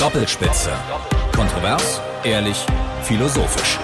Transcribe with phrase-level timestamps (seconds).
[0.00, 0.70] Doppelspitze.
[1.36, 2.64] Kontrovers, ehrlich,
[3.02, 3.78] philosophisch.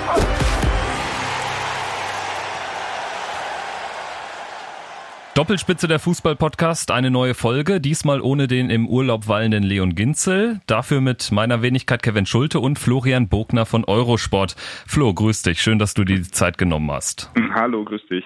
[5.37, 11.03] Doppelspitze der Fußball-Podcast, eine neue Folge, diesmal ohne den im Urlaub wallenden Leon Ginzel, dafür
[11.03, 14.57] mit meiner Wenigkeit Kevin Schulte und Florian Bogner von Eurosport.
[14.87, 17.31] Flo, grüß dich, schön, dass du dir die Zeit genommen hast.
[17.53, 18.25] Hallo, grüß dich.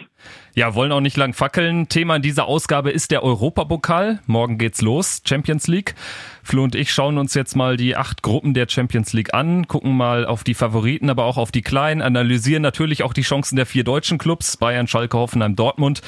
[0.54, 1.88] Ja, wollen auch nicht lang fackeln.
[1.88, 4.20] Thema in dieser Ausgabe ist der Europapokal.
[4.26, 5.96] Morgen geht's los, Champions League.
[6.44, 9.96] Flo und ich schauen uns jetzt mal die acht Gruppen der Champions League an, gucken
[9.96, 13.66] mal auf die Favoriten, aber auch auf die Kleinen, analysieren natürlich auch die Chancen der
[13.66, 16.02] vier deutschen Clubs, Bayern, Schalke, Hoffenheim, Dortmund.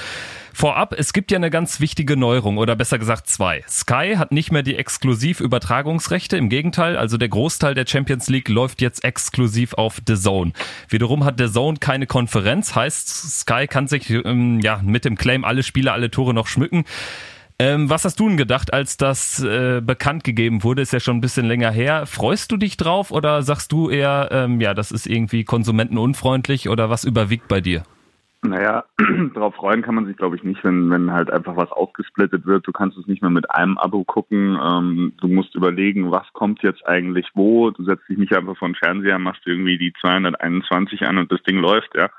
[0.55, 3.65] Vorab, es gibt ja eine ganz wichtige Neuerung oder besser gesagt zwei.
[3.69, 8.81] Sky hat nicht mehr die Exklusivübertragungsrechte, im Gegenteil, also der Großteil der Champions League läuft
[8.81, 10.53] jetzt exklusiv auf The Zone.
[10.89, 15.45] Wiederum hat The Zone keine Konferenz, heißt Sky kann sich ähm, ja mit dem Claim
[15.45, 16.85] alle Spiele, alle Tore noch schmücken.
[17.59, 20.83] Ähm, was hast du denn gedacht, als das äh, bekannt gegeben wurde?
[20.83, 22.07] Ist ja schon ein bisschen länger her.
[22.07, 26.91] Freust du dich drauf oder sagst du eher, ähm, ja, das ist irgendwie konsumentenunfreundlich oder
[26.91, 27.85] was überwiegt bei dir?
[28.45, 28.85] Naja,
[29.35, 32.67] darauf freuen kann man sich, glaube ich, nicht, wenn, wenn halt einfach was aufgesplittet wird.
[32.67, 34.59] Du kannst es nicht mehr mit einem Abo gucken.
[34.61, 37.71] Ähm, du musst überlegen, was kommt jetzt eigentlich wo.
[37.71, 41.43] Du setzt dich nicht einfach vor den Fernseher, machst irgendwie die 221 an und das
[41.45, 42.11] Ding läuft, ja.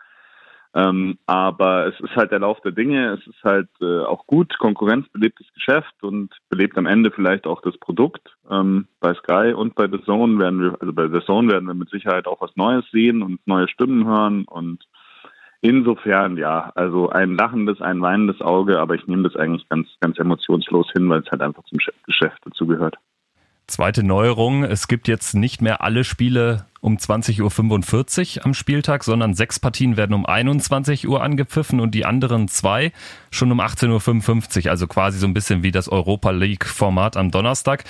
[0.75, 3.19] Ähm, aber es ist halt der Lauf der Dinge.
[3.19, 4.57] Es ist halt äh, auch gut.
[4.57, 8.35] Konkurrenz belebt das Geschäft und belebt am Ende vielleicht auch das Produkt.
[8.49, 11.75] Ähm, bei Sky und bei The Zone werden wir, also bei The Zone werden wir
[11.75, 14.83] mit Sicherheit auch was Neues sehen und neue Stimmen hören und
[15.65, 20.19] Insofern ja, also ein lachendes, ein weinendes Auge, aber ich nehme das eigentlich ganz, ganz
[20.19, 22.97] emotionslos hin, weil es halt einfach zum Geschäft dazugehört.
[23.67, 29.35] Zweite Neuerung, es gibt jetzt nicht mehr alle Spiele um 20.45 Uhr am Spieltag, sondern
[29.35, 32.91] sechs Partien werden um 21 Uhr angepfiffen und die anderen zwei
[33.31, 37.31] schon um 18.55 Uhr, also quasi so ein bisschen wie das Europa League Format am
[37.31, 37.85] Donnerstag.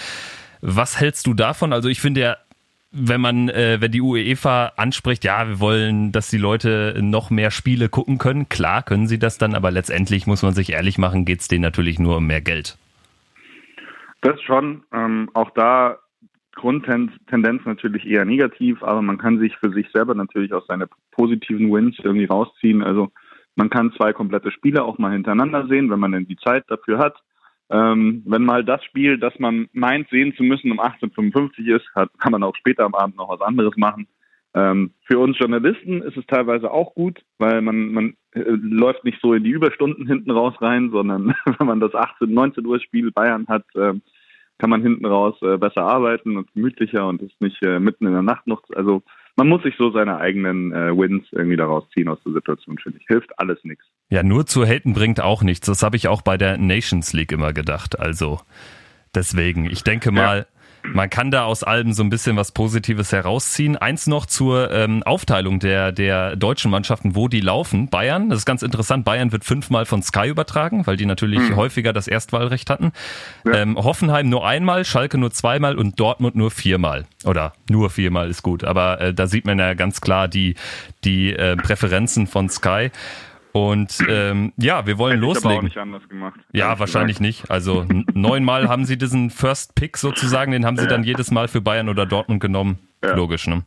[0.62, 1.74] Was hältst du davon?
[1.74, 2.38] Also ich finde ja
[2.94, 7.50] wenn man, äh, wenn die UEFA anspricht, ja, wir wollen, dass die Leute noch mehr
[7.50, 11.26] Spiele gucken können, klar können sie das dann, aber letztendlich muss man sich ehrlich machen,
[11.26, 12.78] geht es denen natürlich nur um mehr Geld.
[14.22, 14.84] Das schon.
[14.94, 15.98] Ähm, auch da
[16.56, 21.74] Grundtendenz natürlich eher negativ, aber man kann sich für sich selber natürlich auch seine positiven
[21.74, 22.84] Wins irgendwie rausziehen.
[22.84, 23.12] Also
[23.56, 27.00] man kann zwei komplette Spiele auch mal hintereinander sehen, wenn man denn die Zeit dafür
[27.00, 27.18] hat.
[27.74, 32.12] Ähm, wenn mal das Spiel, das man meint sehen zu müssen, um 18.55 ist, hat,
[32.20, 34.08] kann man auch später am Abend noch was anderes machen.
[34.54, 39.20] Ähm, für uns Journalisten ist es teilweise auch gut, weil man, man äh, läuft nicht
[39.24, 43.12] so in die Überstunden hinten raus rein, sondern wenn man das 18, 19 Uhr Spiel
[43.12, 43.94] Bayern hat, äh,
[44.60, 48.14] kann man hinten raus äh, besser arbeiten und gemütlicher und ist nicht äh, mitten in
[48.14, 48.62] der Nacht noch.
[48.76, 49.02] Also
[49.36, 53.00] man muss sich so seine eigenen äh, Wins irgendwie daraus ziehen aus der Situation, finde
[53.00, 53.08] ich.
[53.08, 53.86] Hilft alles nichts.
[54.10, 55.68] Ja, nur zu haten bringt auch nichts.
[55.68, 58.00] Das habe ich auch bei der Nations League immer gedacht.
[58.00, 58.42] Also
[59.16, 60.48] deswegen, ich denke mal.
[60.86, 63.78] Man kann da aus allem so ein bisschen was Positives herausziehen.
[63.78, 67.90] Eins noch zur ähm, Aufteilung der, der deutschen Mannschaften, wo die laufen.
[67.90, 71.56] Bayern, das ist ganz interessant, Bayern wird fünfmal von Sky übertragen, weil die natürlich mhm.
[71.56, 72.92] häufiger das Erstwahlrecht hatten.
[73.46, 73.54] Ja.
[73.54, 77.06] Ähm, Hoffenheim nur einmal, Schalke nur zweimal und Dortmund nur viermal.
[77.24, 80.56] Oder nur viermal ist gut, aber äh, da sieht man ja ganz klar die,
[81.06, 82.92] die äh, Präferenzen von Sky.
[83.54, 85.52] Und ähm, ja, wir wollen Hätte loslegen.
[85.52, 86.40] Ich auch nicht anders gemacht.
[86.54, 87.44] Ja, wahrscheinlich gesagt.
[87.44, 87.52] nicht.
[87.52, 90.90] Also neunmal haben sie diesen First Pick sozusagen, den haben sie ja.
[90.90, 92.80] dann jedes Mal für Bayern oder Dortmund genommen.
[93.04, 93.16] Ja.
[93.16, 93.64] Logisch, ne?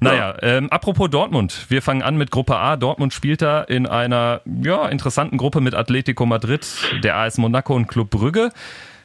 [0.00, 0.42] Naja, ja.
[0.42, 1.66] ähm, apropos Dortmund.
[1.68, 2.76] Wir fangen an mit Gruppe A.
[2.76, 6.66] Dortmund spielt da in einer ja, interessanten Gruppe mit Atletico Madrid,
[7.02, 8.50] der AS Monaco und Club Brügge.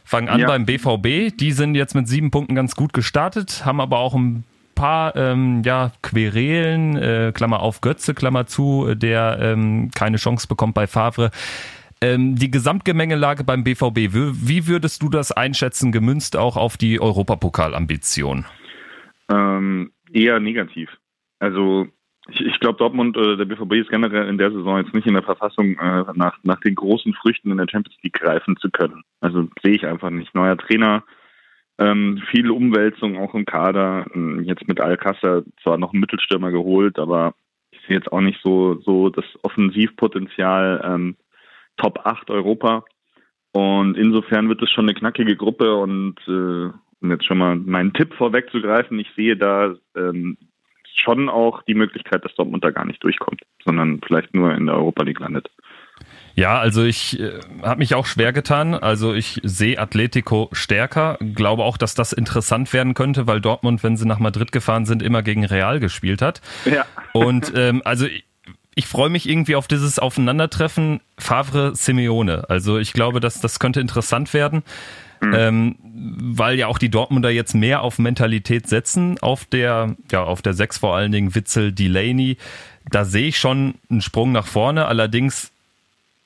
[0.03, 0.47] Fangen an ja.
[0.47, 1.37] beim BVB.
[1.37, 4.43] Die sind jetzt mit sieben Punkten ganz gut gestartet, haben aber auch ein
[4.75, 10.73] paar ähm, ja, Querelen, äh, Klammer auf Götze, Klammer zu, der ähm, keine Chance bekommt
[10.73, 11.31] bei Favre.
[12.01, 18.45] Ähm, die Gesamtgemengelage beim BVB, wie würdest du das einschätzen, gemünzt auch auf die Europapokalambition?
[19.29, 20.89] Ähm, eher negativ.
[21.39, 21.87] Also
[22.27, 25.13] ich, ich glaube, Dortmund oder der BVB ist generell in der Saison jetzt nicht in
[25.13, 29.03] der Verfassung, äh, nach, nach den großen Früchten in der Champions League greifen zu können.
[29.21, 30.33] Also sehe ich einfach nicht.
[30.35, 31.03] Neuer Trainer,
[31.77, 34.05] ähm, viel Umwälzung auch im Kader.
[34.13, 37.33] Ähm, jetzt mit Alcázar zwar noch einen Mittelstürmer geholt, aber
[37.71, 41.15] ich sehe jetzt auch nicht so, so das Offensivpotenzial ähm,
[41.77, 42.85] Top 8 Europa.
[43.51, 47.93] Und insofern wird es schon eine knackige Gruppe und äh, um jetzt schon mal meinen
[47.93, 50.37] Tipp vorwegzugreifen, ich sehe da ähm,
[50.93, 54.75] schon auch die Möglichkeit, dass Dortmund da gar nicht durchkommt, sondern vielleicht nur in der
[54.75, 55.49] Europa League landet.
[56.35, 58.73] Ja, also ich äh, habe mich auch schwer getan.
[58.73, 61.17] Also ich sehe Atletico stärker.
[61.19, 65.01] Glaube auch, dass das interessant werden könnte, weil Dortmund, wenn sie nach Madrid gefahren sind,
[65.01, 66.41] immer gegen Real gespielt hat.
[66.65, 66.85] Ja.
[67.13, 68.25] Und ähm, also ich,
[68.75, 72.49] ich freue mich irgendwie auf dieses Aufeinandertreffen Favre Simeone.
[72.49, 74.63] Also ich glaube, dass das könnte interessant werden.
[75.21, 75.33] Mhm.
[75.33, 75.75] Ähm,
[76.35, 80.53] weil ja auch die Dortmunder jetzt mehr auf Mentalität setzen, auf der, ja, auf der
[80.53, 82.37] Sechs vor allen Dingen Witzel, Delaney.
[82.91, 84.87] Da sehe ich schon einen Sprung nach vorne.
[84.87, 85.51] Allerdings,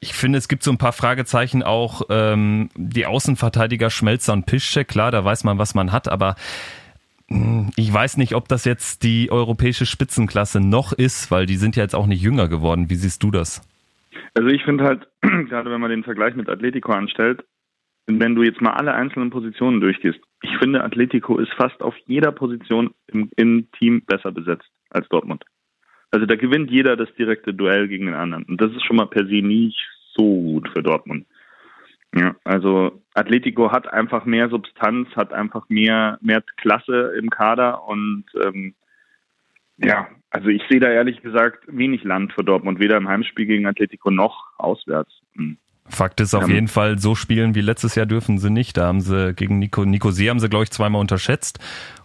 [0.02, 4.88] ich finde, es gibt so ein paar Fragezeichen auch, ähm, die Außenverteidiger Schmelzer und Piszczek.
[4.88, 6.36] Klar, da weiß man, was man hat, aber
[7.30, 11.76] hm, ich weiß nicht, ob das jetzt die europäische Spitzenklasse noch ist, weil die sind
[11.76, 12.90] ja jetzt auch nicht jünger geworden.
[12.90, 13.62] Wie siehst du das?
[14.36, 17.44] Also ich finde halt, gerade wenn man den Vergleich mit Atletico anstellt,
[18.08, 22.32] wenn du jetzt mal alle einzelnen Positionen durchgehst, ich finde, Atletico ist fast auf jeder
[22.32, 25.44] Position im, im Team besser besetzt als Dortmund.
[26.12, 28.44] Also da gewinnt jeder das direkte Duell gegen den anderen.
[28.44, 29.78] Und das ist schon mal per se nicht
[30.16, 31.26] so gut für Dortmund.
[32.16, 38.26] Ja, also Atletico hat einfach mehr Substanz, hat einfach mehr, mehr Klasse im Kader und
[38.44, 38.74] ähm,
[39.78, 43.68] ja, also ich sehe da ehrlich gesagt wenig Land für Dortmund, weder im Heimspiel gegen
[43.68, 45.12] Atletico noch auswärts.
[45.36, 45.58] Hm.
[45.86, 46.56] Fakt ist auf ja.
[46.56, 48.78] jeden Fall, so spielen wie letztes Jahr dürfen sie nicht.
[48.78, 51.60] Da haben sie gegen Nico, Nico See haben sie, glaube ich, zweimal unterschätzt.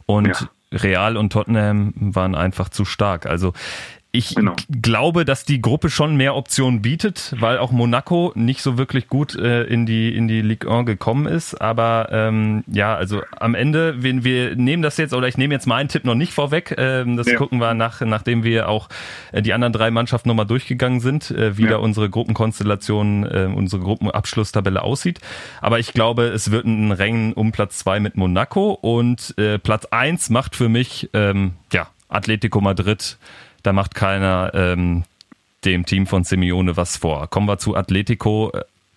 [0.07, 0.51] Und ja.
[0.75, 3.27] Real und Tottenham waren einfach zu stark.
[3.27, 3.53] Also
[4.15, 4.55] ich genau.
[4.81, 9.35] glaube, dass die Gruppe schon mehr Optionen bietet, weil auch Monaco nicht so wirklich gut
[9.35, 11.61] äh, in die in die Ligue 1 gekommen ist.
[11.61, 15.67] Aber ähm, ja, also am Ende, wenn wir nehmen das jetzt oder ich nehme jetzt
[15.67, 16.77] meinen Tipp noch nicht vorweg.
[16.79, 17.37] Ähm, das ja.
[17.37, 18.89] gucken wir nach, nachdem wir auch
[19.33, 21.71] äh, die anderen drei Mannschaften nochmal durchgegangen sind, äh, wie ja.
[21.71, 25.21] da unsere Gruppenkonstellation, äh, unsere Gruppenabschlusstabelle aussieht.
[25.61, 29.87] Aber ich glaube, es wird ein Rennen um Platz zwei mit Monaco und äh, Platz
[29.87, 33.19] eins macht für mich ähm, ja Atletico Madrid
[33.65, 35.03] da macht keiner ähm,
[35.65, 37.29] dem Team von Simeone was vor.
[37.29, 38.53] Kommen wir zu Atletico.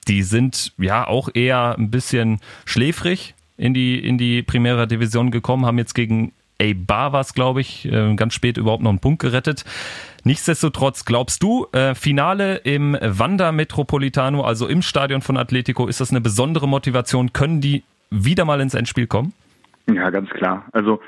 [0.08, 5.66] Die sind ja auch eher ein bisschen schläfrig in die, in die Primera Division gekommen,
[5.66, 9.64] haben jetzt gegen Eibar was, glaube ich, äh, ganz spät überhaupt noch einen Punkt gerettet.
[10.24, 16.10] Nichtsdestotrotz, glaubst du, äh, Finale im Wanda Metropolitano, also im Stadion von Atletico, ist das
[16.10, 17.32] eine besondere Motivation?
[17.32, 19.34] Können die wieder mal ins Endspiel kommen?
[19.88, 20.66] Ja, ganz klar.
[20.72, 21.00] Also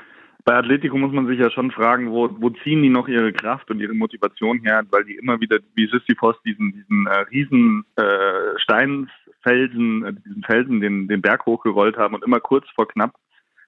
[0.44, 3.70] bei Atletico muss man sich ja schon fragen, wo, wo ziehen die noch ihre Kraft
[3.70, 8.58] und ihre Motivation her, weil die immer wieder wie Sisyphos diesen, diesen äh, riesen äh,
[8.58, 13.14] Steinsfelsen, äh, diesen Felsen den, den Berg hochgerollt haben und immer kurz vor knapp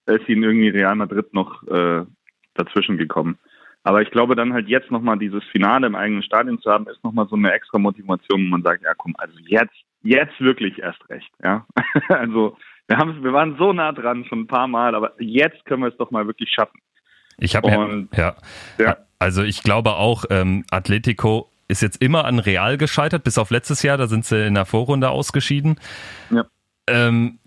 [0.07, 2.05] ist ihnen irgendwie Real Madrid noch äh,
[2.55, 3.39] dazwischen gekommen.
[3.85, 7.03] Aber ich glaube dann halt jetzt nochmal dieses Finale im eigenen Stadion zu haben, ist
[7.03, 11.09] nochmal so eine extra Motivation, wo man sagt, ja komm, also jetzt, jetzt wirklich erst
[11.09, 11.67] recht, ja.
[12.09, 12.57] also
[12.89, 15.89] wir, haben, wir waren so nah dran schon ein paar Mal, aber jetzt können wir
[15.89, 16.81] es doch mal wirklich schaffen.
[17.39, 18.37] Ich habe ja,
[18.79, 23.51] ja, also ich glaube auch, ähm, Atletico ist jetzt immer an Real gescheitert, bis auf
[23.51, 25.81] letztes Jahr, da sind sie in der Vorrunde ausgeschieden.
[26.31, 26.45] Ja.
[26.87, 27.39] Ähm,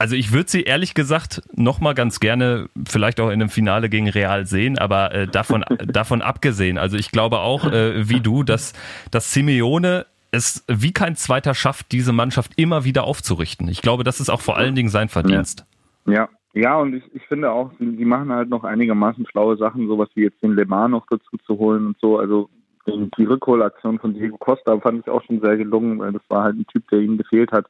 [0.00, 3.90] also ich würde sie ehrlich gesagt noch mal ganz gerne vielleicht auch in einem Finale
[3.90, 8.42] gegen Real sehen, aber äh, davon davon abgesehen, also ich glaube auch äh, wie du,
[8.42, 8.72] dass
[9.10, 13.68] dass Simeone es wie kein Zweiter schafft, diese Mannschaft immer wieder aufzurichten.
[13.68, 15.66] Ich glaube, das ist auch vor allen Dingen sein Verdienst.
[16.06, 19.86] Ja, ja, und ich, ich finde auch, sie, sie machen halt noch einigermaßen schlaue Sachen,
[19.86, 22.18] sowas wie jetzt den Le Mans noch dazu zu holen und so.
[22.18, 22.50] Also
[22.86, 26.56] die Rückholaktion von Diego Costa fand ich auch schon sehr gelungen, weil das war halt
[26.56, 27.66] ein Typ, der ihm gefehlt hat.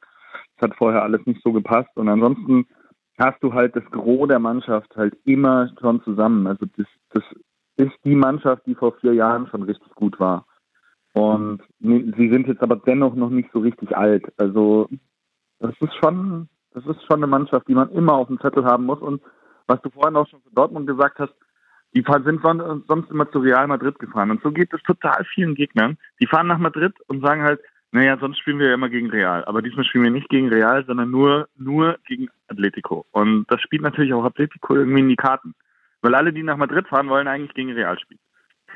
[0.57, 1.91] Das hat vorher alles nicht so gepasst.
[1.97, 2.67] Und ansonsten
[3.19, 6.47] hast du halt das Gros der Mannschaft halt immer schon zusammen.
[6.47, 7.25] Also das, das
[7.77, 10.47] ist die Mannschaft, die vor vier Jahren schon richtig gut war.
[11.13, 14.25] Und sie sind jetzt aber dennoch noch nicht so richtig alt.
[14.37, 14.89] Also
[15.59, 18.87] das ist schon, das ist schon eine Mannschaft, die man immer auf dem Zettel haben
[18.87, 19.01] muss.
[19.01, 19.23] Und
[19.67, 21.35] was du vorhin auch schon für Dortmund gesagt hast,
[21.93, 24.31] die sind sonst immer zu Real Madrid gefahren.
[24.31, 25.99] Und so geht es total vielen Gegnern.
[26.21, 27.61] Die fahren nach Madrid und sagen halt,
[27.93, 29.45] naja, sonst spielen wir ja immer gegen Real.
[29.47, 33.07] Aber diesmal spielen wir nicht gegen Real, sondern nur, nur gegen Atletico.
[33.11, 35.55] Und das spielt natürlich auch Atletico irgendwie in die Karten.
[36.01, 38.21] Weil alle, die nach Madrid fahren, wollen eigentlich gegen Real spielen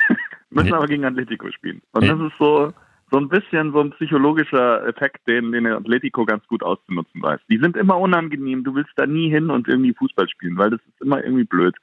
[0.55, 0.77] müssen ja.
[0.77, 1.83] aber gegen Atletico spielen.
[1.93, 2.15] Und ja.
[2.15, 2.73] das ist so,
[3.11, 7.41] so ein bisschen so ein psychologischer Effekt, den, den Atletico ganz gut auszunutzen weiß.
[7.51, 10.81] Die sind immer unangenehm, du willst da nie hin und irgendwie Fußball spielen, weil das
[10.81, 11.75] ist immer irgendwie blöd.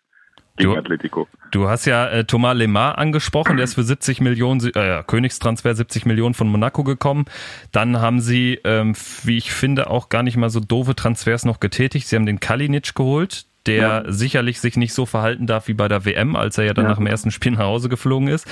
[0.58, 1.28] Gegen du, Atletico.
[1.52, 6.06] Du hast ja äh, Thomas Lemar angesprochen, der ist für 70 Millionen, äh, Königstransfer 70
[6.06, 7.24] Millionen von Monaco gekommen.
[7.72, 11.62] Dann haben sie, ähm, wie ich finde, auch gar nicht mal so doofe Transfers noch
[11.62, 12.08] getätigt.
[12.08, 14.12] Sie haben den Kalinic geholt, der ja.
[14.12, 16.90] sicherlich sich nicht so verhalten darf wie bei der WM, als er ja dann ja.
[16.92, 18.48] nach dem ersten Spiel nach Hause geflogen ist.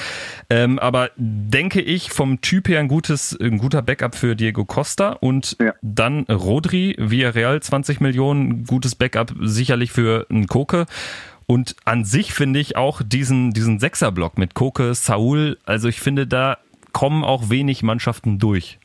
[0.49, 5.11] Ähm, aber denke ich vom Typ her ein gutes, ein guter Backup für Diego Costa
[5.11, 5.73] und ja.
[5.81, 10.85] dann Rodri, Villarreal 20 Millionen, gutes Backup sicherlich für einen Koke.
[11.47, 16.27] Und an sich finde ich auch diesen, diesen Sechserblock mit Koke, Saul, also ich finde,
[16.27, 16.59] da
[16.93, 18.77] kommen auch wenig Mannschaften durch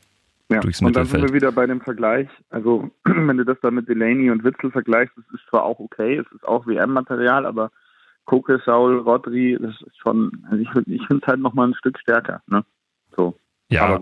[0.49, 0.59] ja.
[0.59, 2.27] durchs Und dann sind wir wieder bei dem Vergleich.
[2.49, 6.17] Also, wenn du das dann mit Delaney und Witzel vergleichst, das ist zwar auch okay,
[6.17, 7.71] es ist auch WM-Material, aber
[8.25, 11.99] Koke, Saul, Rodri, das ist schon, also ich, ich finde es halt nochmal ein Stück
[11.99, 12.41] stärker.
[12.47, 12.65] Ne?
[13.15, 13.37] So.
[13.67, 13.99] Ja,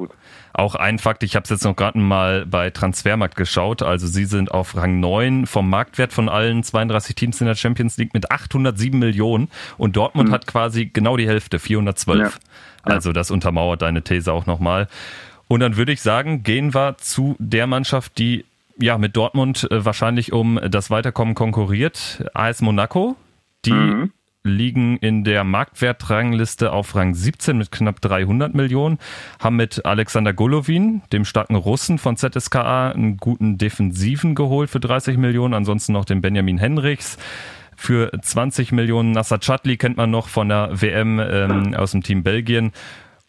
[0.51, 4.25] auch ein Fakt, ich habe es jetzt noch gerade mal bei Transfermarkt geschaut, also sie
[4.25, 8.29] sind auf Rang 9 vom Marktwert von allen 32 Teams in der Champions League mit
[8.29, 9.47] 807 Millionen
[9.77, 10.33] und Dortmund mhm.
[10.33, 12.19] hat quasi genau die Hälfte, 412.
[12.19, 12.29] Ja.
[12.83, 14.89] Also das untermauert deine These auch nochmal.
[15.53, 18.43] Und dann würde ich sagen, gehen wir zu der Mannschaft, die
[18.79, 23.15] ja mit Dortmund äh, wahrscheinlich um das Weiterkommen konkurriert, AS Monaco.
[23.63, 24.11] Die mhm
[24.45, 28.97] liegen in der Marktwertrangliste auf Rang 17 mit knapp 300 Millionen,
[29.39, 35.17] haben mit Alexander Golovin, dem starken Russen von ZSKA, einen guten Defensiven geholt für 30
[35.17, 37.17] Millionen, ansonsten noch den Benjamin Henrichs
[37.77, 39.11] für 20 Millionen.
[39.11, 42.73] Nasser Chatli kennt man noch von der WM ähm, aus dem Team Belgien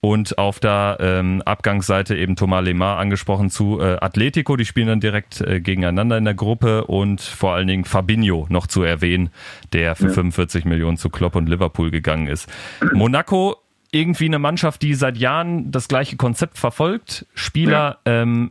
[0.05, 4.55] und auf der ähm, Abgangsseite eben Thomas Lemar angesprochen zu äh, Atletico.
[4.55, 8.67] Die spielen dann direkt äh, gegeneinander in der Gruppe und vor allen Dingen Fabinho noch
[8.67, 9.31] zu erwähnen,
[9.73, 10.13] der für ja.
[10.13, 12.53] 45 Millionen zu Klopp und Liverpool gegangen ist.
[12.93, 13.57] Monaco
[13.93, 17.25] irgendwie eine Mannschaft, die seit Jahren das gleiche Konzept verfolgt.
[17.33, 18.23] Spieler ja.
[18.23, 18.51] ähm,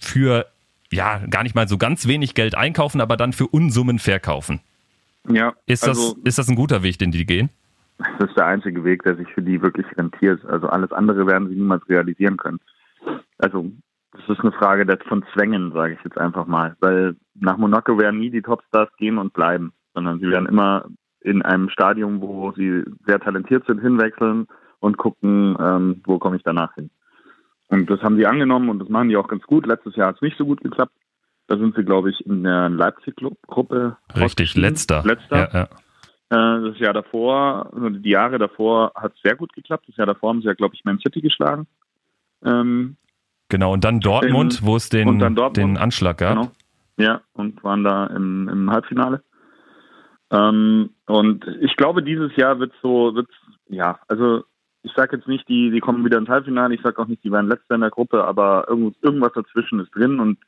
[0.00, 0.46] für
[0.92, 4.60] ja gar nicht mal so ganz wenig Geld einkaufen, aber dann für Unsummen verkaufen.
[5.28, 5.54] Ja.
[5.66, 7.50] Ist, also, das, ist das ein guter Weg, den die gehen?
[7.98, 10.44] Das ist der einzige Weg, der sich für die wirklich rentiert.
[10.46, 12.60] Also alles andere werden sie niemals realisieren können.
[13.38, 13.70] Also
[14.12, 16.76] das ist eine Frage von Zwängen, sage ich jetzt einfach mal.
[16.80, 20.86] Weil nach Monaco werden nie die Topstars gehen und bleiben, sondern sie werden immer
[21.20, 24.48] in einem Stadium, wo sie sehr talentiert sind, hinwechseln
[24.80, 26.90] und gucken, ähm, wo komme ich danach hin.
[27.68, 29.66] Und das haben sie angenommen und das machen die auch ganz gut.
[29.66, 30.92] Letztes Jahr hat es nicht so gut geklappt.
[31.46, 33.96] Da sind sie, glaube ich, in der Leipzig-Gruppe.
[34.14, 35.02] Richtig, letzter.
[35.04, 35.36] Letzter.
[35.36, 35.68] Ja, ja.
[36.32, 39.86] Äh, das Jahr davor, also die Jahre davor hat es sehr gut geklappt.
[39.86, 41.66] Das Jahr davor haben sie ja, glaube ich, Man City geschlagen.
[42.42, 42.96] Ähm,
[43.50, 46.36] genau, und dann Dortmund, in, wo es den, den Anschlag gab.
[46.36, 46.52] Genau.
[46.96, 49.22] Ja, und waren da im, im Halbfinale.
[50.30, 53.28] Ähm, und ich glaube, dieses Jahr wird so, wird
[53.68, 54.44] ja, also
[54.82, 57.30] ich sage jetzt nicht, die, die kommen wieder ins Halbfinale, ich sage auch nicht, die
[57.30, 60.38] werden letzter in der Gruppe, aber irgend, irgendwas dazwischen ist drin und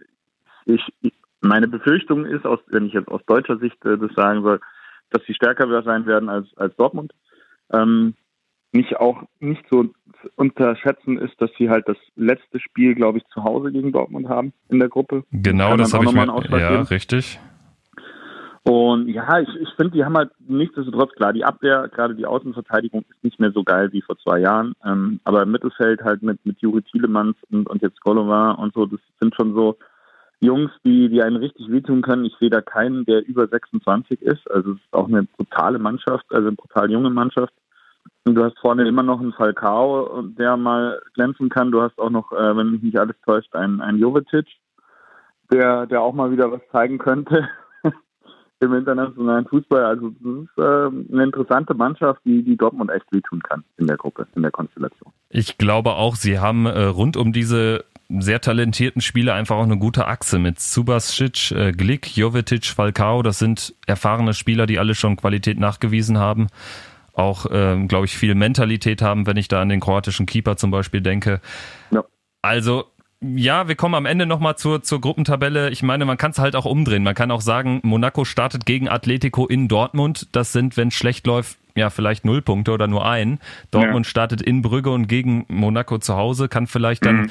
[0.64, 1.12] ich, ich
[1.43, 4.61] meine Befürchtung ist, aus, wenn ich jetzt aus deutscher Sicht äh, das sagen soll,
[5.11, 7.13] dass sie stärker sein werden als, als Dortmund.
[7.73, 8.15] Ähm,
[8.73, 9.87] nicht auch nicht so
[10.37, 14.53] unterschätzen ist, dass sie halt das letzte Spiel, glaube ich, zu Hause gegen Dortmund haben
[14.69, 15.25] in der Gruppe.
[15.31, 16.83] Genau, das habe ich mir, ja, geben.
[16.83, 17.39] richtig.
[18.65, 23.05] Und ja, ich, ich finde, die haben halt nichtsdestotrotz klar, die Abwehr, gerade die Außenverteidigung
[23.11, 24.75] ist nicht mehr so geil wie vor zwei Jahren.
[24.85, 28.87] Ähm, aber im Mittelfeld halt mit, mit Juri Tielemans und, und jetzt Golova und so,
[28.87, 29.77] das sind schon so
[30.45, 32.25] Jungs, die, die einen richtig wehtun können.
[32.25, 34.51] Ich sehe da keinen, der über 26 ist.
[34.51, 37.53] Also es ist auch eine brutale Mannschaft, also eine brutal junge Mannschaft.
[38.27, 41.71] Und du hast vorne immer noch einen Falcao, der mal glänzen kann.
[41.71, 44.47] Du hast auch noch, äh, wenn mich nicht alles täuscht, einen, einen Jovetic,
[45.53, 47.49] der, der auch mal wieder was zeigen könnte
[48.61, 49.85] im internationalen Fußball.
[49.85, 53.99] Also das ist äh, eine interessante Mannschaft, die, die Dortmund echt wehtun kann in der
[53.99, 55.13] Gruppe, in der Konstellation.
[55.29, 59.79] Ich glaube auch, sie haben äh, rund um diese sehr talentierten Spieler einfach auch eine
[59.79, 63.23] gute Achse mit Subasic, äh, Glick, Jovetic, Falcao.
[63.23, 66.49] Das sind erfahrene Spieler, die alle schon Qualität nachgewiesen haben.
[67.13, 70.71] Auch, ähm, glaube ich, viel Mentalität haben, wenn ich da an den kroatischen Keeper zum
[70.71, 71.41] Beispiel denke.
[71.91, 72.05] Ja.
[72.43, 72.85] Also,
[73.21, 75.71] ja, wir kommen am Ende nochmal zur, zur Gruppentabelle.
[75.71, 77.05] Ich meine, man kann es halt auch umdrehen.
[77.05, 80.29] Man kann auch sagen, Monaco startet gegen Atletico in Dortmund.
[80.33, 83.39] Das sind, wenn es schlecht läuft, ja, vielleicht null Punkte oder nur ein.
[83.71, 84.11] Dortmund ja.
[84.11, 87.31] startet in Brügge und gegen Monaco zu Hause, kann vielleicht dann mhm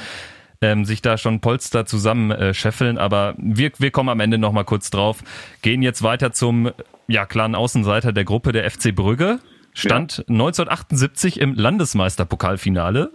[0.63, 2.97] ähm, sich da schon Polster zusammen äh, scheffeln.
[2.97, 5.23] Aber wir, wir kommen am Ende nochmal kurz drauf.
[5.61, 6.71] Gehen jetzt weiter zum
[7.07, 9.39] ja, klaren Außenseiter der Gruppe, der FC Brügge.
[9.73, 10.23] Stand ja.
[10.29, 13.11] 1978 im Landesmeisterpokalfinale.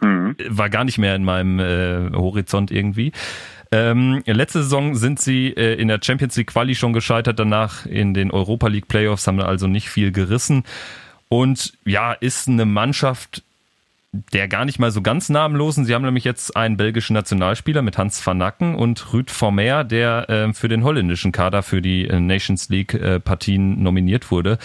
[0.00, 0.36] Mhm.
[0.48, 3.12] War gar nicht mehr in meinem äh, Horizont irgendwie.
[3.72, 8.14] Ähm, letzte Saison sind sie äh, in der Champions League Quali schon gescheitert, danach in
[8.14, 10.62] den Europa League Playoffs haben also nicht viel gerissen.
[11.28, 13.42] Und ja, ist eine Mannschaft,
[14.32, 15.84] der gar nicht mal so ganz namenlosen.
[15.84, 20.28] Sie haben nämlich jetzt einen belgischen Nationalspieler mit Hans van Nacken und Ruud Vermeer, der
[20.28, 24.58] äh, für den holländischen Kader für die äh, Nations League äh, Partien nominiert wurde.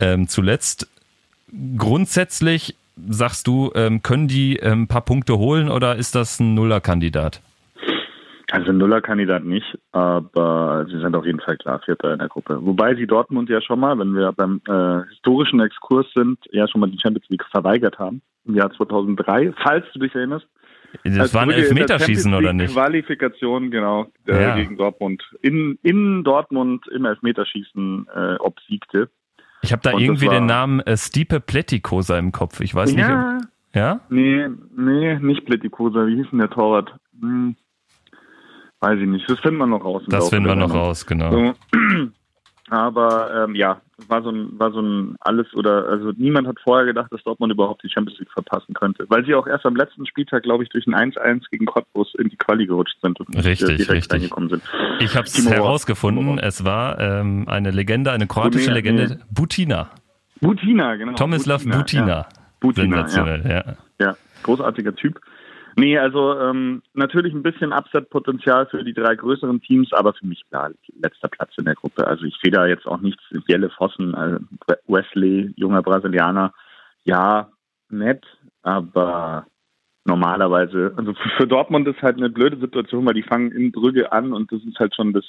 [0.00, 0.88] Ähm, zuletzt
[1.76, 2.76] grundsätzlich
[3.08, 7.40] sagst du, ähm, können die ein ähm, paar Punkte holen oder ist das ein Nuller-Kandidat?
[8.52, 12.58] Also ein Nuller-Kandidat nicht, aber sie sind auf jeden Fall klar Vierter in der Gruppe.
[12.64, 16.80] Wobei sie Dortmund ja schon mal, wenn wir beim äh, historischen Exkurs sind, ja schon
[16.80, 20.46] mal die Champions League verweigert haben im Jahr 2003, falls du dich erinnerst.
[21.02, 22.72] Das war ein Elfmeterschießen oder nicht?
[22.72, 24.54] Qualifikation, genau, äh, ja.
[24.54, 25.22] gegen Dortmund.
[25.42, 29.10] In, in Dortmund im Elfmeterschießen äh, obsiegte.
[29.62, 32.60] Ich habe da Und irgendwie den Namen äh, Stipe Pletikosa im Kopf.
[32.60, 33.44] Ich weiß ja, nicht.
[33.44, 34.00] Ob, ja?
[34.08, 36.06] Nee, nee, nicht Pletikosa.
[36.06, 36.94] Wie hieß denn der Torwart?
[37.20, 37.56] Hm,
[38.80, 39.28] weiß ich nicht.
[39.28, 40.02] Das finden wir noch raus.
[40.06, 41.30] Das finden wir noch raus, genau.
[41.30, 41.54] So.
[42.70, 46.86] Aber ähm, ja, war so ein, war so ein alles oder, also niemand hat vorher
[46.86, 49.06] gedacht, dass Dortmund überhaupt die Champions League verpassen könnte.
[49.08, 52.28] Weil sie auch erst am letzten Spieltag, glaube ich, durch ein 1-1 gegen Cottbus in
[52.28, 54.12] die Quali gerutscht sind und richtig, direkt richtig.
[54.12, 54.62] reingekommen sind.
[55.00, 59.24] Ich habe es herausgefunden, es war ähm, eine Legende, eine kroatische nee, Legende, nee.
[59.30, 59.90] Butina.
[60.40, 61.14] Butina, genau.
[61.14, 61.78] Tomislav Butina.
[61.78, 62.08] Butina.
[62.08, 62.28] Ja.
[62.60, 63.64] Butina Sensationell, ja.
[63.66, 63.76] ja.
[64.00, 65.20] Ja, großartiger Typ.
[65.76, 70.42] Nee, also ähm, natürlich ein bisschen Upset-Potenzial für die drei größeren Teams, aber für mich
[70.48, 72.06] klar, letzter Platz in der Gruppe.
[72.06, 73.22] Also ich sehe da jetzt auch nichts.
[73.48, 74.38] Jelle Vossen, also
[74.86, 76.52] Wesley, junger Brasilianer,
[77.04, 77.50] ja,
[77.90, 78.24] nett,
[78.62, 79.46] aber
[80.04, 84.32] normalerweise, also für Dortmund ist halt eine blöde Situation, weil die fangen in Brügge an
[84.32, 85.24] und das ist halt schon das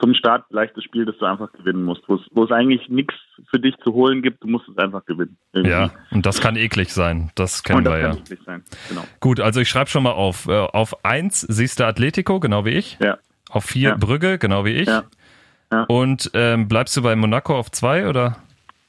[0.00, 3.14] zum Start leichtes Spiel, das du einfach gewinnen musst, wo es, eigentlich nichts
[3.50, 5.36] für dich zu holen gibt, du musst es einfach gewinnen.
[5.52, 5.70] Irgendwie.
[5.70, 8.60] Ja, und das kann eklig sein, das kennen das wir ja.
[8.88, 9.04] Genau.
[9.20, 10.46] Gut, also ich schreibe schon mal auf.
[10.48, 12.98] Äh, auf eins siehst du Atletico, genau wie ich.
[13.00, 13.18] Ja.
[13.50, 13.96] Auf vier ja.
[13.96, 14.88] Brügge, genau wie ich.
[14.88, 15.04] Ja.
[15.72, 15.84] ja.
[15.84, 18.36] Und ähm, bleibst du bei Monaco auf zwei oder?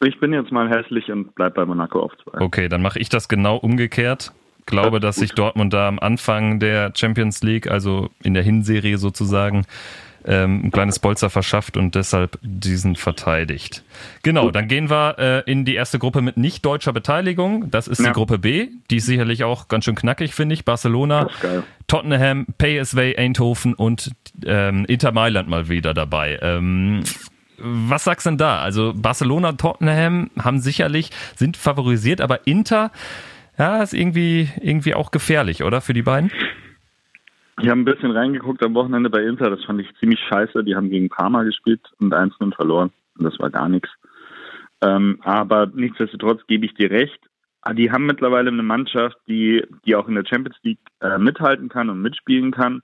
[0.03, 2.41] Ich bin jetzt mal hässlich und bleib bei Monaco auf zwei.
[2.41, 4.31] Okay, dann mache ich das genau umgekehrt
[4.65, 8.97] glaube, das dass sich Dortmund da am Anfang der Champions League, also in der Hinserie
[8.97, 9.65] sozusagen,
[10.25, 13.83] ähm, ein kleines Bolzer verschafft und deshalb diesen verteidigt.
[14.23, 17.71] Genau, dann gehen wir äh, in die erste Gruppe mit nicht deutscher Beteiligung.
[17.71, 18.07] Das ist ja.
[18.07, 18.69] die Gruppe B.
[18.89, 20.65] Die ist sicherlich auch ganz schön knackig, finde ich.
[20.65, 21.27] Barcelona,
[21.87, 24.11] Tottenham, PSV Eindhoven und
[24.45, 26.39] ähm, Inter Mailand mal wieder dabei.
[26.41, 27.03] Ähm,
[27.57, 28.61] was sagst du denn da?
[28.61, 32.91] Also Barcelona, Tottenham haben sicherlich, sind favorisiert, aber Inter,
[33.57, 35.81] ja, ist irgendwie, irgendwie auch gefährlich, oder?
[35.81, 36.31] Für die beiden?
[37.61, 40.63] Ich habe ein bisschen reingeguckt am Wochenende bei Inter, das fand ich ziemlich scheiße.
[40.63, 42.91] Die haben gegen Parma gespielt und 1 verloren.
[43.17, 43.89] Und das war gar nichts.
[44.81, 47.19] Ähm, aber nichtsdestotrotz gebe ich dir recht.
[47.61, 51.69] Ah, die haben mittlerweile eine Mannschaft, die, die auch in der Champions League äh, mithalten
[51.69, 52.81] kann und mitspielen kann.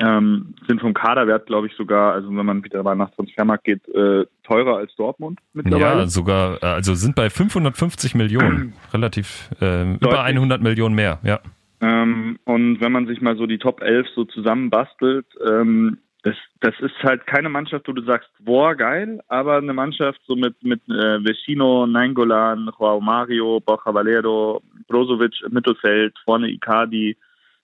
[0.00, 3.86] Ähm, sind vom Kaderwert, glaube ich, sogar, also wenn man wieder mal nach Transfermarkt geht,
[3.88, 6.02] äh, teurer als Dortmund mittlerweile.
[6.02, 11.40] Ja, sogar, äh, also sind bei 550 Millionen, relativ äh, über 100 Millionen mehr, ja.
[11.80, 16.74] Ähm, und wenn man sich mal so die Top 11 so zusammenbastelt, ähm, das, das
[16.80, 20.80] ist halt keine Mannschaft, wo du sagst, boah, geil, aber eine Mannschaft so mit, mit
[20.88, 27.16] äh, Vecino, Nainggolan, Joao Mario, Borja Valero, Brozovic im Mittelfeld, vorne Icardi,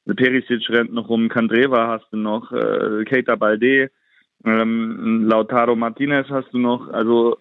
[0.07, 3.91] Perisic rennt noch rum, Kandreva hast du noch, äh, Keita Balde,
[4.45, 7.39] ähm, Lautaro Martinez hast du noch, also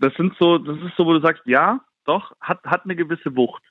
[0.00, 3.34] das sind so, das ist so, wo du sagst, ja, doch, hat, hat eine gewisse
[3.36, 3.62] Wucht.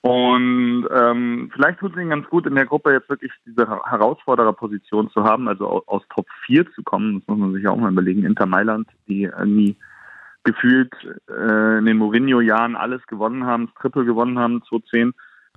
[0.00, 5.10] Und ähm, vielleicht tut es ihnen ganz gut, in der Gruppe jetzt wirklich diese Herausfordererposition
[5.10, 7.18] zu haben, also aus, Top 4 zu kommen.
[7.18, 8.24] Das muss man sich ja auch mal überlegen.
[8.24, 9.76] Inter Mailand, die irgendwie
[10.44, 10.94] gefühlt
[11.28, 15.14] äh, in den Mourinho-Jahren alles gewonnen haben, das Triple gewonnen haben, 2010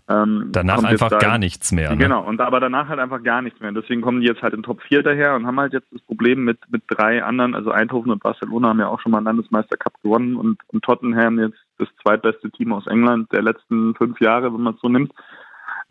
[0.09, 1.91] ähm, danach einfach da, gar nichts mehr.
[1.91, 1.97] Ne?
[1.97, 3.71] Genau, und aber danach halt einfach gar nichts mehr.
[3.71, 6.43] Deswegen kommen die jetzt halt in Top 4 daher und haben halt jetzt das Problem
[6.43, 10.01] mit, mit drei anderen, also Eindhoven und Barcelona haben ja auch schon mal einen Landesmeistercup
[10.01, 14.61] gewonnen und, und Tottenham jetzt das zweitbeste Team aus England der letzten fünf Jahre, wenn
[14.61, 15.13] man es so nimmt.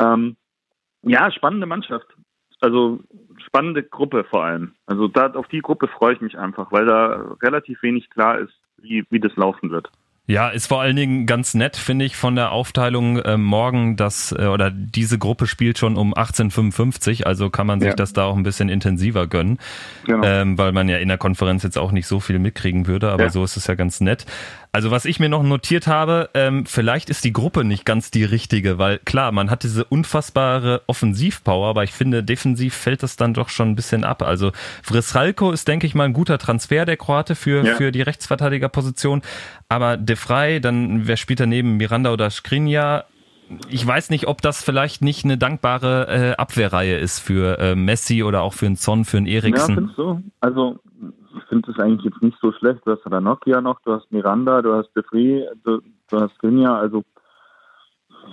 [0.01, 0.37] Ähm,
[1.03, 2.07] ja, spannende Mannschaft.
[2.61, 3.01] Also
[3.47, 4.75] spannende Gruppe vor allem.
[4.87, 8.53] Also da, auf die Gruppe freue ich mich einfach, weil da relativ wenig klar ist,
[8.77, 9.91] wie, wie das laufen wird.
[10.31, 14.31] Ja, ist vor allen Dingen ganz nett, finde ich, von der Aufteilung äh, morgen, dass
[14.31, 17.97] äh, oder diese Gruppe spielt schon um 18.55, also kann man sich ja.
[17.97, 19.59] das da auch ein bisschen intensiver gönnen,
[20.07, 20.25] genau.
[20.25, 23.25] ähm, weil man ja in der Konferenz jetzt auch nicht so viel mitkriegen würde, aber
[23.25, 23.31] ja.
[23.31, 24.25] so ist es ja ganz nett.
[24.73, 28.23] Also was ich mir noch notiert habe, ähm, vielleicht ist die Gruppe nicht ganz die
[28.23, 33.35] richtige, weil klar, man hat diese unfassbare Offensivpower, aber ich finde, defensiv fällt das dann
[33.35, 34.23] doch schon ein bisschen ab.
[34.23, 34.53] Also
[34.85, 37.75] Vrisralko ist, denke ich mal, ein guter Transfer, der Kroate, für, ja.
[37.75, 39.23] für die Rechtsverteidigerposition.
[39.69, 43.07] Aber De Frey, dann wer spielt daneben, Miranda oder Skriniar?
[43.69, 48.23] Ich weiß nicht, ob das vielleicht nicht eine dankbare äh, Abwehrreihe ist für äh, Messi
[48.23, 49.71] oder auch für einen Son, für einen Eriksen.
[49.71, 50.23] Ja, findest du?
[50.39, 50.79] Also
[51.37, 52.81] ich finde es eigentlich jetzt nicht so schlecht.
[52.85, 57.05] Du hast Ranocchia noch, du hast Miranda, du hast Defri, du, du hast Grinja, also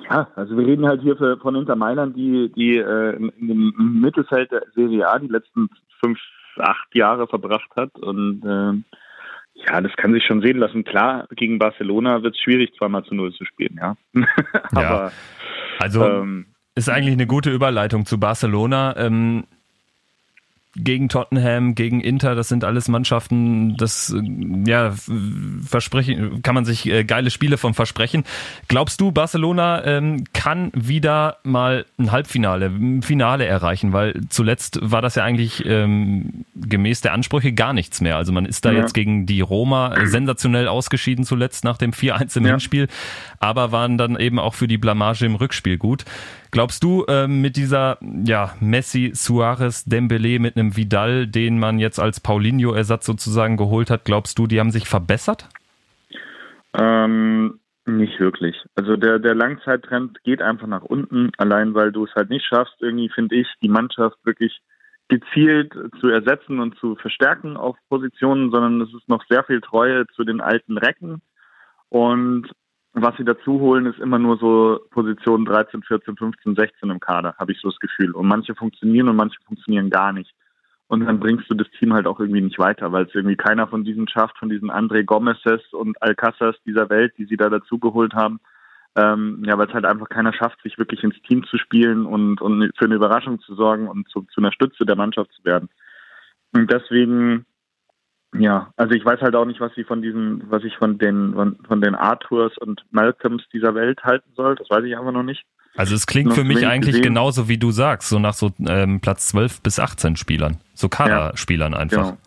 [0.10, 4.52] ja, also wir reden halt hier für, von Inter Mailand, die, die äh, dem Mittelfeld
[4.52, 6.20] der Serie A die letzten fünf,
[6.60, 8.98] acht Jahre verbracht hat und äh,
[9.66, 10.84] ja, das kann sich schon sehen lassen.
[10.84, 13.96] Klar, gegen Barcelona wird es schwierig, zweimal zu null zu spielen, ja.
[14.72, 15.12] Aber ja.
[15.80, 18.96] also ähm, ist eigentlich eine gute Überleitung zu Barcelona.
[18.98, 19.46] Ähm,
[20.84, 24.16] gegen Tottenham, gegen Inter, das sind alles Mannschaften, das
[24.66, 24.94] ja
[25.66, 28.24] versprechen, kann man sich äh, geile Spiele vom versprechen.
[28.68, 33.94] Glaubst du, Barcelona ähm, kann wieder mal ein Halbfinale, ein Finale erreichen?
[33.94, 38.18] Weil zuletzt war das ja eigentlich ähm, gemäß der Ansprüche gar nichts mehr.
[38.18, 38.80] Also man ist da ja.
[38.80, 42.52] jetzt gegen die Roma sensationell ausgeschieden zuletzt nach dem 4-1 im ja.
[42.52, 42.88] Hinspiel,
[43.40, 46.06] aber waren dann eben auch für die Blamage im Rückspiel gut.
[46.58, 52.00] Glaubst du, äh, mit dieser ja, Messi, Suarez, Dembele, mit einem Vidal, den man jetzt
[52.00, 55.48] als Paulinho-Ersatz sozusagen geholt hat, glaubst du, die haben sich verbessert?
[56.74, 58.56] Ähm, nicht wirklich.
[58.74, 62.74] Also der, der Langzeittrend geht einfach nach unten, allein weil du es halt nicht schaffst,
[62.80, 64.60] irgendwie finde ich, die Mannschaft wirklich
[65.10, 70.08] gezielt zu ersetzen und zu verstärken auf Positionen, sondern es ist noch sehr viel Treue
[70.16, 71.22] zu den alten Recken.
[71.90, 72.50] Und
[73.02, 77.36] was sie dazu holen, ist immer nur so Positionen 13, 14, 15, 16 im Kader,
[77.38, 78.12] habe ich so das Gefühl.
[78.12, 80.34] Und manche funktionieren und manche funktionieren gar nicht.
[80.88, 83.68] Und dann bringst du das Team halt auch irgendwie nicht weiter, weil es irgendwie keiner
[83.68, 88.14] von diesen schafft, von diesen André Gomezes und Alcázars dieser Welt, die sie da dazugeholt
[88.14, 88.40] haben.
[88.96, 92.42] Ähm, ja, weil es halt einfach keiner schafft, sich wirklich ins Team zu spielen und,
[92.42, 95.70] und für eine Überraschung zu sorgen und zu, zu einer Stütze der Mannschaft zu werden.
[96.54, 97.46] Und deswegen,
[98.36, 101.34] ja, also ich weiß halt auch nicht, was sie von diesen, was ich von den,
[101.34, 104.56] von, von den Arthurs und Malcolms dieser Welt halten soll.
[104.56, 105.46] Das weiß ich einfach noch nicht.
[105.76, 107.14] Also es klingt für mich eigentlich gesehen.
[107.14, 111.74] genauso, wie du sagst, so nach so ähm, Platz 12 bis 18 Spielern, so Kaderspielern
[111.74, 112.04] ja, einfach.
[112.08, 112.18] Genau.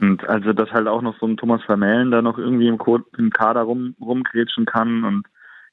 [0.00, 2.78] Und also, dass halt auch noch so ein Thomas Vermellen da noch irgendwie im,
[3.18, 5.26] im Kader rum, rumgrätschen kann und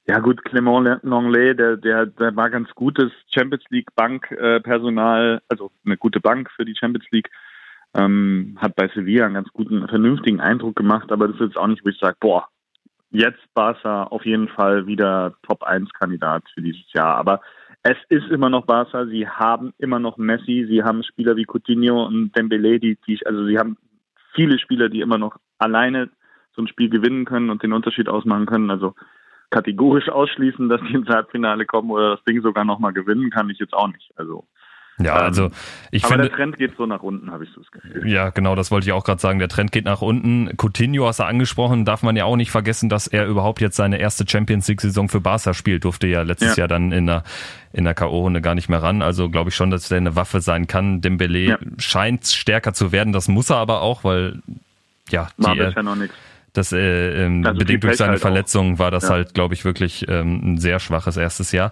[0.10, 5.72] ja gut, Clement Longley, der, der, der war ganz gutes Champions League Bankpersonal, äh, also
[5.86, 7.30] eine gute Bank für die Champions League,
[7.98, 11.68] ähm, hat bei Sevilla einen ganz guten, vernünftigen Eindruck gemacht, aber das ist jetzt auch
[11.68, 12.48] nicht, wo ich sage, boah,
[13.10, 17.16] jetzt Barca auf jeden Fall wieder Top 1 Kandidat für dieses Jahr.
[17.16, 17.42] Aber
[17.84, 22.06] es ist immer noch Barca, sie haben immer noch Messi, sie haben Spieler wie Coutinho
[22.06, 23.78] und Dembele, die, die also sie haben
[24.36, 26.10] viele Spieler, die immer noch alleine
[26.56, 28.70] so ein Spiel gewinnen können und den Unterschied ausmachen können.
[28.70, 28.94] Also
[29.50, 33.60] kategorisch ausschließen, dass die ins Halbfinale kommen oder das Ding sogar nochmal gewinnen, kann ich
[33.60, 34.12] jetzt auch nicht.
[34.16, 34.46] Also
[35.00, 35.52] ja, ähm, also
[35.92, 36.30] ich aber finde.
[36.30, 38.08] der Trend geht so nach unten, habe ich so das Gefühl.
[38.08, 39.38] Ja, genau, das wollte ich auch gerade sagen.
[39.38, 40.50] Der Trend geht nach unten.
[40.58, 44.00] Coutinho hast du angesprochen, darf man ja auch nicht vergessen, dass er überhaupt jetzt seine
[44.00, 45.84] erste Champions League-Saison für Barca spielt.
[45.84, 46.62] Durfte ja letztes ja.
[46.62, 47.24] Jahr dann in der,
[47.74, 49.04] in der K.O.-Runde gar nicht mehr ran.
[49.04, 51.02] Also glaube ich schon, dass der eine Waffe sein kann.
[51.02, 51.58] Dembele ja.
[51.78, 53.14] scheint stärker zu werden.
[53.14, 54.42] Das muss er aber auch, weil
[55.10, 56.16] ja, die, War bisher noch nichts.
[56.58, 58.80] Das äh, ähm, also bedingt durch seine halt Verletzung auch.
[58.80, 59.10] war das ja.
[59.10, 61.72] halt, glaube ich, wirklich ähm, ein sehr schwaches erstes Jahr.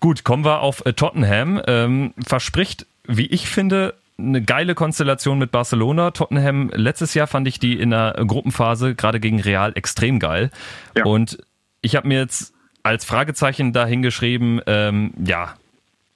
[0.00, 1.60] Gut, kommen wir auf äh, Tottenham.
[1.66, 6.10] Ähm, verspricht, wie ich finde, eine geile Konstellation mit Barcelona.
[6.10, 10.50] Tottenham, letztes Jahr fand ich die in der Gruppenphase gerade gegen Real extrem geil.
[10.94, 11.04] Ja.
[11.04, 11.38] Und
[11.80, 15.54] ich habe mir jetzt als Fragezeichen dahingeschrieben, ähm, ja,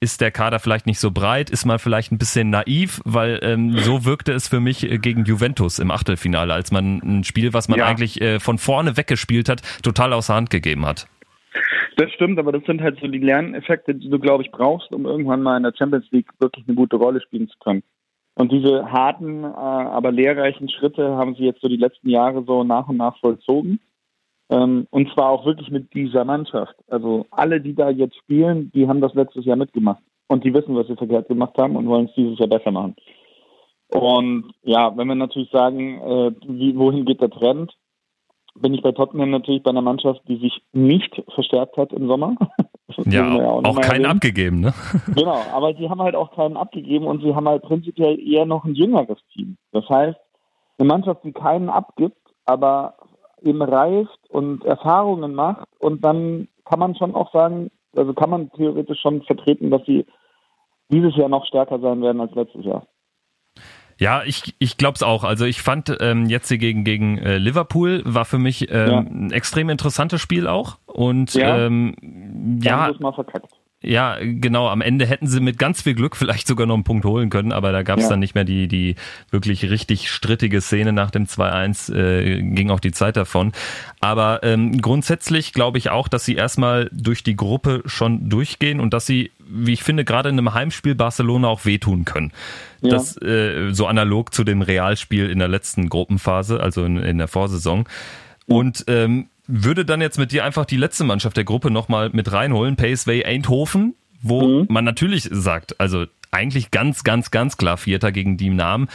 [0.00, 3.76] ist der Kader vielleicht nicht so breit, ist man vielleicht ein bisschen naiv, weil ähm,
[3.76, 7.68] so wirkte es für mich äh, gegen Juventus im Achtelfinale, als man ein Spiel, was
[7.68, 7.86] man ja.
[7.86, 11.06] eigentlich äh, von vorne weggespielt hat, total außer Hand gegeben hat.
[11.96, 15.04] Das stimmt, aber das sind halt so die Lerneffekte, die du, glaube ich, brauchst, um
[15.04, 17.82] irgendwann mal in der Champions League wirklich eine gute Rolle spielen zu können.
[18.36, 22.64] Und diese harten, äh, aber lehrreichen Schritte haben sie jetzt so die letzten Jahre so
[22.64, 23.80] nach und nach vollzogen.
[24.50, 26.74] Ähm, und zwar auch wirklich mit dieser Mannschaft.
[26.88, 30.02] Also alle, die da jetzt spielen, die haben das letztes Jahr mitgemacht.
[30.26, 32.96] Und die wissen, was sie verkehrt gemacht haben und wollen es dieses Jahr besser machen.
[33.88, 37.72] Und ja, wenn wir natürlich sagen, äh, wie, wohin geht der Trend,
[38.54, 42.36] bin ich bei Tottenham natürlich bei einer Mannschaft, die sich nicht verstärkt hat im Sommer.
[43.06, 44.06] ja, auch, auch keinen erwähnen.
[44.06, 44.74] abgegeben, ne?
[45.14, 48.64] genau, aber sie haben halt auch keinen abgegeben und sie haben halt prinzipiell eher noch
[48.64, 49.56] ein jüngeres Team.
[49.72, 50.18] Das heißt,
[50.78, 52.94] eine Mannschaft, die keinen abgibt, aber
[53.42, 58.50] eben reift und Erfahrungen macht und dann kann man schon auch sagen, also kann man
[58.52, 60.06] theoretisch schon vertreten, dass sie
[60.90, 62.86] dieses Jahr noch stärker sein werden als letztes Jahr.
[63.98, 65.24] Ja, ich, ich glaube es auch.
[65.24, 68.98] Also ich fand ähm, jetzt hier gegen, gegen äh, Liverpool war für mich ähm, ja.
[68.98, 70.78] ein extrem interessantes Spiel auch.
[70.86, 73.59] Und ja, ähm, ja mal verkackt.
[73.82, 74.68] Ja, genau.
[74.68, 77.50] Am Ende hätten sie mit ganz viel Glück vielleicht sogar noch einen Punkt holen können,
[77.50, 78.10] aber da gab es ja.
[78.10, 78.96] dann nicht mehr die, die
[79.30, 83.52] wirklich richtig strittige Szene nach dem 2-1, äh, ging auch die Zeit davon.
[84.00, 88.92] Aber ähm, grundsätzlich glaube ich auch, dass sie erstmal durch die Gruppe schon durchgehen und
[88.92, 92.32] dass sie, wie ich finde, gerade in einem Heimspiel Barcelona auch wehtun können.
[92.82, 92.90] Ja.
[92.90, 97.28] Das äh, so analog zu dem Realspiel in der letzten Gruppenphase, also in, in der
[97.28, 97.86] Vorsaison.
[98.46, 102.32] Und ähm, würde dann jetzt mit dir einfach die letzte Mannschaft der Gruppe nochmal mit
[102.32, 104.66] reinholen, Paceway Eindhoven, wo mhm.
[104.68, 108.88] man natürlich sagt, also eigentlich ganz, ganz, ganz klar Vierter gegen die Namen.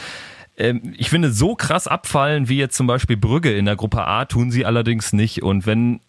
[0.56, 4.24] Ähm, ich finde, so krass abfallen wie jetzt zum Beispiel Brügge in der Gruppe A
[4.24, 5.42] tun sie allerdings nicht.
[5.42, 6.00] Und wenn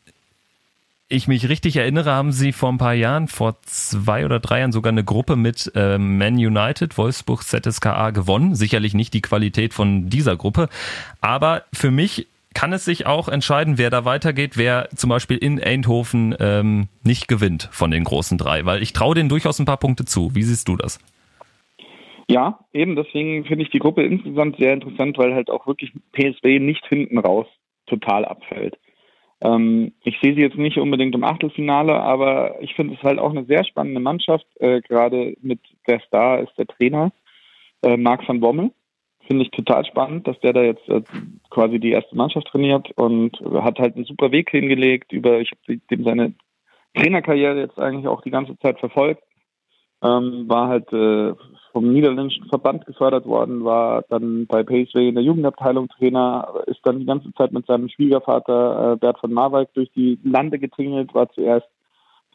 [1.10, 4.72] ich mich richtig erinnere, haben sie vor ein paar Jahren, vor zwei oder drei Jahren
[4.72, 8.56] sogar eine Gruppe mit äh, Man United, Wolfsburg, ZSKA gewonnen.
[8.56, 10.70] Sicherlich nicht die Qualität von dieser Gruppe.
[11.22, 15.62] Aber für mich kann es sich auch entscheiden, wer da weitergeht, wer zum Beispiel in
[15.62, 19.78] Eindhoven ähm, nicht gewinnt von den großen drei, weil ich traue denen durchaus ein paar
[19.78, 20.34] Punkte zu.
[20.34, 21.00] Wie siehst du das?
[22.30, 26.60] Ja, eben deswegen finde ich die Gruppe insgesamt sehr interessant, weil halt auch wirklich PSW
[26.60, 27.48] nicht hinten raus
[27.86, 28.78] total abfällt.
[29.42, 33.30] Ähm, ich sehe sie jetzt nicht unbedingt im Achtelfinale, aber ich finde es halt auch
[33.30, 34.46] eine sehr spannende Mannschaft.
[34.60, 37.12] Äh, Gerade mit der Star ist der Trainer
[37.84, 38.72] äh, Marc van Bommel.
[39.28, 41.02] Finde ich total spannend, dass der da jetzt äh,
[41.50, 45.12] quasi die erste Mannschaft trainiert und hat halt einen super Weg hingelegt.
[45.12, 46.34] Über ich habe dem seine
[46.96, 49.22] Trainerkarriere jetzt eigentlich auch die ganze Zeit verfolgt.
[50.02, 51.34] Ähm, war halt äh,
[51.72, 57.00] vom niederländischen Verband gefördert worden, war dann bei PSV in der Jugendabteilung Trainer, ist dann
[57.00, 61.30] die ganze Zeit mit seinem Schwiegervater äh, Bert von Marwijk durch die Lande getingelt, war
[61.32, 61.68] zuerst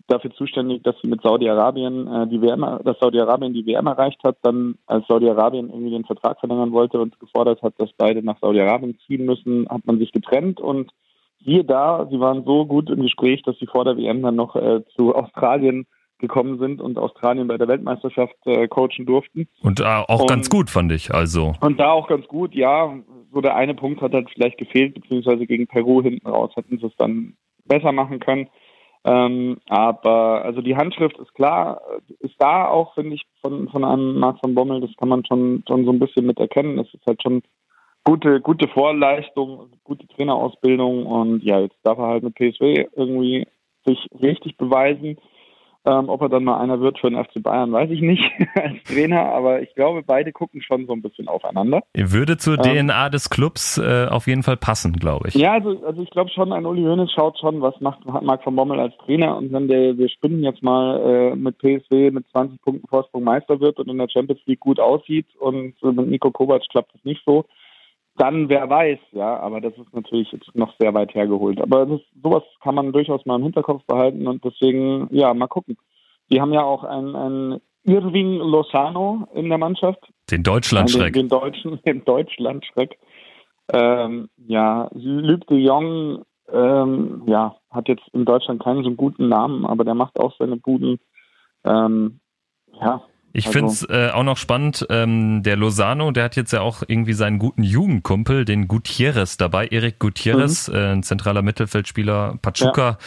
[0.07, 4.77] dafür zuständig, dass mit Saudi-Arabien äh, die WM, dass Saudi-Arabien die WM erreicht hat, dann
[4.87, 9.25] als Saudi-Arabien irgendwie den Vertrag verlängern wollte und gefordert hat, dass beide nach Saudi-Arabien ziehen
[9.25, 10.91] müssen, hat man sich getrennt und
[11.45, 14.57] siehe da, sie waren so gut im Gespräch, dass sie vor der WM dann noch
[14.57, 15.87] äh, zu Australien
[16.19, 19.49] gekommen sind und Australien bei der Weltmeisterschaft äh, coachen durften.
[19.61, 21.13] Und äh, auch und, ganz gut, fand ich.
[21.13, 21.55] Also.
[21.61, 22.95] Und da auch ganz gut, ja.
[23.33, 26.87] So der eine Punkt hat halt vielleicht gefehlt, beziehungsweise gegen Peru hinten raus hätten sie
[26.87, 27.35] es dann
[27.65, 28.49] besser machen können.
[29.05, 31.81] Ähm, aber also die Handschrift ist klar,
[32.21, 35.65] ist da auch, finde ich, von, von einem Marc von Bommel, das kann man schon,
[35.67, 36.79] schon so ein bisschen mit erkennen.
[36.79, 37.43] Es ist halt schon
[38.05, 43.47] gute, gute Vorleistung, gute Trainerausbildung und ja, jetzt darf er halt mit PSW irgendwie
[43.85, 45.19] sich richtig beweisen.
[45.85, 48.23] Ähm, ob er dann mal einer wird für den FC Bayern, weiß ich nicht
[48.55, 51.83] als Trainer, aber ich glaube, beide gucken schon so ein bisschen aufeinander.
[51.93, 55.35] Würde zur ähm, DNA des Clubs äh, auf jeden Fall passen, glaube ich.
[55.35, 58.55] Ja, also, also ich glaube schon, ein Uli Hoeneß schaut schon, was macht Marc von
[58.55, 62.63] Bommel als Trainer und wenn der, wir spinnen jetzt mal äh, mit PSW mit 20
[62.63, 66.63] Punkten Vorsprung Meister wird und in der Champions League gut aussieht und mit Nico Kovac
[66.71, 67.45] klappt es nicht so,
[68.17, 71.61] dann wer weiß, ja, aber das ist natürlich jetzt noch sehr weit hergeholt.
[71.61, 75.77] Aber das, sowas kann man durchaus mal im Hinterkopf behalten und deswegen, ja, mal gucken.
[76.31, 80.01] Die haben ja auch einen, einen Irving Lozano in der Mannschaft.
[80.31, 81.15] Den Deutschlandschreck.
[81.15, 82.99] Den, den Deutschen, den Deutschlandschreck.
[83.73, 89.65] Ähm, ja, Luc de Jong, ähm, ja, hat jetzt in Deutschland keinen so guten Namen,
[89.65, 90.99] aber der macht auch seine Buden.
[91.65, 92.21] Ähm,
[92.81, 93.59] ja, ich also.
[93.59, 97.15] finde es äh, auch noch spannend, ähm, der Lozano, der hat jetzt ja auch irgendwie
[97.15, 100.75] seinen guten Jugendkumpel, den Gutierrez dabei, Erik Gutierrez, mhm.
[100.75, 102.99] äh, ein zentraler Mittelfeldspieler, Pachuca,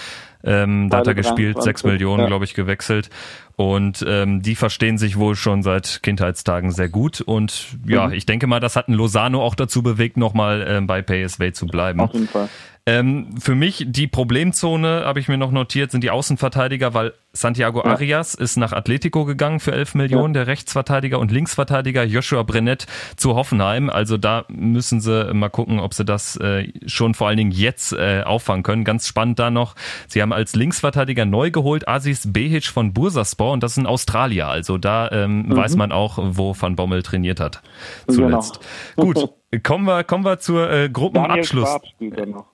[0.44, 0.64] ja.
[0.64, 2.28] ähm, da hat er gespielt, sechs Millionen, ja.
[2.28, 3.10] glaube ich, gewechselt.
[3.56, 7.22] Und ähm, die verstehen sich wohl schon seit Kindheitstagen sehr gut.
[7.22, 8.14] Und ja, mhm.
[8.14, 11.68] ich denke mal, das hat ein Lozano auch dazu bewegt, nochmal ähm, bei PSV zu
[11.68, 12.02] bleiben.
[12.02, 12.50] Auf jeden Fall.
[12.88, 17.84] Ähm, für mich die Problemzone, habe ich mir noch notiert, sind die Außenverteidiger, weil Santiago
[17.84, 17.92] ja.
[17.92, 20.42] Arias ist nach Atletico gegangen für 11 Millionen, ja.
[20.42, 23.90] der Rechtsverteidiger und Linksverteidiger Joshua Brennett zu Hoffenheim.
[23.90, 27.92] Also da müssen sie mal gucken, ob sie das äh, schon vor allen Dingen jetzt
[27.94, 28.84] äh, auffangen können.
[28.84, 29.74] Ganz spannend da noch,
[30.08, 34.48] sie haben als Linksverteidiger neu geholt Aziz Behic von Bursaspor und das ist ein Australier.
[34.48, 35.56] Also da ähm, mhm.
[35.56, 37.64] weiß man auch, wo Van Bommel trainiert hat
[38.08, 38.60] zuletzt.
[38.96, 39.14] Genau.
[39.14, 39.30] Gut.
[39.64, 41.78] Kommen wir, kommen wir zur äh, Gruppenabschluss.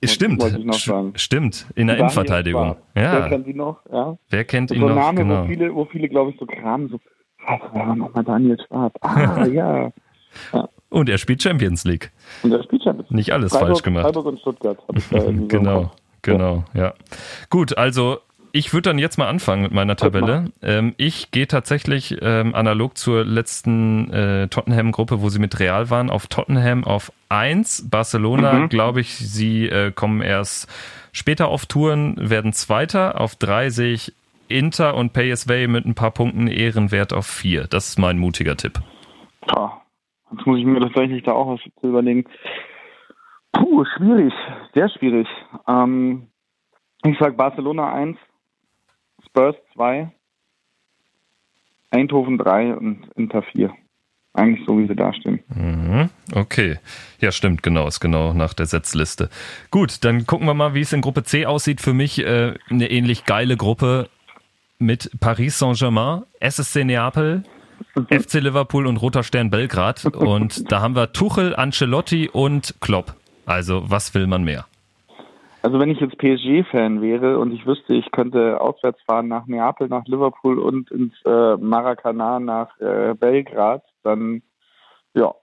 [0.03, 0.43] Stimmt,
[1.15, 2.75] stimmt, in der Innenverteidigung.
[2.95, 3.13] Ja.
[3.13, 3.79] Wer kennt ihn noch?
[3.91, 4.17] Ja.
[4.29, 4.95] Wer kennt ihn so noch?
[4.95, 5.43] Name, genau.
[5.43, 6.99] wo viele, wo viele glaube ich, so kramen, so,
[7.45, 8.93] was war nochmal Daniel Schwab?
[9.01, 9.91] Ah, ja.
[10.53, 10.69] ja.
[10.89, 12.11] Und er spielt Champions League.
[12.43, 13.17] Und er spielt Champions League.
[13.17, 14.03] Nicht alles Freiburg, falsch gemacht.
[14.03, 14.77] Freiburg und Stuttgart.
[15.47, 16.81] Genau, genau, ja.
[16.81, 16.93] ja.
[17.49, 18.19] Gut, also
[18.53, 20.51] ich würde dann jetzt mal anfangen mit meiner Tabelle.
[20.61, 26.09] Ähm, ich gehe tatsächlich ähm, analog zur letzten äh, Tottenham-Gruppe, wo sie mit Real waren,
[26.09, 27.89] auf Tottenham auf 1.
[27.89, 28.69] Barcelona, mhm.
[28.69, 30.69] glaube ich, sie äh, kommen erst
[31.11, 33.19] später auf Touren, werden Zweiter.
[33.19, 34.13] Auf 3 sehe ich
[34.47, 37.67] Inter und PSV mit ein paar Punkten Ehrenwert auf 4.
[37.67, 38.79] Das ist mein mutiger Tipp.
[39.47, 39.81] Ja,
[40.31, 42.25] jetzt muss ich mir tatsächlich da auch was zu überlegen.
[43.53, 44.33] Puh, schwierig,
[44.73, 45.27] sehr schwierig.
[45.67, 46.27] Ähm,
[47.03, 48.17] ich sage Barcelona 1,
[49.31, 50.11] Spurs 2,
[51.91, 53.73] Eindhoven 3 und Inter 4.
[54.33, 55.39] Eigentlich so, wie sie dastehen.
[55.53, 56.77] Mhm, okay.
[57.19, 59.29] Ja, stimmt, genau, ist genau nach der Setzliste.
[59.71, 61.81] Gut, dann gucken wir mal, wie es in Gruppe C aussieht.
[61.81, 64.09] Für mich äh, eine ähnlich geile Gruppe
[64.79, 67.43] mit Paris Saint-Germain, SSC Neapel,
[67.95, 68.07] mhm.
[68.09, 70.05] FC Liverpool und Roter Stern Belgrad.
[70.05, 73.15] Und da haben wir Tuchel, Ancelotti und Klopp.
[73.45, 74.65] Also, was will man mehr?
[75.63, 79.87] Also wenn ich jetzt PSG-Fan wäre und ich wüsste, ich könnte auswärts fahren nach Neapel,
[79.89, 84.41] nach Liverpool und ins äh, Maracana nach äh, Belgrad, dann
[85.13, 85.35] ja,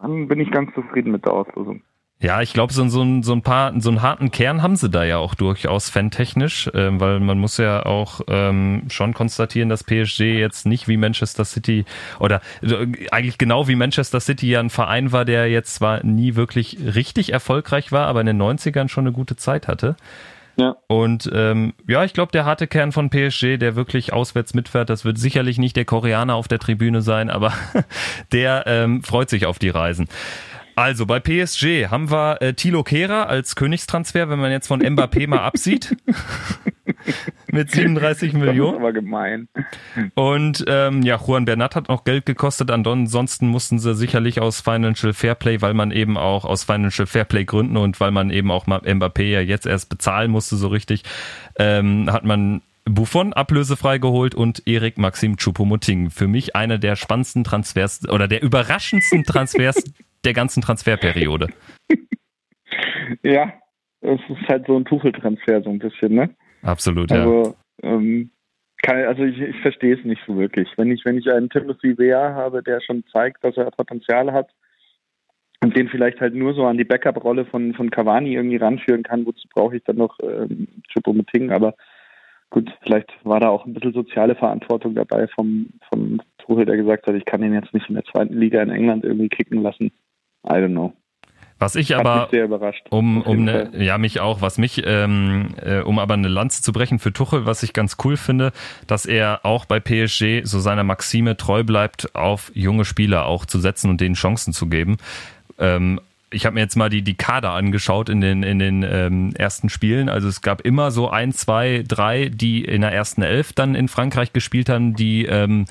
[0.00, 1.82] dann bin ich ganz zufrieden mit der Auslösung.
[2.18, 5.04] Ja, ich glaube, so, so, so ein paar, so einen harten Kern haben sie da
[5.04, 10.20] ja auch durchaus fantechnisch, äh, weil man muss ja auch ähm, schon konstatieren, dass PSG
[10.20, 11.84] jetzt nicht wie Manchester City
[12.18, 16.36] oder äh, eigentlich genau wie Manchester City ja ein Verein war, der jetzt zwar nie
[16.36, 19.94] wirklich richtig erfolgreich war, aber in den 90ern schon eine gute Zeit hatte.
[20.56, 20.76] Ja.
[20.86, 25.04] Und ähm, ja, ich glaube, der harte Kern von PSG, der wirklich auswärts mitfährt, das
[25.04, 27.52] wird sicherlich nicht der Koreaner auf der Tribüne sein, aber
[28.32, 30.08] der ähm, freut sich auf die Reisen.
[30.76, 35.26] Also bei PSG haben wir äh, Thilo Kehrer als Königstransfer, wenn man jetzt von Mbappé
[35.26, 35.96] mal absieht.
[37.50, 38.58] Mit 37 Millionen.
[38.58, 39.48] Das ist aber gemein.
[40.14, 42.70] Und ähm, ja, Juan Bernat hat noch Geld gekostet.
[42.70, 47.78] Ansonsten mussten sie sicherlich aus Financial Fairplay, weil man eben auch aus Financial Fairplay Gründen
[47.78, 51.04] und weil man eben auch mal Mbappé ja jetzt erst bezahlen musste so richtig,
[51.58, 56.10] ähm, hat man Buffon ablösefrei geholt und Erik Maxim Choupo-Moting.
[56.10, 59.82] Für mich einer der spannendsten Transfers oder der überraschendsten Transfers
[60.24, 61.48] der ganzen Transferperiode.
[63.22, 63.52] Ja,
[64.00, 66.30] es ist halt so ein Tuchel-Transfer so ein bisschen, ne?
[66.62, 67.90] Absolut, also, ja.
[67.90, 68.30] Ähm,
[68.82, 70.68] kann, also ich, ich verstehe es nicht so wirklich.
[70.76, 74.50] Wenn ich, wenn ich einen Timothy Weah habe, der schon zeigt, dass er Potenzial hat
[75.62, 79.26] und den vielleicht halt nur so an die Backup-Rolle von, von Cavani irgendwie ranführen kann,
[79.26, 81.74] wozu brauche ich dann noch ähm, Choupo-Moting, aber
[82.50, 87.06] gut, vielleicht war da auch ein bisschen soziale Verantwortung dabei vom, vom Tuchel, der gesagt
[87.06, 89.90] hat, ich kann ihn jetzt nicht in der zweiten Liga in England irgendwie kicken lassen.
[90.48, 90.92] I don't know.
[91.58, 92.86] Was ich Hat aber, mich sehr überrascht.
[92.90, 96.70] um, um ne, ja, mich auch, was mich, ähm, äh, um aber eine Lanze zu
[96.70, 98.52] brechen für Tuchel, was ich ganz cool finde,
[98.86, 103.58] dass er auch bei PSG so seiner Maxime treu bleibt, auf junge Spieler auch zu
[103.58, 104.98] setzen und denen Chancen zu geben.
[105.58, 105.98] Ähm,
[106.30, 109.70] ich habe mir jetzt mal die, die Kader angeschaut in den, in den ähm, ersten
[109.70, 110.10] Spielen.
[110.10, 113.88] Also es gab immer so ein, zwei, drei, die in der ersten Elf dann in
[113.88, 115.64] Frankreich gespielt haben, die ähm,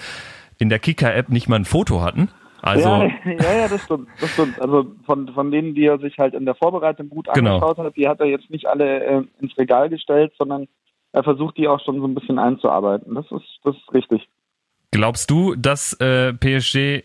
[0.57, 2.29] in der Kicker-App nicht mal ein Foto hatten.
[2.65, 4.60] Also, ja, ja, ja, das stimmt, das stimmt.
[4.60, 7.56] Also von, von denen, die er sich halt in der Vorbereitung gut Genau.
[7.56, 10.67] angeschaut hat, die hat er jetzt nicht alle äh, ins Regal gestellt, sondern
[11.12, 13.13] er versucht die auch schon so ein bisschen einzuarbeiten.
[13.13, 14.28] Das ist, das ist richtig.
[14.91, 17.04] glaubst du, dass äh, PSG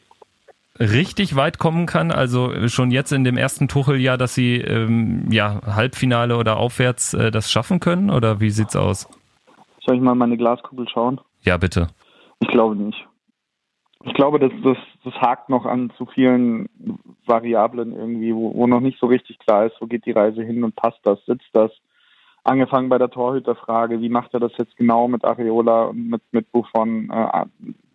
[0.79, 2.11] richtig weit kommen kann?
[2.11, 7.31] Also schon jetzt in dem ersten Tucheljahr, dass sie ähm, ja Halbfinale oder aufwärts äh,
[7.31, 8.09] das schaffen können?
[8.11, 9.07] Oder wie sieht's aus?
[9.85, 11.20] Soll ich mal meine Glaskugel schauen?
[11.42, 11.88] Ja, bitte.
[12.40, 13.07] Ich glaube nicht.
[14.05, 16.69] Ich glaube, das, das, das hakt noch an zu vielen
[17.27, 20.63] Variablen irgendwie, wo, wo noch nicht so richtig klar ist, wo geht die Reise hin
[20.65, 21.71] und passt das, sitzt das.
[22.45, 26.51] Angefangen bei der Torhüterfrage, wie macht er das jetzt genau mit Areola und mit, mit
[26.53, 27.45] Buffon, äh,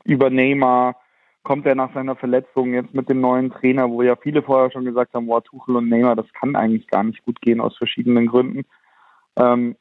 [0.03, 0.95] über Neymar,
[1.43, 4.85] kommt er nach seiner Verletzung jetzt mit dem neuen Trainer, wo ja viele vorher schon
[4.85, 8.27] gesagt haben, boah, Tuchel und Neymar, das kann eigentlich gar nicht gut gehen aus verschiedenen
[8.27, 8.65] Gründen.
[9.37, 9.75] Ähm,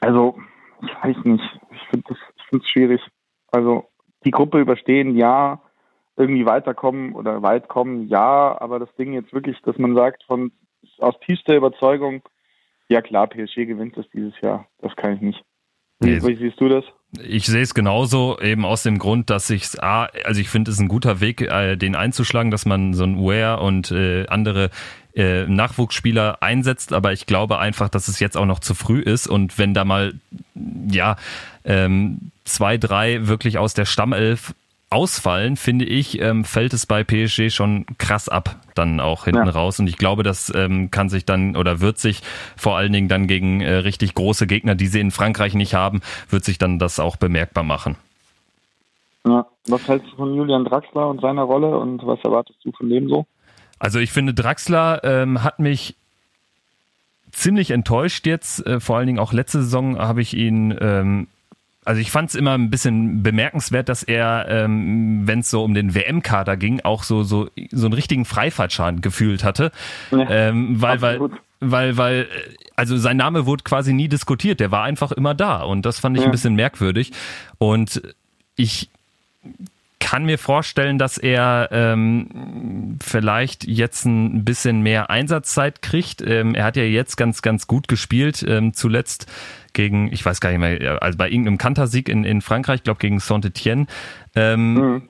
[0.00, 0.36] also,
[0.82, 1.60] ich weiß nicht.
[1.70, 2.14] Ich finde
[2.52, 3.00] es schwierig.
[3.52, 3.88] Also,
[4.24, 5.60] die Gruppe überstehen, ja,
[6.16, 10.52] irgendwie weiterkommen oder weit kommen, ja, aber das Ding jetzt wirklich, dass man sagt, von
[10.98, 12.22] aus tiefster Überzeugung,
[12.88, 14.66] ja klar, PSG gewinnt das dieses Jahr.
[14.80, 15.44] Das kann ich nicht.
[16.00, 16.84] Wie, wie siehst du das?
[17.22, 20.80] Ich sehe es genauso, eben aus dem Grund, dass ich A, also ich finde es
[20.80, 24.70] ein guter Weg, äh, den einzuschlagen, dass man so ein Ware und äh, andere
[25.14, 29.28] äh, Nachwuchsspieler einsetzt, aber ich glaube einfach, dass es jetzt auch noch zu früh ist
[29.28, 30.14] und wenn da mal
[30.90, 31.16] ja
[31.64, 34.54] ähm, zwei, drei wirklich aus der Stammelf
[34.94, 39.52] ausfallen, finde ich, ähm, fällt es bei PSG schon krass ab, dann auch hinten Ja.
[39.52, 39.78] raus.
[39.80, 42.22] Und ich glaube, das ähm, kann sich dann oder wird sich
[42.56, 46.00] vor allen Dingen dann gegen äh, richtig große Gegner, die sie in Frankreich nicht haben,
[46.30, 47.96] wird sich dann das auch bemerkbar machen.
[49.26, 49.46] Ja.
[49.66, 53.08] Was hältst du von Julian Draxler und seiner Rolle und was erwartest du von dem
[53.08, 53.26] so?
[53.78, 55.96] Also ich finde, Draxler ähm, hat mich
[57.32, 58.64] ziemlich enttäuscht jetzt.
[58.66, 61.28] Äh, vor allen Dingen auch letzte Saison habe ich ihn, ähm,
[61.84, 65.74] also ich fand es immer ein bisschen bemerkenswert, dass er, ähm, wenn es so um
[65.74, 69.70] den WM-Kader ging, auch so, so, so einen richtigen Freifahrtschein gefühlt hatte.
[70.10, 71.40] Ja, ähm, weil, weil, absolut.
[71.60, 72.28] weil, weil,
[72.76, 76.16] also sein Name wurde quasi nie diskutiert, der war einfach immer da und das fand
[76.16, 76.28] ich Ja.
[76.28, 77.12] ein bisschen merkwürdig.
[77.58, 78.02] Und
[78.56, 78.88] ich
[80.04, 86.20] kann mir vorstellen, dass er ähm, vielleicht jetzt ein bisschen mehr Einsatzzeit kriegt.
[86.20, 89.26] Ähm, er hat ja jetzt ganz, ganz gut gespielt, ähm, zuletzt
[89.72, 93.00] gegen, ich weiß gar nicht mehr, also bei irgendeinem Kantersieg in, in Frankreich, ich glaube
[93.00, 93.86] gegen Saint-Etienne.
[94.36, 95.02] Ähm, Mhm.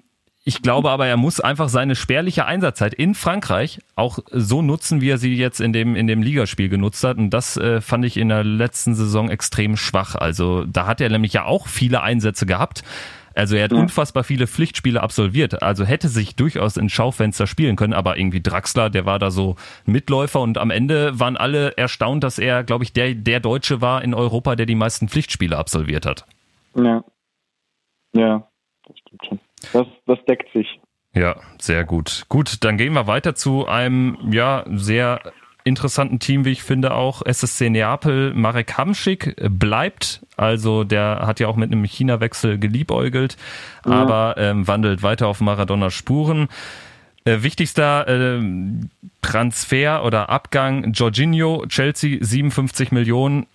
[0.44, 5.10] ich glaube aber, er muss einfach seine spärliche Einsatzzeit in Frankreich auch so nutzen, wie
[5.10, 7.16] er sie jetzt in dem, in dem Ligaspiel genutzt hat.
[7.18, 10.14] Und das äh, fand ich in der letzten Saison extrem schwach.
[10.14, 12.84] Also da hat er nämlich ja auch viele Einsätze gehabt.
[13.34, 13.78] Also er hat Ja.
[13.78, 15.62] unfassbar viele Pflichtspiele absolviert.
[15.62, 19.56] Also hätte sich durchaus ins Schaufenster spielen können, aber irgendwie Draxler, der war da so
[19.86, 24.02] Mitläufer und am Ende waren alle erstaunt, dass er, glaube ich, der, der Deutsche war
[24.02, 26.24] in Europa, der die meisten Pflichtspiele absolviert hat.
[26.76, 27.04] Ja.
[28.12, 28.46] Ja,
[28.86, 29.40] das stimmt schon.
[29.72, 30.80] Das, das deckt sich.
[31.14, 32.24] Ja, sehr gut.
[32.28, 35.20] Gut, dann gehen wir weiter zu einem, ja, sehr
[35.64, 37.22] interessanten Team, wie ich finde auch.
[37.24, 43.36] SSC Neapel, Marek Hamschik bleibt, also der hat ja auch mit einem China-Wechsel geliebäugelt,
[43.82, 46.48] aber ähm, wandelt weiter auf Maradona Spuren.
[47.24, 48.42] Äh, wichtigster äh,
[49.22, 53.46] Transfer oder Abgang, Jorginho, Chelsea, 57 Millionen,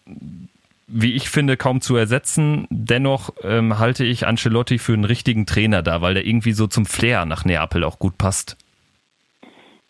[0.88, 2.66] wie ich finde, kaum zu ersetzen.
[2.72, 6.88] Dennoch ähm, halte ich Ancelotti für einen richtigen Trainer da, weil der irgendwie so zum
[6.88, 8.58] Flair nach Neapel auch gut passt.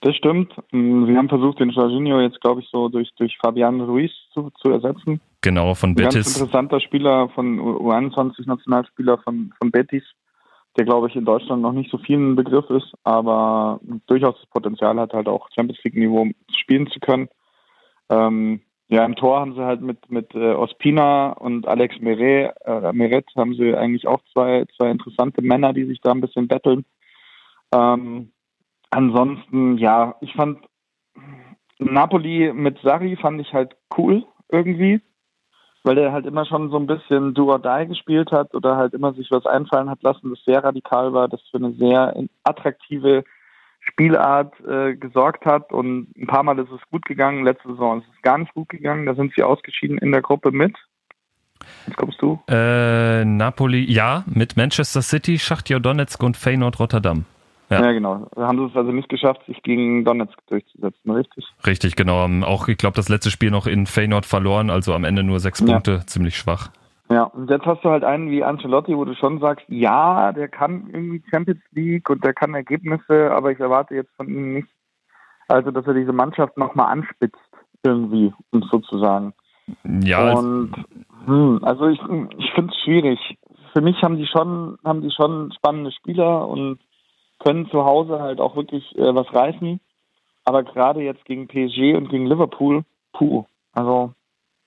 [0.02, 0.54] Das stimmt.
[0.72, 4.50] Mm, sie haben versucht, den Jorginho jetzt, glaube ich, so durch, durch Fabian Ruiz zu,
[4.62, 5.20] zu ersetzen.
[5.42, 6.16] Genau, von Betis.
[6.16, 10.04] Ein ganz interessanter Spieler, von U21-Nationalspieler von, von Betis,
[10.78, 14.50] der, glaube ich, in Deutschland noch nicht so viel ein Begriff ist, aber durchaus das
[14.50, 17.28] Potenzial hat, halt auch Champions League-Niveau spielen zu können.
[18.10, 22.92] Ähm, ja, im Tor haben sie halt mit, mit äh, Ospina und Alex Meret, äh,
[22.94, 26.86] Meret haben sie eigentlich auch zwei, zwei interessante Männer, die sich da ein bisschen betteln.
[27.72, 28.32] Ähm,
[28.90, 30.60] ansonsten, ja, ich fand
[31.80, 35.02] Napoli mit Sari fand ich halt cool irgendwie,
[35.84, 38.94] weil der halt immer schon so ein bisschen Do or Die gespielt hat oder halt
[38.94, 42.14] immer sich was einfallen hat lassen, das sehr radikal war, das für eine sehr
[42.44, 43.24] attraktive
[43.80, 47.46] Spielart äh, gesorgt hat und ein paar Mal ist es gut gegangen.
[47.46, 49.06] Letzte Saison ist es gar nicht gut gegangen.
[49.06, 50.76] Da sind sie ausgeschieden in der Gruppe mit.
[51.88, 52.40] Was kommst du?
[52.50, 57.26] Äh, Napoli, ja, mit Manchester City, Schachtja Donetsk und Feyenoord Rotterdam.
[57.70, 57.84] Ja.
[57.84, 58.28] ja, genau.
[58.36, 61.46] Da haben sie es also nicht geschafft, sich gegen Donetsk durchzusetzen, richtig?
[61.66, 62.28] Richtig, genau.
[62.46, 65.64] Auch, ich glaube, das letzte Spiel noch in Feyenoord verloren, also am Ende nur sechs
[65.64, 66.08] Punkte, ja.
[66.08, 66.72] ziemlich schwach.
[67.12, 70.48] Ja, und jetzt hast du halt einen wie Ancelotti, wo du schon sagst, ja, der
[70.48, 74.68] kann irgendwie Champions League und der kann Ergebnisse, aber ich erwarte jetzt von ihm nicht,
[75.48, 77.38] also dass er diese Mannschaft nochmal anspitzt,
[77.84, 79.34] irgendwie, um sozusagen.
[80.04, 80.34] Ja.
[80.34, 80.72] Und
[81.26, 82.00] hm, also ich,
[82.38, 83.20] ich finde es schwierig.
[83.74, 86.80] Für mich haben die schon, haben die schon spannende Spieler und
[87.40, 89.80] können zu Hause halt auch wirklich äh, was reißen.
[90.46, 92.84] Aber gerade jetzt gegen PSG und gegen Liverpool,
[93.14, 94.14] puh, also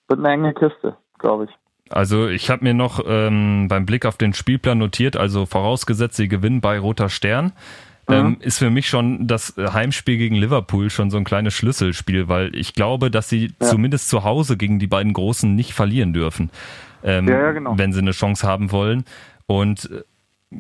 [0.09, 1.51] wird eine enge Kiste, glaube ich.
[1.91, 6.29] Also ich habe mir noch ähm, beim Blick auf den Spielplan notiert, also vorausgesetzt, sie
[6.29, 7.53] gewinnen bei Roter Stern,
[8.09, 8.15] mhm.
[8.15, 12.55] ähm, ist für mich schon das Heimspiel gegen Liverpool schon so ein kleines Schlüsselspiel, weil
[12.55, 13.67] ich glaube, dass sie ja.
[13.67, 16.51] zumindest zu Hause gegen die beiden Großen nicht verlieren dürfen,
[17.03, 17.77] ähm, ja, ja, genau.
[17.77, 19.05] wenn sie eine Chance haben wollen.
[19.47, 20.03] Und äh,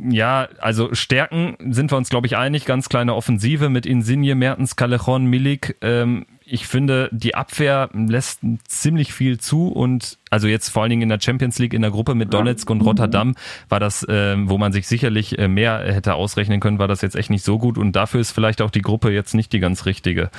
[0.08, 2.64] ja, also Stärken sind wir uns, glaube ich, einig.
[2.64, 5.76] Ganz kleine Offensive mit Insigne, Mertens, Callejon, Milik.
[5.80, 11.02] Ähm, ich finde, die Abwehr lässt ziemlich viel zu und also jetzt vor allen Dingen
[11.02, 13.34] in der Champions League in der Gruppe mit Donetsk und Rotterdam
[13.68, 17.16] war das, äh, wo man sich sicherlich äh, mehr hätte ausrechnen können, war das jetzt
[17.16, 19.86] echt nicht so gut und dafür ist vielleicht auch die Gruppe jetzt nicht die ganz
[19.86, 20.30] richtige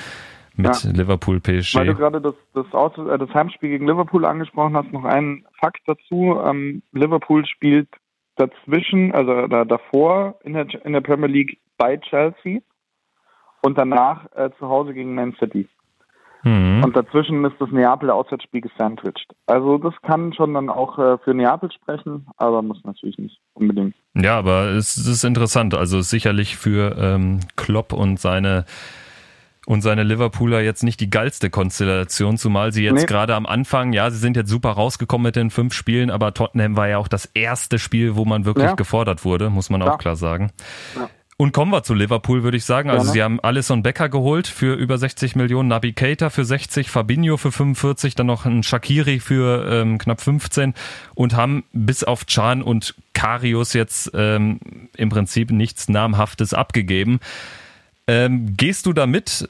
[0.56, 0.92] mit ja.
[0.92, 1.76] Liverpool PSG.
[1.76, 5.46] Weil du gerade das, das, Auto, äh, das Heimspiel gegen Liverpool angesprochen hast, noch einen
[5.60, 6.40] Fakt dazu.
[6.46, 7.90] Ähm, Liverpool spielt
[8.36, 12.60] dazwischen, also da, davor in der, in der Premier League bei Chelsea
[13.62, 15.68] und danach äh, zu Hause gegen Man City.
[16.44, 16.84] Mhm.
[16.84, 19.34] Und dazwischen ist das Neapel Auswärtsspiel gesandwiched.
[19.46, 23.96] Also das kann schon dann auch äh, für Neapel sprechen, aber muss natürlich nicht unbedingt.
[24.14, 25.74] Ja, aber es, es ist interessant.
[25.74, 28.66] Also sicherlich für ähm, Klopp und seine
[29.66, 33.06] und seine Liverpooler jetzt nicht die geilste Konstellation, zumal sie jetzt nee.
[33.06, 36.76] gerade am Anfang, ja, sie sind jetzt super rausgekommen mit den fünf Spielen, aber Tottenham
[36.76, 38.76] war ja auch das erste Spiel, wo man wirklich ja.
[38.76, 39.94] gefordert wurde, muss man ja.
[39.94, 40.52] auch klar sagen.
[40.96, 41.10] Ja.
[41.36, 42.90] Und kommen wir zu Liverpool, würde ich sagen.
[42.90, 47.38] Also sie haben Alisson Becker geholt für über 60 Millionen, Nabi Keita für 60, Fabinho
[47.38, 50.76] für 45, dann noch ein Shakiri für ähm, knapp 15
[51.16, 54.60] und haben bis auf Chan und Karius jetzt ähm,
[54.96, 57.20] im Prinzip nichts Namhaftes abgegeben.
[58.08, 59.50] Ähm, gehst du damit?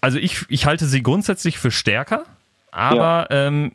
[0.00, 2.24] Also ich, ich halte sie grundsätzlich für stärker,
[2.70, 3.46] aber ja.
[3.46, 3.72] ähm,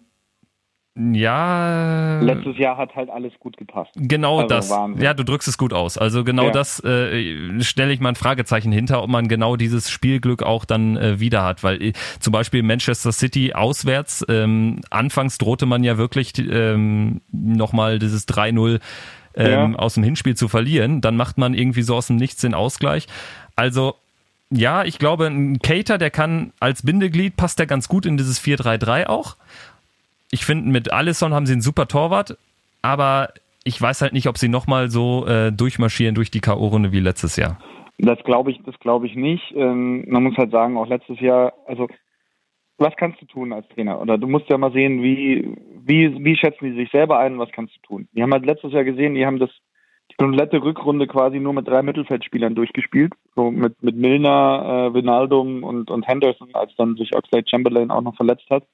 [0.96, 2.20] ja.
[2.20, 3.92] Letztes Jahr hat halt alles gut gepasst.
[3.96, 4.70] Genau also das.
[4.70, 5.02] Wahnsinn.
[5.02, 5.98] Ja, du drückst es gut aus.
[5.98, 6.52] Also genau ja.
[6.52, 10.98] das äh, stelle ich mal ein Fragezeichen hinter, ob man genau dieses Spielglück auch dann
[10.98, 11.64] äh, wieder hat.
[11.64, 17.98] Weil äh, zum Beispiel Manchester City auswärts, ähm, anfangs drohte man ja wirklich ähm, nochmal
[18.00, 18.82] dieses 3-0
[19.36, 19.80] ähm, ja.
[19.80, 21.00] aus dem Hinspiel zu verlieren.
[21.00, 23.08] Dann macht man irgendwie so aus dem Nichts den Ausgleich.
[23.56, 23.96] Also
[24.52, 28.44] ja, ich glaube, ein Cater, der kann als Bindeglied, passt der ganz gut in dieses
[28.44, 29.36] 4-3-3 auch.
[30.32, 32.38] Ich finde, mit Alisson haben sie einen super Torwart,
[32.82, 33.30] aber
[33.64, 37.36] ich weiß halt nicht, ob sie nochmal so äh, durchmarschieren durch die K.O.-Runde wie letztes
[37.36, 37.60] Jahr.
[37.98, 39.54] Das glaube ich, das glaube ich nicht.
[39.56, 41.88] Ähm, man muss halt sagen, auch letztes Jahr, also
[42.78, 44.02] was kannst du tun als Trainer?
[44.02, 47.52] Oder du musst ja mal sehen, wie, wie, wie schätzen die sich selber ein, was
[47.52, 48.08] kannst du tun?
[48.14, 49.52] Die haben halt letztes Jahr gesehen, die haben das
[50.20, 53.14] komplette Rückrunde quasi nur mit drei Mittelfeldspielern durchgespielt.
[53.36, 58.02] So mit, mit Milner, äh, Vinaldum und, und Henderson, als dann sich Oxlade Chamberlain auch
[58.02, 58.66] noch verletzt hat.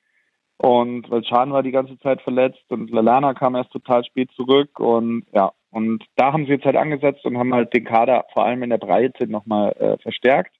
[0.58, 4.80] Und weil Chan war die ganze Zeit verletzt und Lalana kam erst total spät zurück
[4.80, 8.46] und ja, und da haben sie jetzt halt angesetzt und haben halt den Kader vor
[8.46, 10.56] allem in der Breite nochmal äh, verstärkt.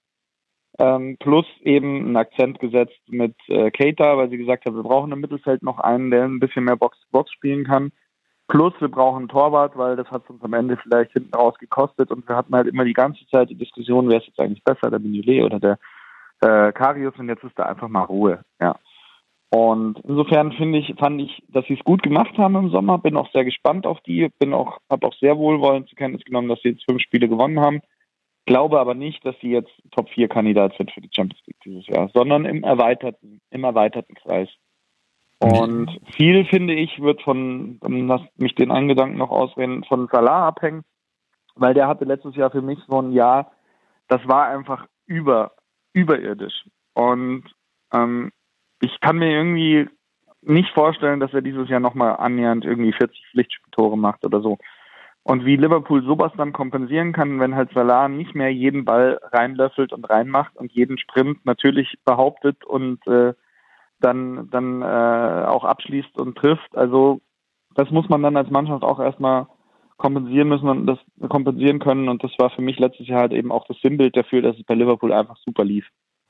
[0.78, 5.14] Ähm, plus eben einen Akzent gesetzt mit äh, Keita, weil sie gesagt haben, wir brauchen
[5.14, 7.94] im Mittelfeld noch einen, der ein bisschen mehr Box-to-Box spielen kann.
[8.48, 12.12] Plus wir brauchen einen Torwart, weil das hat uns am Ende vielleicht hinten raus gekostet
[12.12, 14.92] und wir hatten halt immer die ganze Zeit die Diskussion, wer ist jetzt eigentlich besser,
[14.92, 15.80] der Mignolet oder der
[16.42, 18.44] äh, Karius und jetzt ist da einfach mal Ruhe.
[18.60, 18.76] Ja.
[19.50, 22.98] Und insofern finde ich, fand ich, dass sie es gut gemacht haben im Sommer.
[22.98, 24.30] Bin auch sehr gespannt auf die.
[24.40, 27.60] Bin auch, habe auch sehr wohlwollend zur Kenntnis genommen, dass sie jetzt fünf Spiele gewonnen
[27.60, 27.82] haben.
[28.46, 31.88] glaube aber nicht, dass sie jetzt Top 4 Kandidat sind für die Champions League dieses
[31.88, 34.50] Jahr, sondern im erweiterten, im erweiterten Kreis.
[35.40, 40.48] Und viel, finde ich, wird von, lass mich den einen Gedanken noch ausreden, von Salah
[40.48, 40.84] abhängen,
[41.56, 43.52] weil der hatte letztes Jahr für mich so ein Jahr,
[44.08, 45.52] das war einfach über,
[45.94, 46.66] überirdisch.
[46.94, 47.44] Und
[47.92, 48.32] ähm,
[48.82, 49.90] ich kann mir irgendwie
[50.42, 54.58] nicht vorstellen, dass er dieses Jahr nochmal annähernd irgendwie 40 Pflichtspieltore macht oder so.
[55.24, 59.92] Und wie Liverpool sowas dann kompensieren kann, wenn halt Salah nicht mehr jeden Ball reinlöffelt
[59.92, 63.34] und reinmacht und jeden Sprint natürlich behauptet und äh,
[64.00, 66.76] dann, dann äh, auch abschließt und trifft.
[66.76, 67.22] Also
[67.76, 69.48] das muss man dann als Mannschaft auch erstmal
[69.98, 72.10] kompensieren müssen und das kompensieren können.
[72.10, 74.64] Und das war für mich letztes Jahr halt eben auch das Sinnbild dafür, dass es
[74.64, 75.86] bei Liverpool einfach super lief.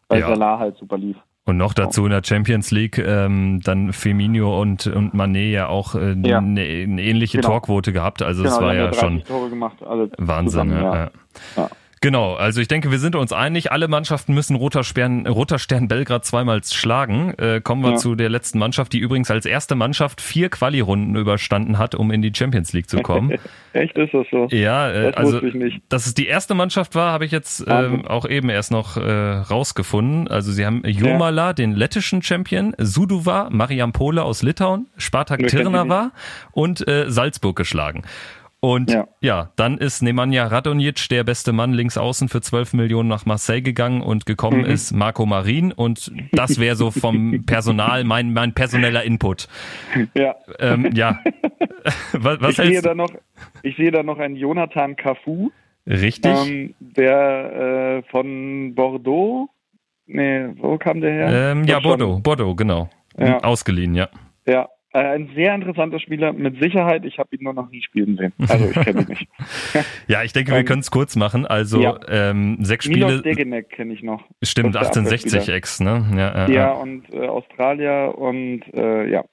[0.08, 0.28] Weil ja.
[0.28, 1.18] Salah halt super lief.
[1.48, 5.94] Und noch dazu in der Champions League ähm, dann Firmino und, und Mané ja auch
[5.94, 6.40] äh, ja.
[6.40, 7.50] Eine, ähnliche genau.
[7.50, 8.24] Torquote gehabt.
[8.24, 10.50] Also es genau, war ja schon gemacht, Wahnsinn.
[10.50, 11.12] Zusammen, ja.
[11.56, 11.70] ja.
[12.06, 15.88] Genau, also ich denke, wir sind uns einig, alle Mannschaften müssen Roter Stern, Roter Stern
[15.88, 17.34] Belgrad zweimal schlagen.
[17.40, 17.96] Äh, kommen wir ja.
[17.96, 22.22] zu der letzten Mannschaft, die übrigens als erste Mannschaft vier Quali-Runden überstanden hat, um in
[22.22, 23.32] die Champions League zu kommen.
[23.74, 24.48] Echt ist das so?
[24.52, 25.42] Ja, äh, das also
[25.90, 29.02] dass es die erste Mannschaft war, habe ich jetzt äh, auch eben erst noch äh,
[29.02, 30.28] rausgefunden.
[30.28, 31.54] Also sie haben Jomala, ja.
[31.54, 36.12] den lettischen Champion, Suduva, Mariam Pole aus Litauen, Spartak Tirnava
[36.52, 38.04] und äh, Salzburg geschlagen.
[38.60, 39.08] Und ja.
[39.22, 43.62] ja, dann ist Nemanja Radonjic, der beste Mann links außen für 12 Millionen nach Marseille
[43.62, 44.66] gegangen und gekommen mhm.
[44.66, 49.48] ist Marco Marin und das wäre so vom Personal mein, mein personeller Input.
[50.16, 50.36] Ja.
[50.60, 51.20] Ähm, ja.
[52.14, 53.12] was, was ich, sehe da noch,
[53.62, 55.52] ich sehe da noch einen Jonathan Cafu.
[55.86, 56.34] Richtig.
[56.48, 59.50] Ähm, der äh, von Bordeaux,
[60.08, 61.52] nee, wo kam der her?
[61.52, 62.90] Ähm, ja, Bordeaux, Bordeaux, genau.
[63.16, 63.40] Ja.
[63.44, 64.10] Ausgeliehen, ja.
[64.48, 67.06] Ja, ein sehr interessanter Spieler, mit Sicherheit.
[67.06, 68.34] Ich habe ihn nur noch nie spielen sehen.
[68.48, 69.28] Also ich kenne ihn nicht.
[70.08, 71.46] ja, ich denke, wir ähm, können es kurz machen.
[71.46, 72.00] Also ja.
[72.08, 73.06] ähm, sechs Spiele.
[73.08, 74.24] Milos Degenek kenne ich noch.
[74.42, 76.06] Stimmt, 1860 Ex, ne?
[76.16, 79.26] Ja, äh, ja und äh, Australier und äh, ja,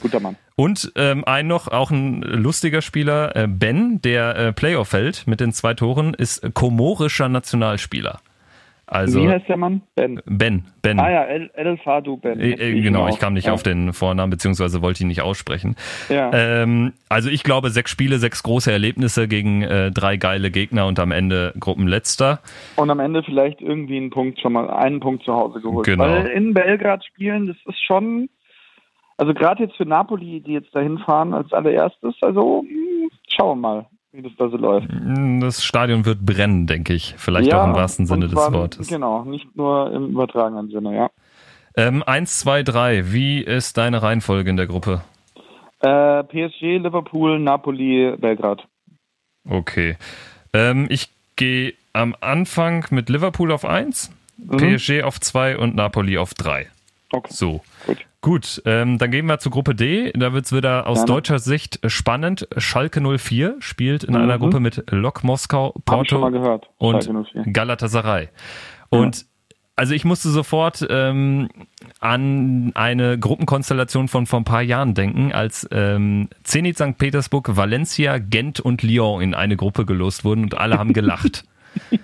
[0.00, 0.36] guter Mann.
[0.56, 5.40] Und ähm, ein noch, auch ein lustiger Spieler, äh, Ben, der äh, Playoff hält mit
[5.40, 8.20] den zwei Toren, ist komorischer Nationalspieler.
[8.92, 9.80] Also, Wie heißt der Mann?
[9.94, 10.20] Ben.
[10.26, 10.64] Ben.
[10.82, 11.00] Ben.
[11.00, 12.38] Ah ja, El, El Fadu Ben.
[12.38, 13.54] Äh, äh, genau, ich kam nicht ja.
[13.54, 15.76] auf den Vornamen, beziehungsweise wollte ihn nicht aussprechen.
[16.10, 16.30] Ja.
[16.34, 20.98] Ähm, also ich glaube, sechs Spiele, sechs große Erlebnisse gegen äh, drei geile Gegner und
[21.00, 22.40] am Ende Gruppenletzter.
[22.76, 25.86] Und am Ende vielleicht irgendwie einen Punkt schon mal, einen Punkt zu Hause geholt.
[25.86, 26.04] Genau.
[26.04, 28.28] Weil in Belgrad spielen, das ist schon,
[29.16, 33.68] also gerade jetzt für Napoli, die jetzt dahin fahren als allererstes, also hm, schauen wir
[33.68, 34.88] mal wie das da so läuft.
[35.40, 37.14] Das Stadion wird brennen, denke ich.
[37.16, 38.88] Vielleicht ja, auch im wahrsten Sinne des Wortes.
[38.88, 41.10] Genau, nicht nur im übertragenen Sinne, ja.
[41.74, 43.12] Ähm, 1, 2, 3.
[43.12, 45.02] Wie ist deine Reihenfolge in der Gruppe?
[45.80, 48.68] Äh, PSG, Liverpool, Napoli, Belgrad.
[49.48, 49.96] Okay.
[50.52, 54.56] Ähm, ich gehe am Anfang mit Liverpool auf 1, mhm.
[54.58, 56.68] PSG auf 2 und Napoli auf 3.
[57.12, 57.32] Okay.
[57.32, 57.62] So.
[57.86, 57.98] Gut.
[58.22, 60.12] Gut, ähm, dann gehen wir zur Gruppe D.
[60.12, 61.08] Da wird es wieder aus Gerne.
[61.08, 62.46] deutscher Sicht spannend.
[62.56, 64.20] Schalke 04 spielt in mhm.
[64.20, 66.24] einer Gruppe mit Lok Moskau, Porto
[66.78, 67.10] und
[67.52, 68.28] Galatasaray.
[68.90, 69.26] Und ja.
[69.74, 71.48] also ich musste sofort ähm,
[71.98, 76.98] an eine Gruppenkonstellation von vor ein paar Jahren denken, als ähm, Zenit St.
[76.98, 81.44] Petersburg, Valencia, Gent und Lyon in eine Gruppe gelost wurden und alle haben gelacht.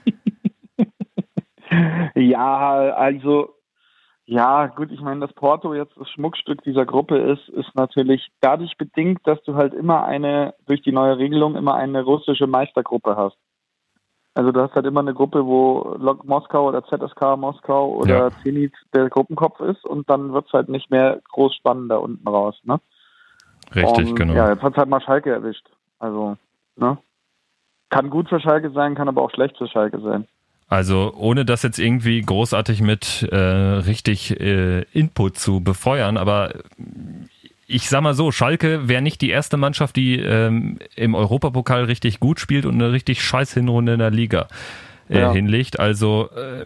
[2.16, 3.54] ja, also
[4.30, 8.76] ja, gut, ich meine, dass Porto jetzt das Schmuckstück dieser Gruppe ist, ist natürlich dadurch
[8.76, 13.38] bedingt, dass du halt immer eine, durch die neue Regelung, immer eine russische Meistergruppe hast.
[14.34, 18.30] Also du hast halt immer eine Gruppe, wo Lok Moskau oder ZSK Moskau oder ja.
[18.42, 22.78] Zenit der Gruppenkopf ist und dann wird's halt nicht mehr groß spannender unten raus, ne?
[23.74, 24.34] Richtig, und, genau.
[24.34, 25.66] Ja, jetzt hat's halt mal Schalke erwischt.
[26.00, 26.36] Also,
[26.76, 26.98] ne?
[27.88, 30.28] Kann gut für Schalke sein, kann aber auch schlecht für Schalke sein.
[30.68, 36.52] Also ohne das jetzt irgendwie großartig mit äh, richtig äh, Input zu befeuern, aber
[37.66, 42.20] ich sag mal so, Schalke wäre nicht die erste Mannschaft, die ähm, im Europapokal richtig
[42.20, 44.48] gut spielt und eine richtig scheiß Hinrunde in der Liga
[45.08, 45.32] äh, ja.
[45.32, 45.78] hinlegt.
[45.78, 46.64] Also äh,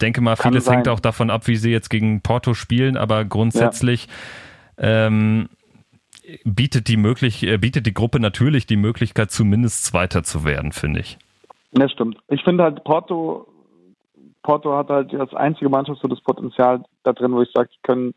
[0.00, 0.76] denke mal, Kann vieles sein.
[0.76, 4.08] hängt auch davon ab, wie sie jetzt gegen Porto spielen, aber grundsätzlich
[4.78, 5.06] ja.
[5.06, 5.48] ähm,
[6.44, 11.00] bietet die möglich, äh, bietet die Gruppe natürlich die Möglichkeit, zumindest Zweiter zu werden, finde
[11.00, 11.18] ich.
[11.74, 12.18] Das stimmt.
[12.28, 13.46] Ich finde halt Porto,
[14.42, 17.82] Porto hat halt als einzige Mannschaft so das Potenzial da drin, wo ich sage, die
[17.82, 18.14] können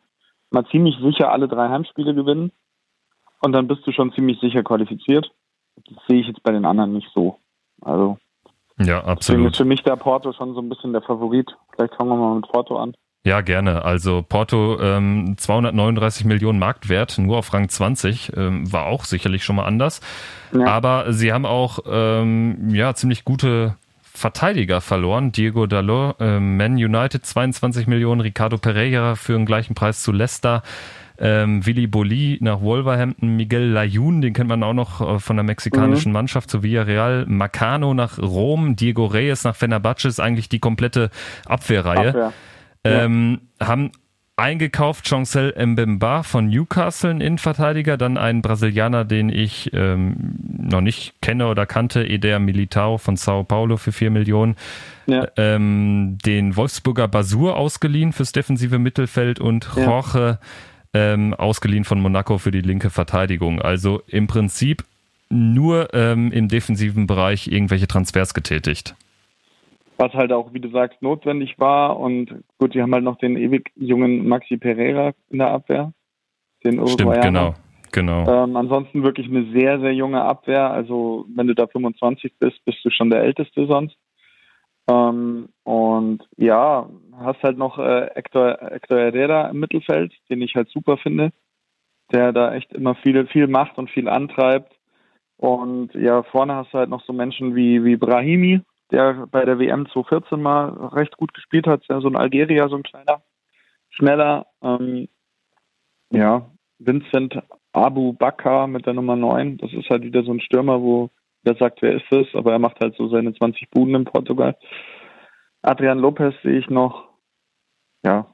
[0.52, 2.52] mal ziemlich sicher alle drei Heimspiele gewinnen.
[3.42, 5.30] Und dann bist du schon ziemlich sicher qualifiziert.
[5.76, 7.38] Das sehe ich jetzt bei den anderen nicht so.
[7.82, 8.18] Also.
[8.80, 9.52] Ja, absolut.
[9.52, 11.56] ist für mich der Porto schon so ein bisschen der Favorit.
[11.76, 12.96] Vielleicht fangen wir mal mit Porto an.
[13.28, 13.84] Ja, gerne.
[13.84, 19.58] Also Porto ähm, 239 Millionen Marktwert, nur auf Rang 20, ähm, war auch sicherlich schon
[19.58, 20.00] mal anders.
[20.54, 20.66] Ja.
[20.66, 25.34] Aber sie haben auch ähm, ja ziemlich gute Verteidiger verloren.
[25.34, 30.64] Diego Dalot, äh, Man United 22 Millionen, Ricardo Pereira für den gleichen Preis zu Leicester.
[31.20, 35.44] Ähm, Willy Boli nach Wolverhampton, Miguel Layun, den kennt man auch noch äh, von der
[35.44, 36.14] mexikanischen mhm.
[36.14, 41.10] Mannschaft zu Villarreal, Macano nach Rom, Diego Reyes nach Fenerbahce ist eigentlich die komplette
[41.46, 42.10] Abwehrreihe.
[42.10, 42.34] Abwehr.
[42.88, 43.68] Ähm, ja.
[43.68, 43.92] Haben
[44.38, 51.16] eingekauft Chancel Mbemba von Newcastle, ein Innenverteidiger, dann einen Brasilianer, den ich ähm, noch nicht
[51.22, 54.56] kenne oder kannte, Eder Militao von Sao Paulo für vier Millionen.
[55.08, 55.28] Ja.
[55.38, 59.86] Ähm, den Wolfsburger Basur ausgeliehen fürs defensive Mittelfeld und ja.
[59.86, 60.38] Jorge
[60.94, 63.60] ähm, ausgeliehen von Monaco für die linke Verteidigung.
[63.62, 64.84] Also im Prinzip
[65.30, 68.96] nur ähm, im defensiven Bereich irgendwelche Transfers getätigt
[69.98, 72.00] was halt auch, wie du sagst, notwendig war.
[72.00, 75.94] Und gut, die haben halt noch den ewig jungen Maxi Pereira in der Abwehr.
[76.64, 77.56] Den Stimmt, genau.
[77.92, 78.28] Genau.
[78.28, 80.70] Ähm, ansonsten wirklich eine sehr, sehr junge Abwehr.
[80.70, 83.98] Also wenn du da 25 bist, bist du schon der Älteste sonst.
[84.90, 86.90] Ähm, und ja,
[87.20, 91.32] hast halt noch äh, Hector, Hector Herrera im Mittelfeld, den ich halt super finde,
[92.12, 94.74] der da echt immer viel, viel macht und viel antreibt.
[95.38, 98.62] Und ja, vorne hast du halt noch so Menschen wie, wie Brahimi,
[98.92, 101.84] der bei der WM 2014 mal recht gut gespielt hat.
[101.88, 103.22] So ein Algerier, so ein kleiner,
[103.90, 104.48] schneller.
[104.62, 105.08] Ähm,
[106.12, 107.42] ja, Vincent
[107.74, 109.58] Abu Bakr mit der Nummer 9.
[109.58, 111.10] Das ist halt wieder so ein Stürmer, wo
[111.46, 112.28] der sagt, wer ist das?
[112.34, 114.56] Aber er macht halt so seine 20 Buden in Portugal.
[115.62, 117.10] Adrian Lopez sehe ich noch.
[118.04, 118.28] Ja.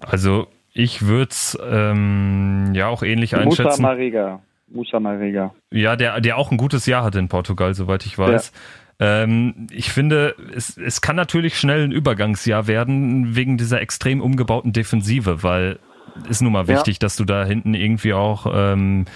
[0.00, 3.64] Also ich würde es ähm, ja auch ähnlich einschätzen.
[3.64, 4.42] Musa Marega.
[4.68, 5.54] Musa Marega.
[5.70, 8.52] Ja, der, der auch ein gutes Jahr hatte in Portugal, soweit ich weiß.
[8.52, 8.60] Ja.
[9.04, 14.72] Ähm, ich finde, es, es kann natürlich schnell ein Übergangsjahr werden wegen dieser extrem umgebauten
[14.72, 15.80] Defensive, weil
[16.28, 17.00] ist nun mal wichtig, ja.
[17.00, 19.06] dass du da hinten irgendwie auch ähm,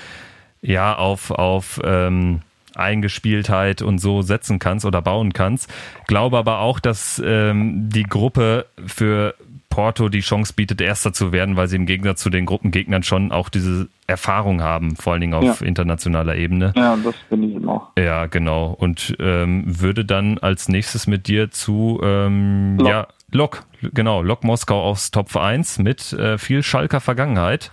[0.61, 2.41] ja auf auf ähm,
[2.75, 5.73] Eingespieltheit und so setzen kannst oder bauen kannst.
[6.09, 9.35] Glaube aber auch, dass ähm, die Gruppe für
[9.77, 13.31] Porto die Chance bietet, Erster zu werden, weil sie im Gegensatz zu den Gruppengegnern schon
[13.31, 15.67] auch diese Erfahrung haben, vor allen Dingen auf ja.
[15.67, 16.73] internationaler Ebene.
[16.75, 17.91] Ja, das finde ich auch.
[17.99, 18.69] Ja, genau.
[18.69, 22.89] Und ähm, würde dann als nächstes mit dir zu ähm, Lok.
[22.89, 27.71] ja, Lok, genau, Lok Moskau aufs Top 1 mit äh, viel Schalker Vergangenheit.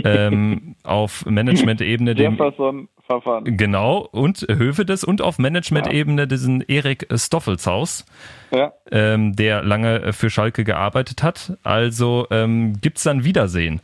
[0.04, 2.38] ähm, auf Management-Ebene dem
[3.06, 3.56] Verfahren.
[3.56, 8.06] Genau, und Hövedes und auf Management-Ebene diesen Erik Stoffelshaus,
[8.52, 8.72] ja.
[8.92, 11.58] ähm, der lange für Schalke gearbeitet hat.
[11.64, 13.80] Also ähm, es dann Wiedersehen.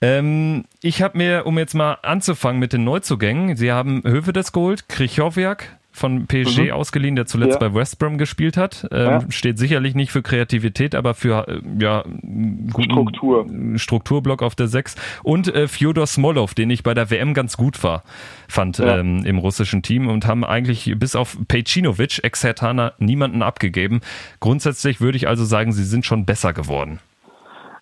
[0.00, 4.88] Ähm, ich habe mir, um jetzt mal anzufangen mit den Neuzugängen, sie haben Hövedes geholt,
[4.88, 6.70] Krichowiak, von PSG mhm.
[6.72, 7.68] ausgeliehen, der zuletzt ja.
[7.68, 8.88] bei West Brom gespielt hat.
[8.90, 9.20] Ähm, ja.
[9.30, 13.46] Steht sicherlich nicht für Kreativität, aber für äh, ja, guten Struktur.
[13.76, 14.96] Strukturblock auf der 6.
[15.22, 18.02] Und äh, Fyodor Smolov, den ich bei der WM ganz gut war,
[18.48, 18.98] fand ja.
[18.98, 24.00] ähm, im russischen Team und haben eigentlich bis auf Pejcinovic, Ex-Hertaner, niemanden abgegeben.
[24.40, 26.98] Grundsätzlich würde ich also sagen, sie sind schon besser geworden.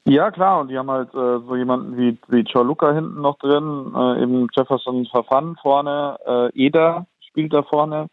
[0.05, 3.93] Ja, klar, und die haben halt äh, so jemanden wie, wie Chorluka hinten noch drin,
[3.95, 8.09] äh, eben Jefferson Verfan vorne, äh, Eder, spielt da vorne.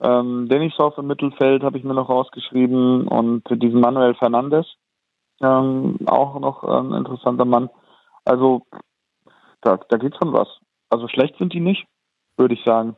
[0.00, 4.66] Ähm, Denisov im Mittelfeld habe ich mir noch rausgeschrieben und diesen Manuel Fernandes,
[5.40, 7.70] ähm, auch noch ein interessanter Mann.
[8.24, 8.62] Also
[9.60, 10.48] da, da geht schon was.
[10.90, 11.86] Also schlecht sind die nicht,
[12.36, 12.96] würde ich sagen.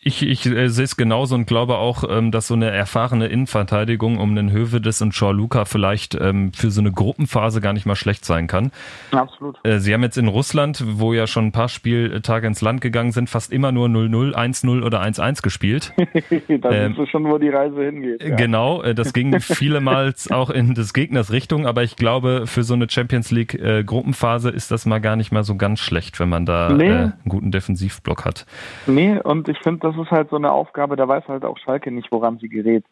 [0.00, 4.18] Ich, ich äh, sehe es genauso und glaube auch, ähm, dass so eine erfahrene Innenverteidigung
[4.18, 8.24] um den Hövedes und Luca vielleicht ähm, für so eine Gruppenphase gar nicht mal schlecht
[8.24, 8.70] sein kann.
[9.10, 9.58] Absolut.
[9.64, 13.10] Äh, Sie haben jetzt in Russland, wo ja schon ein paar Spieltage ins Land gegangen
[13.10, 15.92] sind, fast immer nur 0-0, 1-0 oder 1-1 gespielt.
[16.20, 18.22] das ähm, ist schon, wo die Reise hingeht.
[18.22, 18.36] Ja.
[18.36, 22.74] Genau, äh, das ging vielemals auch in des Gegners Richtung, aber ich glaube, für so
[22.74, 26.28] eine Champions League äh, Gruppenphase ist das mal gar nicht mal so ganz schlecht, wenn
[26.28, 26.86] man da nee.
[26.86, 28.46] äh, einen guten Defensivblock hat.
[28.86, 29.18] Nee,
[29.48, 32.12] und ich finde, das ist halt so eine Aufgabe, da weiß halt auch Schalke nicht,
[32.12, 32.84] woran sie gerät.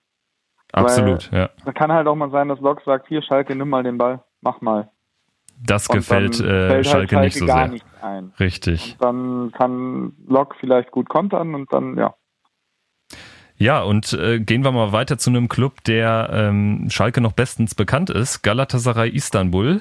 [0.73, 1.51] Absolut, Weil, ja.
[1.65, 4.21] Da kann halt auch mal sein, dass Lok sagt, hier Schalke, nimm mal den Ball,
[4.41, 4.91] mach mal.
[5.65, 7.75] Das und gefällt äh, Schalke, halt Schalke, nicht so sehr.
[8.41, 8.97] Richtig.
[8.99, 12.15] Und dann kann Lok vielleicht gut kontern und dann, ja.
[13.59, 17.75] Ja, und äh, gehen wir mal weiter zu einem Club, der ähm, Schalke noch bestens
[17.75, 19.81] bekannt ist, Galatasaray Istanbul.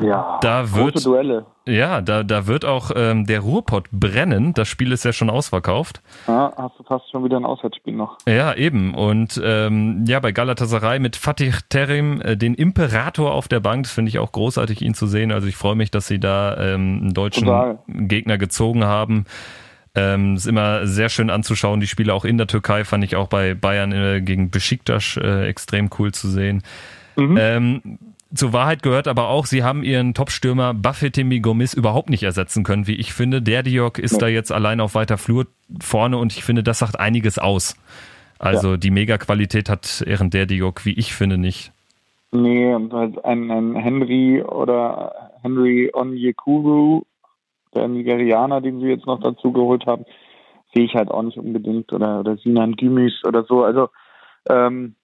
[0.00, 1.46] Ja, da wird, Duelle.
[1.66, 4.52] Ja, da, da wird auch ähm, der Ruhrpott brennen.
[4.54, 6.02] Das Spiel ist ja schon ausverkauft.
[6.26, 8.18] Ja, hast du fast schon wieder ein Auswärtsspiel noch.
[8.26, 8.94] Ja, eben.
[8.94, 13.92] Und ähm, ja, bei Galatasaray mit Fatih Terim, äh, den Imperator auf der Bank, das
[13.92, 15.30] finde ich auch großartig, ihn zu sehen.
[15.30, 17.78] Also ich freue mich, dass sie da ähm, einen deutschen Total.
[17.86, 19.26] Gegner gezogen haben.
[19.94, 21.80] Ähm, ist immer sehr schön anzuschauen.
[21.80, 25.46] Die Spiele auch in der Türkei fand ich auch bei Bayern äh, gegen Besiktas äh,
[25.46, 26.62] extrem cool zu sehen.
[27.16, 27.36] Mhm.
[27.38, 27.98] Ähm,
[28.34, 32.86] zur Wahrheit gehört aber auch, sie haben ihren Topstürmer Buffetimi Gomis überhaupt nicht ersetzen können,
[32.86, 33.42] wie ich finde.
[33.42, 34.18] Der Diok ist ja.
[34.18, 35.46] da jetzt allein auf weiter Flur
[35.80, 37.76] vorne und ich finde, das sagt einiges aus.
[38.38, 38.76] Also ja.
[38.76, 41.72] die Mega-Qualität hat Ehren Diok, wie ich finde, nicht.
[42.32, 47.02] Nee, und halt ein, ein Henry oder Henry Onyekuru,
[47.74, 50.04] der Nigerianer, den sie jetzt noch dazu geholt haben,
[50.74, 51.92] sehe ich halt auch nicht unbedingt.
[51.92, 53.62] Oder, oder Sinan Gümüs oder so.
[53.64, 53.90] Also,
[54.48, 54.96] ähm,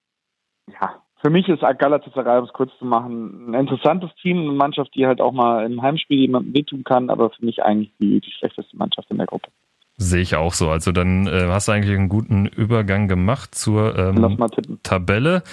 [0.67, 4.95] ja, für mich ist Galatasaray, um es kurz zu machen, ein interessantes Team, eine Mannschaft,
[4.95, 8.31] die halt auch mal im Heimspiel jemandem wehtun kann, aber für mich eigentlich die, die
[8.31, 9.49] schlechteste Mannschaft in der Gruppe.
[9.97, 10.69] Sehe ich auch so.
[10.69, 14.37] Also dann äh, hast du eigentlich einen guten Übergang gemacht zur ähm,
[14.81, 15.43] Tabelle.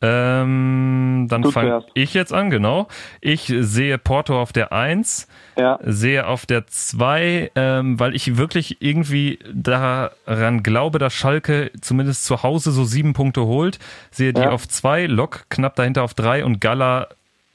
[0.00, 2.86] Ähm, dann fange ich jetzt an, genau.
[3.20, 5.26] Ich sehe Porto auf der 1,
[5.56, 5.78] ja.
[5.82, 12.44] sehe auf der 2, ähm, weil ich wirklich irgendwie daran glaube, dass Schalke zumindest zu
[12.44, 13.80] Hause so sieben Punkte holt.
[14.12, 14.50] Sehe die ja.
[14.50, 17.08] auf 2, Lok knapp dahinter auf 3 und Gala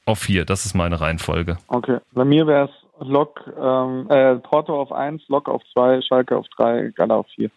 [0.04, 0.44] auf 4.
[0.44, 1.56] Das ist meine Reihenfolge.
[1.68, 6.36] Okay, bei mir wäre es Lok, ähm, äh, Porto auf 1, Lok auf 2, Schalke
[6.36, 7.50] auf 3, Gala auf 4.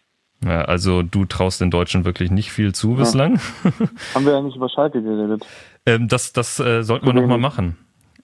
[0.44, 3.40] Ja, also du traust den Deutschen wirklich nicht viel zu bislang.
[4.14, 5.46] Haben wir ja nicht über Schalke geredet.
[5.86, 7.78] ähm, das das äh, sollten wir nochmal machen.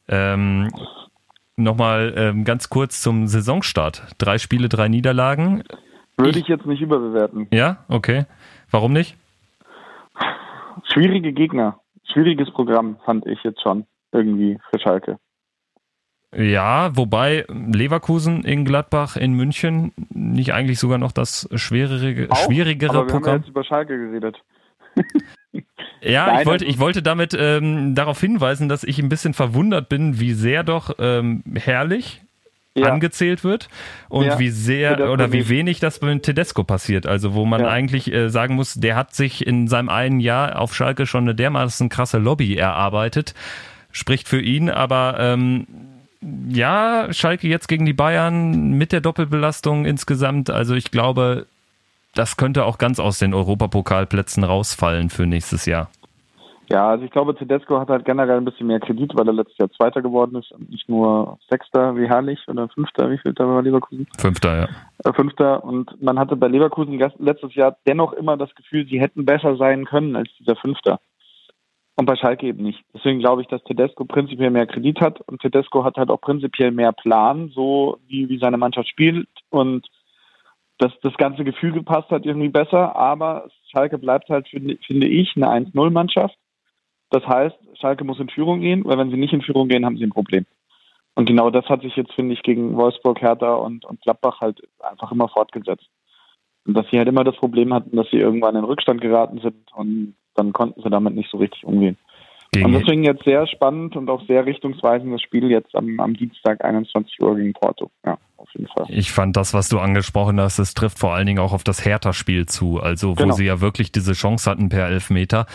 [0.08, 0.70] Ähm,
[1.56, 4.04] nochmal ähm, ganz kurz zum Saisonstart.
[4.18, 5.64] Drei Spiele, drei Niederlagen.
[6.18, 7.48] Würde ich, ich jetzt nicht überbewerten.
[7.52, 8.26] Ja, okay.
[8.70, 9.18] Warum nicht?
[10.92, 11.80] Schwierige Gegner.
[12.12, 15.18] Schwieriges Programm fand ich jetzt schon irgendwie für Schalke.
[16.36, 22.92] Ja, wobei Leverkusen in Gladbach in München nicht eigentlich sogar noch das schwierige, Auch, schwierigere
[22.92, 23.34] aber wir Programm.
[23.34, 24.38] Haben ja jetzt über Schalke geredet.
[26.02, 29.90] ja, Nein, ich wollte, ich wollte damit ähm, darauf hinweisen, dass ich ein bisschen verwundert
[29.90, 32.22] bin, wie sehr doch ähm, herrlich
[32.76, 32.92] ja.
[32.92, 33.70] angezählt wird
[34.10, 37.06] und ja, wie sehr oder wie wenig das bei Tedesco passiert.
[37.06, 37.68] Also wo man ja.
[37.68, 41.36] eigentlich äh, sagen muss, der hat sich in seinem einen Jahr auf Schalke schon eine
[41.36, 43.36] dermaßen krasse Lobby erarbeitet.
[43.92, 45.68] Spricht für ihn, aber ähm,
[46.50, 50.50] ja, Schalke jetzt gegen die Bayern mit der Doppelbelastung insgesamt.
[50.50, 51.48] Also ich glaube,
[52.16, 55.90] das könnte auch ganz aus den Europapokalplätzen rausfallen für nächstes Jahr.
[56.70, 59.58] Ja, also ich glaube, Tedesco hat halt generell ein bisschen mehr Kredit, weil er letztes
[59.58, 63.46] Jahr Zweiter geworden ist und nicht nur Sechster wie Herrlich oder Fünfter, wie viel da
[63.48, 64.08] war Leverkusen?
[64.18, 64.70] Fünfter, ja.
[65.04, 69.26] Äh, Fünfter und man hatte bei Leverkusen letztes Jahr dennoch immer das Gefühl, sie hätten
[69.26, 71.00] besser sein können als dieser Fünfter.
[71.96, 72.84] Und bei Schalke eben nicht.
[72.94, 76.72] Deswegen glaube ich, dass Tedesco prinzipiell mehr Kredit hat und Tedesco hat halt auch prinzipiell
[76.72, 79.88] mehr Plan, so wie, wie seine Mannschaft spielt und
[80.80, 82.96] dass das ganze Gefühl gepasst hat irgendwie besser.
[82.96, 86.36] Aber Schalke bleibt halt, finde, ich, eine 1-0-Mannschaft.
[87.12, 89.98] Das heißt, Schalke muss in Führung gehen, weil wenn sie nicht in Führung gehen, haben
[89.98, 90.46] sie ein Problem.
[91.16, 94.68] Und genau das hat sich jetzt, finde ich, gegen Wolfsburg, Hertha und, und Gladbach halt
[94.80, 95.88] einfach immer fortgesetzt.
[96.66, 99.72] Und dass sie halt immer das Problem hatten, dass sie irgendwann in Rückstand geraten sind
[99.76, 101.98] und dann konnten sie damit nicht so richtig umgehen.
[102.54, 106.14] Gegen und deswegen jetzt sehr spannend und auch sehr richtungsweisend das Spiel jetzt am, am
[106.14, 107.90] Dienstag 21 Uhr gegen Porto.
[108.06, 108.86] Ja, auf jeden Fall.
[108.90, 111.84] Ich fand das, was du angesprochen hast, es trifft vor allen Dingen auch auf das
[111.84, 112.80] Hertha-Spiel zu.
[112.80, 113.34] Also, wo genau.
[113.34, 115.48] sie ja wirklich diese Chance hatten per Elfmeter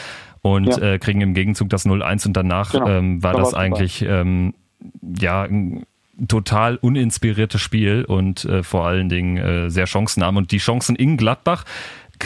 [0.43, 0.95] und ja.
[0.95, 2.89] äh, kriegen im Gegenzug das 0-1 und danach genau.
[2.89, 4.55] ähm, war da das eigentlich ähm,
[5.03, 5.87] ja ein
[6.27, 10.37] total uninspiriertes Spiel und äh, vor allen Dingen äh, sehr chancenarm.
[10.37, 11.65] Und die Chancen in Gladbach,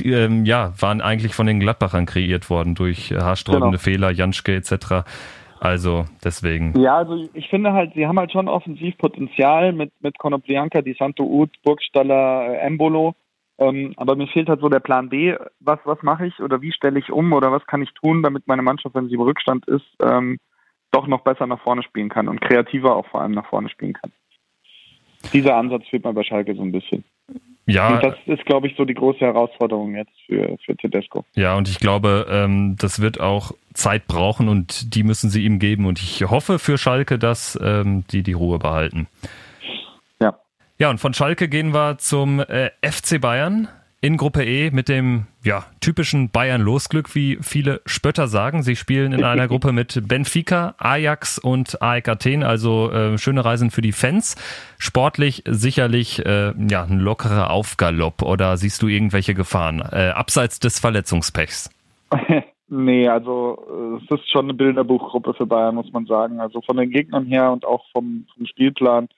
[0.04, 3.82] ähm, ja, waren eigentlich von den Gladbachern kreiert worden durch äh, haarsträubende genau.
[3.82, 5.04] Fehler, Janschke etc.
[5.60, 6.78] Also deswegen.
[6.80, 11.24] Ja, also ich finde halt, sie haben halt schon Offensivpotenzial mit, mit Konoplianka, Di Santo
[11.24, 13.14] Ud, Burgstaller, äh, Embolo.
[13.58, 15.36] Ähm, aber mir fehlt halt so der Plan B.
[15.60, 18.48] Was, was mache ich oder wie stelle ich um oder was kann ich tun, damit
[18.48, 20.38] meine Mannschaft, wenn sie im Rückstand ist, ähm,
[20.90, 23.92] doch noch besser nach vorne spielen kann und kreativer auch vor allem nach vorne spielen
[23.92, 24.10] kann.
[25.32, 27.04] Dieser Ansatz fehlt mir bei Schalke so ein bisschen.
[27.66, 27.94] Ja.
[27.94, 31.24] Und das ist, glaube ich, so die große Herausforderung jetzt für, für Tedesco.
[31.34, 35.58] Ja, und ich glaube, ähm, das wird auch Zeit brauchen und die müssen sie ihm
[35.58, 35.86] geben.
[35.86, 39.06] Und ich hoffe für Schalke, dass ähm, die die Ruhe behalten.
[40.20, 40.38] Ja.
[40.78, 43.68] Ja, und von Schalke gehen wir zum äh, FC Bayern
[44.02, 48.64] in Gruppe E mit dem ja, typischen Bayern-Losglück, wie viele Spötter sagen.
[48.64, 53.70] Sie spielen in einer Gruppe mit Benfica, Ajax und AEK Athen, also äh, schöne Reisen
[53.70, 54.34] für die Fans.
[54.76, 60.80] Sportlich sicherlich äh, ja, ein lockerer Aufgalopp oder siehst du irgendwelche Gefahren, äh, abseits des
[60.80, 61.70] Verletzungspechs?
[62.68, 66.40] nee, also es ist schon eine Bilderbuchgruppe für Bayern, muss man sagen.
[66.40, 69.08] Also von den Gegnern her und auch vom, vom Spielplan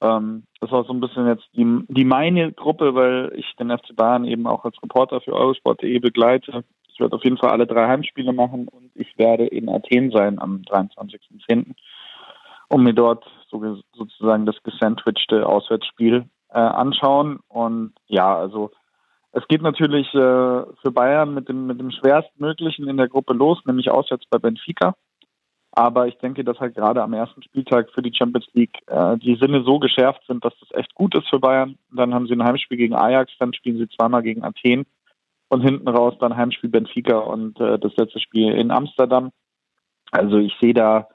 [0.00, 3.94] ähm, das war so ein bisschen jetzt die, die meine Gruppe, weil ich den FC
[3.94, 6.64] Bayern eben auch als Reporter für Eurosport.de begleite.
[6.92, 10.38] Ich werde auf jeden Fall alle drei Heimspiele machen und ich werde in Athen sein
[10.38, 11.74] am 23.10.,
[12.68, 17.40] um mir dort so, sozusagen das gesandwichte Auswärtsspiel äh, anschauen.
[17.48, 18.70] Und ja, also
[19.32, 20.18] es geht natürlich äh,
[20.82, 24.94] für Bayern mit dem, mit dem schwerstmöglichen in der Gruppe los, nämlich auswärts bei Benfica.
[25.72, 29.36] Aber ich denke, dass halt gerade am ersten Spieltag für die Champions League äh, die
[29.36, 31.78] Sinne so geschärft sind, dass das echt gut ist für Bayern.
[31.92, 34.86] Dann haben sie ein Heimspiel gegen Ajax, dann spielen sie zweimal gegen Athen.
[35.48, 39.30] und hinten raus dann Heimspiel Benfica und äh, das letzte Spiel in Amsterdam.
[40.10, 41.08] Also ich sehe da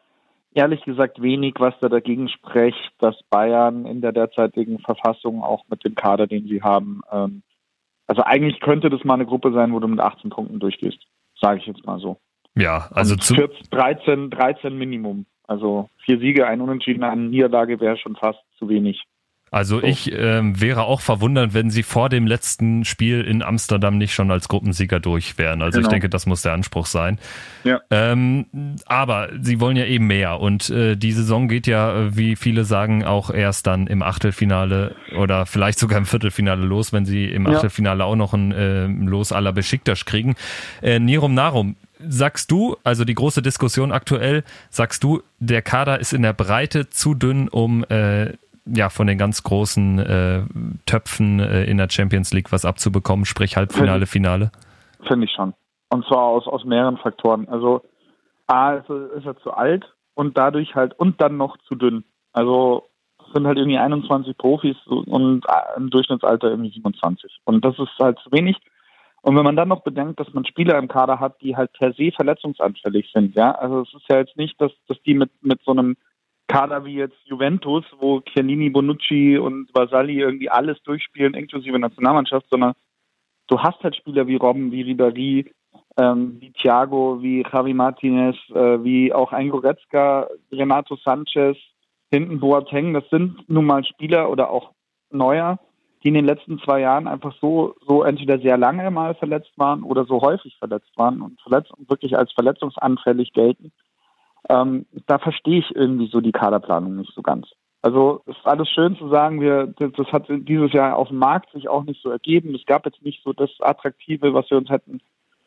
[0.53, 5.83] ehrlich gesagt wenig, was da dagegen spricht, dass Bayern in der derzeitigen Verfassung auch mit
[5.83, 7.43] dem Kader, den sie haben, ähm,
[8.07, 10.99] also eigentlich könnte das mal eine Gruppe sein, wo du mit 18 Punkten durchgehst,
[11.39, 12.17] sage ich jetzt mal so.
[12.55, 15.25] Ja, also zu 14, 13, 13 Minimum.
[15.47, 19.03] Also vier Siege, ein Unentschieden, eine Niederlage wäre schon fast zu wenig.
[19.51, 19.85] Also so.
[19.85, 24.31] ich ähm, wäre auch verwundert, wenn sie vor dem letzten Spiel in Amsterdam nicht schon
[24.31, 25.61] als Gruppensieger durch wären.
[25.61, 25.87] Also genau.
[25.87, 27.19] ich denke, das muss der Anspruch sein.
[27.63, 27.79] Ja.
[27.91, 28.47] Ähm,
[28.85, 33.05] aber sie wollen ja eben mehr und äh, die Saison geht ja, wie viele sagen,
[33.05, 37.99] auch erst dann im Achtelfinale oder vielleicht sogar im Viertelfinale los, wenn sie im Achtelfinale
[37.99, 38.05] ja.
[38.05, 40.35] auch noch ein äh, Los aller Besiktas kriegen.
[40.81, 41.77] Äh, Nirum Narum,
[42.07, 46.89] sagst du, also die große Diskussion aktuell, sagst du, der Kader ist in der Breite
[46.89, 48.33] zu dünn, um äh,
[48.65, 50.41] ja von den ganz großen äh,
[50.85, 54.51] Töpfen äh, in der Champions League was abzubekommen, sprich Halbfinale, Finale?
[55.07, 55.53] Finde ich schon.
[55.89, 57.47] Und zwar aus, aus mehreren Faktoren.
[57.47, 57.83] Also
[58.47, 62.03] A ist, ist er zu alt und dadurch halt und dann noch zu dünn.
[62.33, 62.89] Also
[63.19, 67.39] es sind halt irgendwie 21 Profis und ein Durchschnittsalter irgendwie 27.
[67.45, 68.57] Und das ist halt zu wenig.
[69.25, 71.93] Und wenn man dann noch bedenkt, dass man Spieler im Kader hat, die halt per
[71.93, 75.59] se verletzungsanfällig sind, ja, also es ist ja jetzt nicht, dass, dass die mit, mit
[75.63, 75.97] so einem
[76.47, 82.73] Kader wie jetzt Juventus, wo Chiellini, Bonucci und Vasali irgendwie alles durchspielen, inklusive Nationalmannschaft, sondern
[83.47, 85.51] du hast halt Spieler wie Robben, wie Ribéry,
[85.97, 91.57] ähm, wie Thiago, wie Javi Martinez, äh, wie auch ein Goretzka, Renato Sanchez,
[92.11, 92.93] hinten Boateng.
[92.93, 94.73] Das sind nun mal Spieler oder auch
[95.09, 95.57] Neuer,
[96.05, 99.83] die in den letzten zwei Jahren einfach so, so entweder sehr lange mal verletzt waren
[99.83, 103.73] oder so häufig verletzt waren und verletzt und wirklich als verletzungsanfällig gelten
[104.49, 107.47] ähm, da verstehe ich irgendwie so die Kaderplanung nicht so ganz.
[107.81, 111.51] Also es ist alles schön zu sagen, wir, das hat dieses Jahr auf dem Markt
[111.51, 112.55] sich auch nicht so ergeben.
[112.55, 115.01] Es gab jetzt nicht so das Attraktive, was wir uns hätten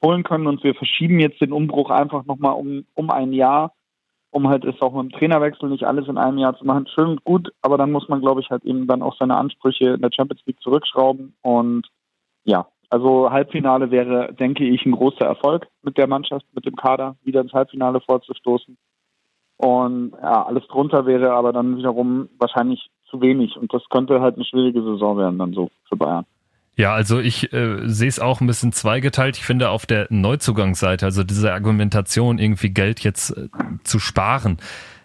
[0.04, 3.72] holen können und wir verschieben jetzt den Umbruch einfach nochmal um, um ein Jahr,
[4.30, 6.86] um halt es auch mit dem Trainerwechsel nicht alles in einem Jahr zu machen.
[6.86, 9.94] Schön und gut, aber dann muss man, glaube ich, halt eben dann auch seine Ansprüche
[9.94, 11.86] in der Champions League zurückschrauben und
[12.44, 17.16] ja, also Halbfinale wäre, denke ich, ein großer Erfolg mit der Mannschaft, mit dem Kader,
[17.22, 18.78] wieder ins Halbfinale vorzustoßen.
[19.58, 23.56] Und ja, alles drunter wäre aber dann wiederum wahrscheinlich zu wenig.
[23.56, 26.24] Und das könnte halt eine schwierige Saison werden dann so für Bayern.
[26.78, 29.36] Ja, also ich äh, sehe es auch ein bisschen zweigeteilt.
[29.36, 33.48] Ich finde auf der Neuzugangsseite, also diese Argumentation, irgendwie Geld jetzt äh,
[33.82, 34.58] zu sparen,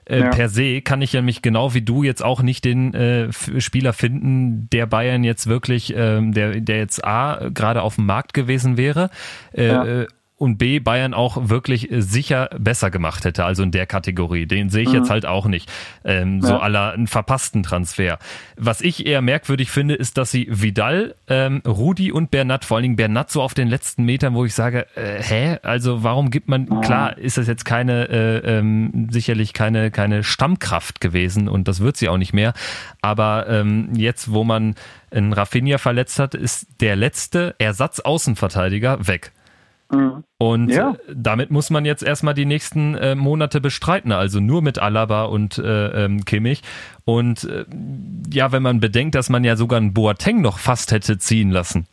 [0.05, 0.29] äh, ja.
[0.29, 3.93] per se kann ich ja mich genau wie du jetzt auch nicht den äh, Spieler
[3.93, 8.77] finden, der Bayern jetzt wirklich, äh, der, der jetzt A, gerade auf dem Markt gewesen
[8.77, 9.09] wäre.
[9.51, 10.07] Äh, ja äh,
[10.43, 14.45] und B Bayern auch wirklich äh, sicher besser gemacht hätte, also in der Kategorie.
[14.45, 14.95] Den sehe ich mhm.
[14.95, 15.71] jetzt halt auch nicht.
[16.03, 16.47] Ähm, ja.
[16.47, 18.19] So aller einen verpassten Transfer.
[18.57, 22.83] Was ich eher merkwürdig finde, ist, dass sie Vidal, ähm, Rudi und Bernat, vor allen
[22.83, 25.57] Dingen Bernat so auf den letzten Metern, wo ich sage, äh, hä?
[25.63, 26.81] Also warum gibt man, mhm.
[26.81, 31.95] klar, ist das jetzt keine, äh, ähm, sicherlich keine, keine Stammkraft gewesen und das wird
[31.95, 32.53] sie auch nicht mehr.
[33.01, 34.75] Aber ähm, jetzt, wo man
[35.11, 39.31] einen Rafinha verletzt hat, ist der letzte Ersatzaußenverteidiger weg.
[39.93, 40.23] Mhm.
[40.37, 40.95] Und ja.
[41.13, 45.57] damit muss man jetzt erstmal die nächsten äh, Monate bestreiten, also nur mit Alaba und
[45.57, 46.61] äh, ähm, Kimmich.
[47.05, 47.65] Und äh,
[48.31, 51.87] ja, wenn man bedenkt, dass man ja sogar einen Boateng noch fast hätte ziehen lassen.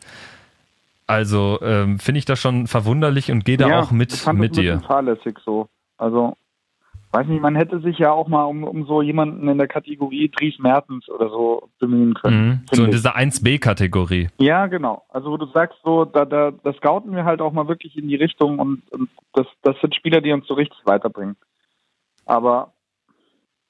[1.06, 4.80] Also ähm, finde ich das schon verwunderlich und gehe da ja, auch mit, mit dir.
[4.80, 5.68] Fahrlässig so.
[5.98, 6.36] Also
[7.12, 10.28] weiß nicht, man hätte sich ja auch mal um, um so jemanden in der Kategorie
[10.28, 12.48] Dries Mertens oder so bemühen können.
[12.48, 14.28] Mhm, so in dieser 1B-Kategorie.
[14.38, 15.04] Ja, genau.
[15.08, 18.08] Also wo du sagst, so, da, da, das scouten wir halt auch mal wirklich in
[18.08, 21.36] die Richtung und, und das, das sind Spieler, die uns so richtig weiterbringen.
[22.26, 22.72] Aber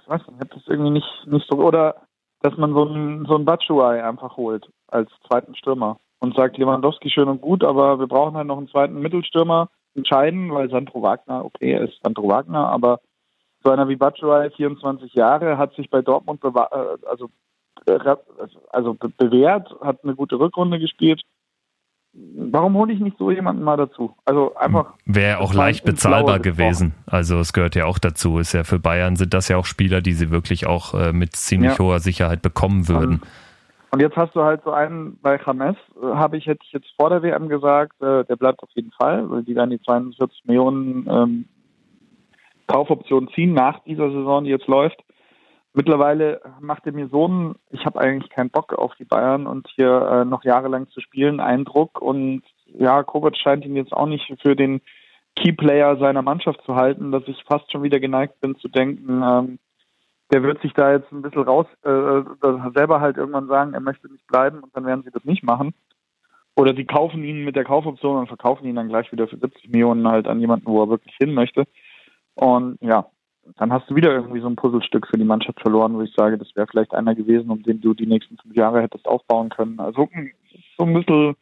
[0.02, 2.02] ich weiß nicht, ich habe das irgendwie nicht, nicht so, oder
[2.42, 7.10] dass man so einen, so einen Batshuayi einfach holt als zweiten Stürmer und sagt, Lewandowski
[7.10, 11.44] schön und gut, aber wir brauchen halt noch einen zweiten Mittelstürmer entscheiden, weil Sandro Wagner,
[11.44, 13.00] okay, er ist Sandro Wagner, aber
[13.62, 16.48] so einer wie Batshuayi, 24 Jahre, hat sich bei Dortmund äh,
[17.06, 17.30] also,
[17.86, 17.98] äh,
[18.70, 21.22] also bewährt, hat eine gute Rückrunde gespielt.
[22.12, 24.16] Warum hole ich nicht so jemanden mal dazu?
[24.24, 24.94] Also einfach.
[25.04, 26.92] Wäre auch leicht bezahlbar gewesen.
[27.06, 28.38] Also es gehört ja auch dazu.
[28.38, 31.36] Ist ja für Bayern sind das ja auch Spieler, die sie wirklich auch äh, mit
[31.36, 31.78] ziemlich ja.
[31.78, 33.22] hoher Sicherheit bekommen würden.
[33.92, 37.10] Und jetzt hast du halt so einen bei James, habe ich, hätte ich jetzt vor
[37.10, 41.44] der WM gesagt, der bleibt auf jeden Fall, weil die dann die 42 Millionen ähm,
[42.70, 45.02] Kaufoption ziehen nach dieser Saison, die jetzt läuft.
[45.72, 49.68] Mittlerweile macht er mir so einen, ich habe eigentlich keinen Bock auf die Bayern und
[49.74, 52.02] hier äh, noch jahrelang zu spielen, Eindruck.
[52.02, 54.80] Und ja, Kovac scheint ihn jetzt auch nicht für den
[55.36, 59.58] Keyplayer seiner Mannschaft zu halten, dass ich fast schon wieder geneigt bin zu denken, ähm,
[60.32, 62.22] der wird sich da jetzt ein bisschen raus, äh,
[62.74, 65.72] selber halt irgendwann sagen, er möchte nicht bleiben und dann werden sie das nicht machen.
[66.56, 69.70] oder die kaufen ihn mit der Kaufoption und verkaufen ihn dann gleich wieder für 70
[69.70, 71.64] Millionen halt an jemanden, wo er wirklich hin möchte.
[72.40, 73.04] Und ja,
[73.58, 76.38] dann hast du wieder irgendwie so ein Puzzlestück für die Mannschaft verloren, wo ich sage,
[76.38, 79.78] das wäre vielleicht einer gewesen, um den du die nächsten fünf Jahre hättest aufbauen können.
[79.78, 80.08] Also
[80.78, 81.36] so ein bisschen,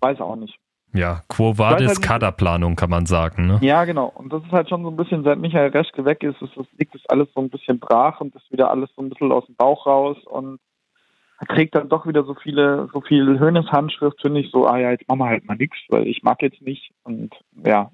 [0.00, 0.56] weiß auch nicht.
[0.94, 3.48] Ja, Quo Vadis halt Kaderplanung kann man sagen.
[3.48, 3.58] Ne?
[3.60, 4.06] Ja, genau.
[4.14, 6.66] Und das ist halt schon so ein bisschen, seit Michael Reschke weg ist, ist das,
[6.78, 9.46] liegt das alles so ein bisschen brach und ist wieder alles so ein bisschen aus
[9.46, 10.60] dem Bauch raus und
[11.40, 14.92] er trägt dann doch wieder so viele, so viel Höhnes-Handschrift, finde ich so, ah ja,
[14.92, 17.34] jetzt machen wir halt mal nichts, weil ich mag jetzt nicht und
[17.64, 17.90] ja,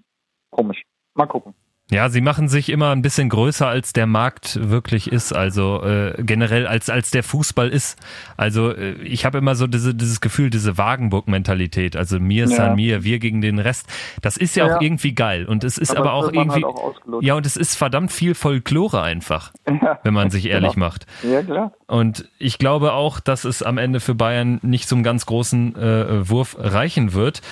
[0.50, 0.82] komisch.
[1.14, 1.54] Mal gucken.
[1.92, 5.34] Ja, sie machen sich immer ein bisschen größer, als der Markt wirklich ist.
[5.34, 7.98] Also äh, generell als als der Fußball ist.
[8.38, 11.94] Also äh, ich habe immer so diese, dieses Gefühl, diese Wagenburg-Mentalität.
[11.94, 12.56] Also mir ja.
[12.56, 13.86] san mir, wir gegen den Rest.
[14.22, 14.76] Das ist ja, ja.
[14.76, 15.44] auch irgendwie geil.
[15.44, 16.64] Und es ist aber, aber auch halt irgendwie.
[16.64, 19.98] Halt auch ja, und es ist verdammt viel Folklore einfach, ja.
[20.02, 20.86] wenn man sich ehrlich genau.
[20.86, 21.06] macht.
[21.22, 21.72] Ja, klar.
[21.88, 26.30] Und ich glaube auch, dass es am Ende für Bayern nicht zum ganz großen äh,
[26.30, 27.42] Wurf reichen wird.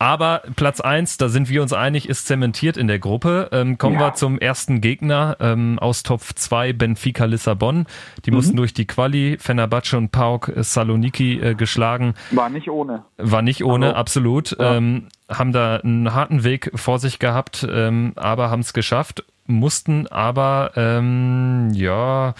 [0.00, 3.48] Aber Platz eins, da sind wir uns einig, ist zementiert in der Gruppe.
[3.50, 4.00] Ähm, kommen ja.
[4.00, 7.86] wir zum ersten Gegner ähm, aus Top 2, Benfica Lissabon.
[8.24, 8.36] Die mhm.
[8.36, 12.14] mussten durch die Quali, Fenerbahce und PAOK Saloniki äh, geschlagen.
[12.30, 13.04] War nicht ohne.
[13.16, 13.96] War nicht ohne, Hallo.
[13.96, 14.56] absolut.
[14.56, 14.76] Ja.
[14.76, 20.06] Ähm, haben da einen harten Weg vor sich gehabt, ähm, aber haben es geschafft, mussten
[20.06, 22.34] aber, ähm, ja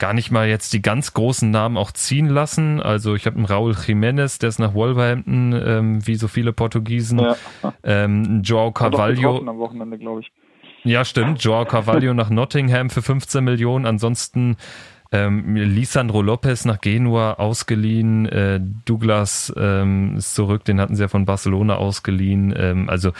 [0.00, 2.80] gar nicht mal jetzt die ganz großen Namen auch ziehen lassen.
[2.80, 7.20] Also ich habe einen Raúl Jiménez, der ist nach Wolverhampton, ähm, wie so viele Portugiesen.
[7.20, 7.36] Ja.
[7.84, 9.38] Ähm, Joao Carvalho.
[9.38, 10.32] Am Wochenende, glaube ich.
[10.82, 11.44] Ja, stimmt.
[11.44, 13.86] Joao Carvalho nach Nottingham für 15 Millionen.
[13.86, 14.56] Ansonsten
[15.12, 18.26] ähm, Lisandro Lopez nach Genua ausgeliehen.
[18.26, 22.54] Äh, Douglas ähm, ist zurück, den hatten sie ja von Barcelona ausgeliehen.
[22.56, 23.12] Ähm, also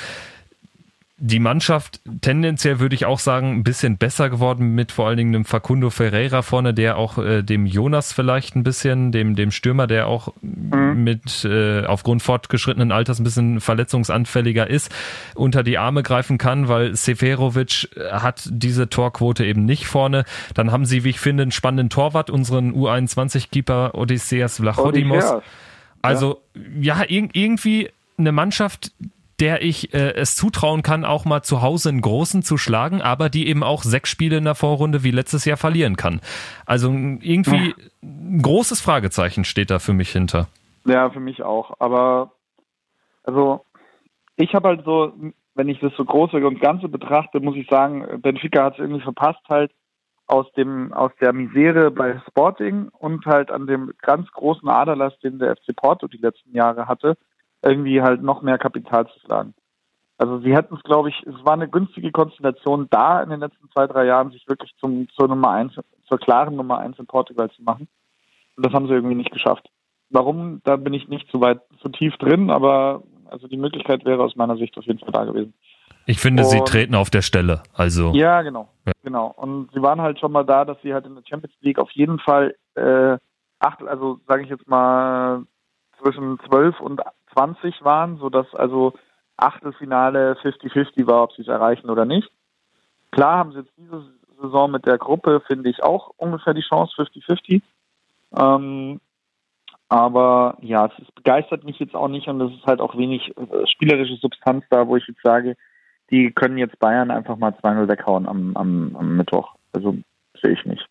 [1.23, 5.35] die Mannschaft tendenziell würde ich auch sagen ein bisschen besser geworden mit vor allen Dingen
[5.35, 9.87] einem Facundo Ferreira vorne, der auch äh, dem Jonas vielleicht ein bisschen, dem dem Stürmer,
[9.87, 11.05] der auch mhm.
[11.05, 14.91] mit äh, aufgrund fortgeschrittenen Alters ein bisschen verletzungsanfälliger ist,
[15.35, 20.25] unter die Arme greifen kann, weil Seferovic hat diese Torquote eben nicht vorne.
[20.55, 25.25] Dann haben sie, wie ich finde, einen spannenden Torwart, unseren U21-Keeper Odysseas Vlachodimos.
[26.01, 26.41] Also
[26.81, 28.93] ja, ja irgendwie eine Mannschaft,
[29.41, 33.29] der ich äh, es zutrauen kann, auch mal zu Hause einen Großen zu schlagen, aber
[33.29, 36.21] die eben auch sechs Spiele in der Vorrunde wie letztes Jahr verlieren kann.
[36.67, 40.49] Also irgendwie ein großes Fragezeichen steht da für mich hinter.
[40.85, 41.75] Ja, für mich auch.
[41.79, 42.33] Aber
[43.25, 43.65] also
[44.37, 45.13] ich habe halt so,
[45.55, 49.03] wenn ich das so große und Ganze betrachte, muss ich sagen, Benfica hat es irgendwie
[49.03, 49.73] verpasst, halt
[50.27, 55.39] aus dem aus der Misere bei Sporting und halt an dem ganz großen Aderlass, den
[55.39, 57.17] der FC Porto die letzten Jahre hatte,
[57.63, 59.55] irgendwie halt noch mehr Kapital zu schlagen.
[60.19, 63.71] Also sie hätten es, glaube ich, es war eine günstige Konstellation da in den letzten
[63.71, 65.73] zwei, drei Jahren, sich wirklich zum, zur Nummer eins,
[66.07, 67.89] zur klaren Nummer eins in Portugal zu machen.
[68.57, 69.71] Und das haben sie irgendwie nicht geschafft.
[70.11, 74.23] Warum, da bin ich nicht zu weit, zu tief drin, aber also die Möglichkeit wäre
[74.23, 75.55] aus meiner Sicht auf jeden Fall da gewesen.
[76.05, 77.63] Ich finde, und, sie treten auf der Stelle.
[77.73, 78.93] Also ja, genau, ja.
[79.03, 79.33] genau.
[79.37, 81.91] Und sie waren halt schon mal da, dass sie halt in der Champions League auf
[81.93, 83.17] jeden Fall äh,
[83.59, 85.45] acht, also sage ich jetzt mal
[86.03, 87.01] zwischen zwölf und
[87.33, 88.95] 20 waren, sodass also
[89.37, 92.31] Achtelfinale 50-50 war, ob sie es erreichen oder nicht.
[93.11, 94.05] Klar haben sie jetzt diese
[94.41, 97.63] Saison mit der Gruppe, finde ich, auch ungefähr die Chance 50-50.
[98.37, 99.01] Ähm,
[99.89, 103.37] aber ja, es ist, begeistert mich jetzt auch nicht und es ist halt auch wenig
[103.37, 105.57] äh, spielerische Substanz da, wo ich jetzt sage,
[106.11, 109.55] die können jetzt Bayern einfach mal 2-0 weghauen am, am, am Mittwoch.
[109.73, 109.97] Also
[110.41, 110.87] sehe ich nicht.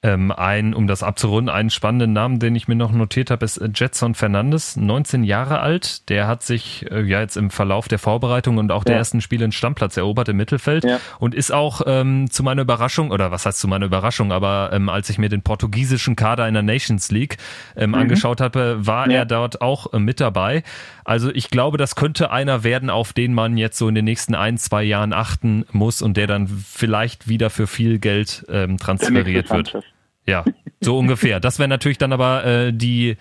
[0.00, 3.60] Ähm, ein, um das abzurunden, einen spannenden Namen, den ich mir noch notiert habe, ist
[3.74, 6.08] Jetson Fernandes, 19 Jahre alt.
[6.08, 9.42] Der hat sich äh, ja jetzt im Verlauf der Vorbereitung und auch der ersten Spiele
[9.42, 11.00] einen Stammplatz erobert im Mittelfeld ja.
[11.18, 14.88] und ist auch ähm, zu meiner Überraschung, oder was heißt zu meiner Überraschung, aber ähm,
[14.88, 17.36] als ich mir den portugiesischen Kader in der Nations League
[17.74, 17.96] ähm, mhm.
[17.96, 19.18] angeschaut habe, war ja.
[19.18, 20.62] er dort auch äh, mit dabei.
[21.04, 24.36] Also ich glaube, das könnte einer werden, auf den man jetzt so in den nächsten
[24.36, 29.50] ein, zwei Jahren achten muss und der dann vielleicht wieder für viel Geld ähm, transferiert
[29.50, 29.82] wird.
[30.28, 30.44] Ja,
[30.80, 31.40] so ungefähr.
[31.40, 33.16] Das wäre natürlich dann aber äh, die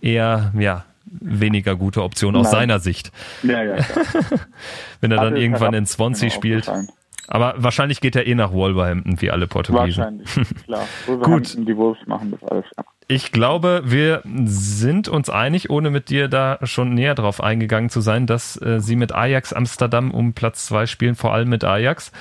[0.00, 2.52] eher, ja, weniger gute Option aus Nein.
[2.52, 3.12] seiner Sicht.
[3.42, 3.76] Ja, ja.
[5.00, 6.70] Wenn er dann irgendwann in Swansea spielt.
[7.26, 10.02] Aber wahrscheinlich geht er eh nach Wolverhampton, wie alle Portugiesen.
[10.02, 10.28] Wahrscheinlich,
[10.64, 10.86] klar.
[11.22, 11.54] Gut.
[11.58, 12.64] Die Wolves machen das alles.
[13.06, 18.00] Ich glaube, wir sind uns einig, ohne mit dir da schon näher drauf eingegangen zu
[18.00, 22.12] sein, dass äh, sie mit Ajax Amsterdam um Platz zwei spielen, vor allem mit Ajax.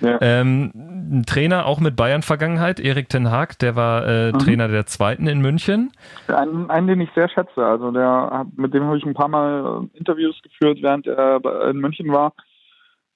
[0.00, 0.18] Ja.
[0.20, 4.38] Ähm, ein Trainer auch mit Bayern-Vergangenheit, Erik Ten Haag, der war äh, mhm.
[4.38, 5.92] Trainer der Zweiten in München.
[6.28, 7.64] Einen, einen, den ich sehr schätze.
[7.64, 11.40] Also der, mit dem habe ich ein paar Mal äh, Interviews geführt, während er
[11.70, 12.32] in München war.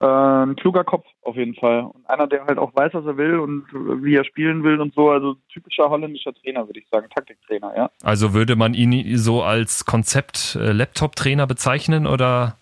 [0.01, 1.83] Äh, ein kluger Kopf auf jeden Fall.
[1.83, 3.67] Und einer, der halt auch weiß, was er will und
[4.03, 5.11] wie er spielen will und so.
[5.11, 7.09] Also typischer holländischer Trainer, würde ich sagen.
[7.15, 7.91] Taktiktrainer, ja.
[8.03, 12.57] Also würde man ihn so als Konzept-Laptop-Trainer bezeichnen oder?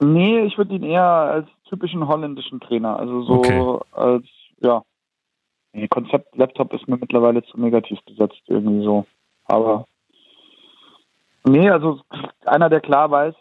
[0.00, 2.98] Nee, ich würde ihn eher als typischen holländischen Trainer.
[2.98, 3.78] Also so okay.
[3.92, 4.26] als,
[4.60, 4.82] ja.
[5.72, 9.06] Nee, Konzept-Laptop ist mir mittlerweile zu negativ besetzt, irgendwie so.
[9.46, 9.86] Aber
[11.44, 12.00] nee, also
[12.44, 13.34] einer, der klar weiß,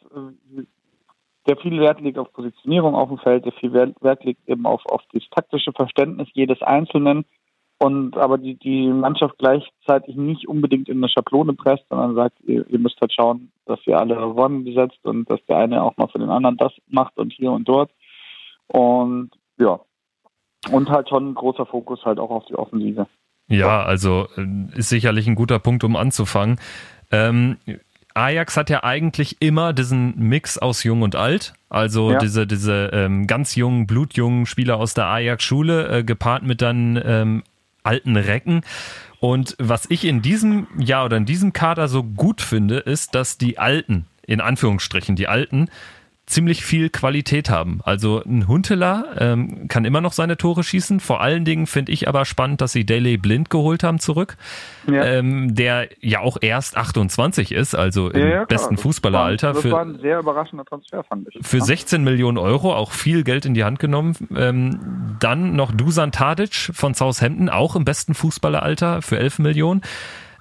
[1.46, 4.86] der viel Wert legt auf Positionierung auf dem Feld, der viel Wert legt eben auf,
[4.86, 7.26] auf das taktische Verständnis jedes Einzelnen
[7.84, 12.66] und aber die, die Mannschaft gleichzeitig nicht unbedingt in eine Schablone presst, sondern sagt, ihr,
[12.70, 16.08] ihr müsst halt schauen, dass ihr alle Rollen besetzt und dass der eine auch mal
[16.08, 17.92] für den anderen das macht und hier und dort.
[18.68, 19.82] Und ja.
[20.72, 23.06] Und halt schon ein großer Fokus halt auch auf die Offensive.
[23.50, 26.62] Ja, also äh, ist sicherlich ein guter Punkt, um anzufangen.
[27.12, 27.58] Ähm,
[28.14, 31.54] Ajax hat ja eigentlich immer diesen Mix aus Jung und Alt.
[31.68, 32.20] Also ja.
[32.20, 37.44] diese, diese ähm, ganz jungen, blutjungen Spieler aus der Ajax-Schule, äh, gepaart mit dann ähm,
[37.84, 38.62] alten Recken.
[39.20, 43.38] Und was ich in diesem Jahr oder in diesem Kader so gut finde, ist, dass
[43.38, 45.70] die Alten, in Anführungsstrichen, die Alten,
[46.26, 47.82] ziemlich viel Qualität haben.
[47.84, 51.02] Also ein Huntela ähm, kann immer noch seine Tore schießen.
[51.02, 54.38] Vor allen Dingen finde ich aber spannend, dass sie Daily Blind geholt haben zurück,
[54.90, 55.04] ja.
[55.04, 59.54] ähm, der ja auch erst 28 ist, also im ja, besten Fußballeralter.
[59.54, 61.46] Das, war, das war ein sehr überraschender Transfer, fand ich.
[61.46, 64.16] Für 16 Millionen Euro auch viel Geld in die Hand genommen.
[64.36, 69.82] Ähm, dann noch Dusan Tadic von Southampton, auch im besten Fußballeralter für 11 Millionen.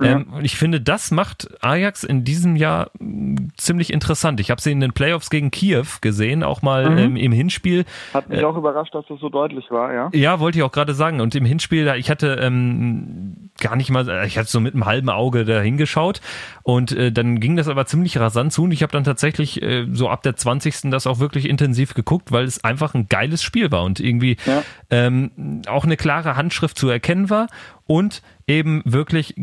[0.01, 0.12] Ja.
[0.12, 4.40] Ähm, ich finde, das macht Ajax in diesem Jahr mm, ziemlich interessant.
[4.40, 6.99] Ich habe sie in den Playoffs gegen Kiew gesehen, auch mal mhm.
[6.99, 7.84] ähm, im Hinspiel.
[8.14, 10.11] Hat mich äh, auch überrascht, dass das so deutlich war, ja.
[10.12, 11.20] Ja, wollte ich auch gerade sagen.
[11.20, 15.11] Und im Hinspiel, ich hatte ähm, gar nicht mal, ich hatte so mit einem halben
[15.11, 16.20] Auge da hingeschaut
[16.62, 19.86] und äh, dann ging das aber ziemlich rasant zu und ich habe dann tatsächlich äh,
[19.90, 20.90] so ab der 20.
[20.90, 24.62] das auch wirklich intensiv geguckt, weil es einfach ein geiles Spiel war und irgendwie ja.
[24.90, 27.49] ähm, auch eine klare Handschrift zu erkennen war
[27.86, 29.34] und eben wirklich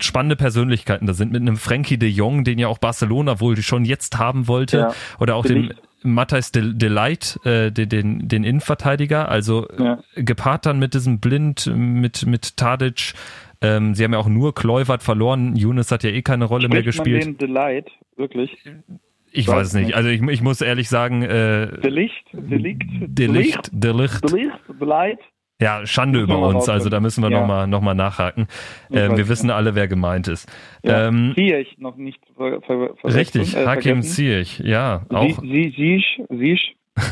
[0.00, 3.84] spannende Persönlichkeiten da sind, mit einem Frankie de Jong, den ja auch Barcelona wohl schon
[3.84, 5.72] jetzt haben wollte, ja, oder auch dem
[6.02, 10.00] Matthijs de, de Light, äh, den, den, den Innenverteidiger, also ja.
[10.16, 13.14] gepaart dann mit diesem Blind, mit, mit Tadic,
[13.62, 16.74] ähm, sie haben ja auch nur Kluivert verloren, Younes hat ja eh keine Rolle Spricht
[16.74, 17.24] mehr gespielt.
[17.24, 18.50] Man den Delight, wirklich?
[19.36, 19.86] Ich weiß, weiß nicht.
[19.86, 19.96] nicht.
[19.96, 25.18] Also ich, ich muss ehrlich sagen, äh, Delicht, Delikt, Delicht, Delicht, Delicht, Delight,
[25.64, 27.40] ja, Schande über uns, also da müssen wir ja.
[27.40, 28.48] nochmal noch mal nachhaken.
[28.92, 30.46] Ähm, wir wissen alle, wer gemeint ist.
[30.82, 35.02] Ja, ähm, Ziyech noch nicht ver ver Richtig, äh, Hakim Ziyech, ja.
[35.08, 35.40] Auch.
[35.40, 36.58] Sie, Sie, Sie,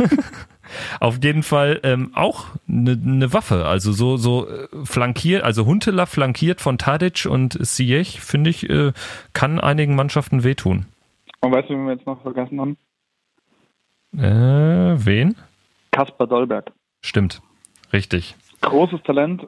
[1.01, 6.07] Auf jeden Fall ähm, auch eine ne Waffe, also so, so äh, flankiert, also Huntela
[6.07, 8.93] flankiert von Tadic und Ziyech, finde ich, äh,
[9.33, 10.87] kann einigen Mannschaften wehtun.
[11.41, 12.77] Und weißt du, wen wir jetzt noch vergessen haben?
[14.17, 15.37] Äh, wen?
[15.91, 16.71] Kaspar Dolberg.
[17.01, 17.41] Stimmt.
[17.93, 18.37] Richtig.
[18.63, 19.47] Großes Talent,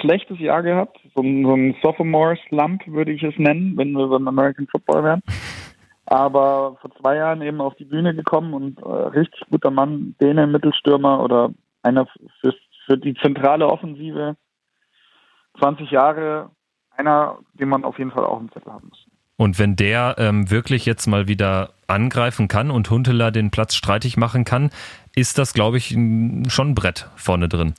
[0.00, 4.28] schlechtes Jahr gehabt, so ein, so ein Sophomore-Slump würde ich es nennen, wenn wir beim
[4.28, 5.22] American Football wären.
[6.06, 10.46] Aber vor zwei Jahren eben auf die Bühne gekommen und äh, richtig guter Mann, Däne,
[10.46, 11.50] Mittelstürmer oder
[11.82, 12.06] einer
[12.40, 12.54] für,
[12.86, 14.36] für die zentrale Offensive.
[15.58, 16.50] 20 Jahre,
[16.96, 19.06] einer, den man auf jeden Fall auch im Zettel haben muss.
[19.36, 24.16] Und wenn der ähm, wirklich jetzt mal wieder angreifen kann und Huntela den Platz streitig
[24.16, 24.70] machen kann,
[25.14, 27.74] ist das, glaube ich, schon ein Brett vorne drin.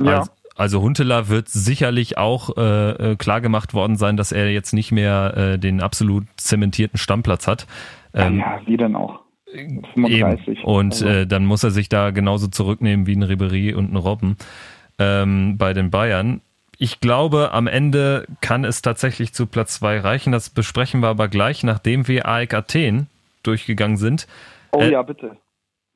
[0.00, 0.18] Ja.
[0.18, 4.72] Also, also Huntela wird sicherlich auch äh, äh, klar gemacht worden sein, dass er jetzt
[4.72, 7.66] nicht mehr äh, den absolut zementierten Stammplatz hat.
[8.14, 9.20] Ähm, ja, wie denn auch?
[9.52, 10.48] 35.
[10.48, 10.64] Eben.
[10.64, 11.06] Und also.
[11.06, 14.36] äh, dann muss er sich da genauso zurücknehmen wie ein Ribery und ein Robben
[14.98, 16.40] ähm, bei den Bayern.
[16.78, 20.32] Ich glaube, am Ende kann es tatsächlich zu Platz zwei reichen.
[20.32, 23.06] Das besprechen wir aber gleich, nachdem wir AEK Athen
[23.42, 24.26] durchgegangen sind.
[24.72, 25.36] Oh äh, ja, bitte.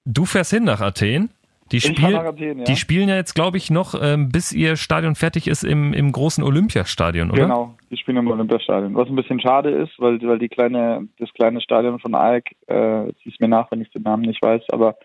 [0.07, 1.31] Du fährst hin nach Athen.
[1.73, 2.33] Die, spiel ja.
[2.33, 6.11] die spielen ja jetzt, glaube ich, noch, ähm, bis ihr Stadion fertig ist, im, im
[6.11, 7.43] großen Olympiastadion, oder?
[7.43, 8.95] Genau, die spielen im Olympiastadion.
[8.95, 13.13] Was ein bisschen schade ist, weil, weil die kleine, das kleine Stadion von AEK, äh,
[13.23, 14.97] siehst mir nach, wenn ich den Namen nicht weiß, aber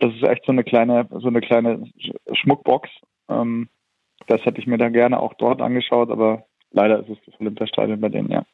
[0.00, 1.84] das ist echt so eine kleine, so eine kleine
[2.32, 2.88] Schmuckbox.
[3.28, 3.68] Ähm,
[4.26, 8.00] das hätte ich mir da gerne auch dort angeschaut, aber leider ist es das Olympiastadion
[8.00, 8.44] bei denen, ja.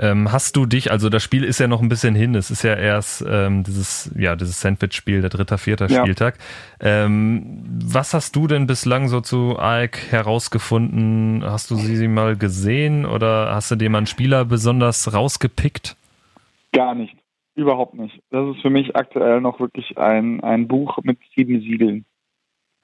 [0.00, 2.62] Ähm, hast du dich, also das Spiel ist ja noch ein bisschen hin, es ist
[2.62, 6.00] ja erst ähm, dieses, ja, dieses Sandwich-Spiel, der dritte, vierter ja.
[6.00, 6.38] Spieltag.
[6.80, 11.42] Ähm, was hast du denn bislang so zu AEK herausgefunden?
[11.44, 15.96] Hast du sie mal gesehen oder hast du dir mal einen Spieler besonders rausgepickt?
[16.72, 17.16] Gar nicht.
[17.56, 18.22] Überhaupt nicht.
[18.30, 22.04] Das ist für mich aktuell noch wirklich ein, ein Buch mit sieben Siegeln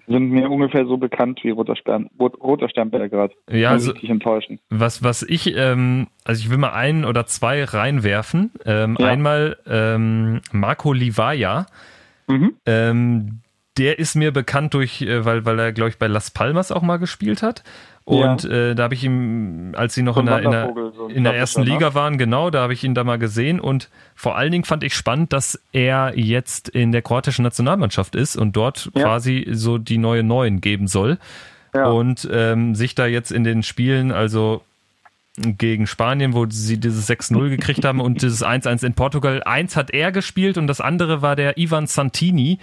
[0.07, 3.33] sind mir ungefähr so bekannt wie Roter Stern, Roter Stern Belgrad.
[3.51, 4.61] Ja, also, richtig enttäuschend.
[4.71, 8.53] Was, was ich, ähm, also ich will mal einen oder zwei reinwerfen.
[8.65, 9.07] Ähm, ja.
[9.07, 11.67] Einmal ähm, Marco Livaja.
[12.27, 12.55] Mhm.
[12.67, 13.41] Ähm,
[13.77, 16.83] der ist mir bekannt durch, äh, weil, weil er, glaube ich, bei Las Palmas auch
[16.83, 17.65] mal gespielt hat.
[18.07, 18.51] Und ja.
[18.51, 21.25] äh, da habe ich ihn, als sie noch so in, der, in, der, so in
[21.25, 21.71] der ersten ne?
[21.71, 23.61] Liga waren, genau, da habe ich ihn da mal gesehen.
[23.61, 28.37] Und vor allen Dingen fand ich spannend, dass er jetzt in der kroatischen Nationalmannschaft ist
[28.37, 29.05] und dort ja.
[29.05, 31.19] quasi so die neue Neuen geben soll.
[31.75, 31.87] Ja.
[31.87, 34.63] Und ähm, sich da jetzt in den Spielen, also
[35.37, 39.43] gegen Spanien, wo sie dieses 6-0 gekriegt haben und dieses 1-1 in Portugal.
[39.43, 42.61] Eins hat er gespielt und das andere war der Ivan Santini,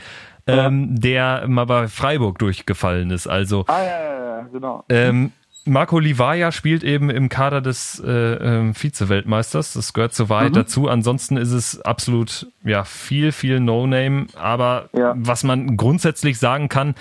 [0.48, 3.28] ähm, der mal bei Freiburg durchgefallen ist.
[3.28, 4.84] Also ah, ja, ja, ja, genau.
[4.90, 5.32] Ähm,
[5.66, 9.74] Marco Livaya spielt eben im Kader des äh, äh, Vize-Weltmeisters.
[9.74, 10.56] Das gehört zur Wahrheit mhm.
[10.56, 10.88] dazu.
[10.88, 14.28] Ansonsten ist es absolut ja viel, viel No-Name.
[14.36, 15.14] Aber ja.
[15.16, 16.96] was man grundsätzlich sagen kann,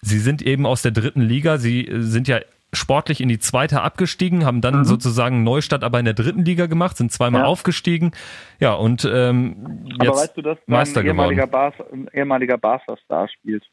[0.00, 1.58] sie sind eben aus der dritten Liga.
[1.58, 2.40] Sie sind ja
[2.72, 4.84] sportlich in die zweite abgestiegen, haben dann mhm.
[4.84, 7.46] sozusagen Neustadt aber in der dritten Liga gemacht, sind zweimal ja.
[7.46, 8.12] aufgestiegen.
[8.58, 13.28] Ja, und ähm, jetzt aber weißt du, dass Meister ein ehemaliger, Bas, ein ehemaliger Barca-Star
[13.28, 13.64] spielt?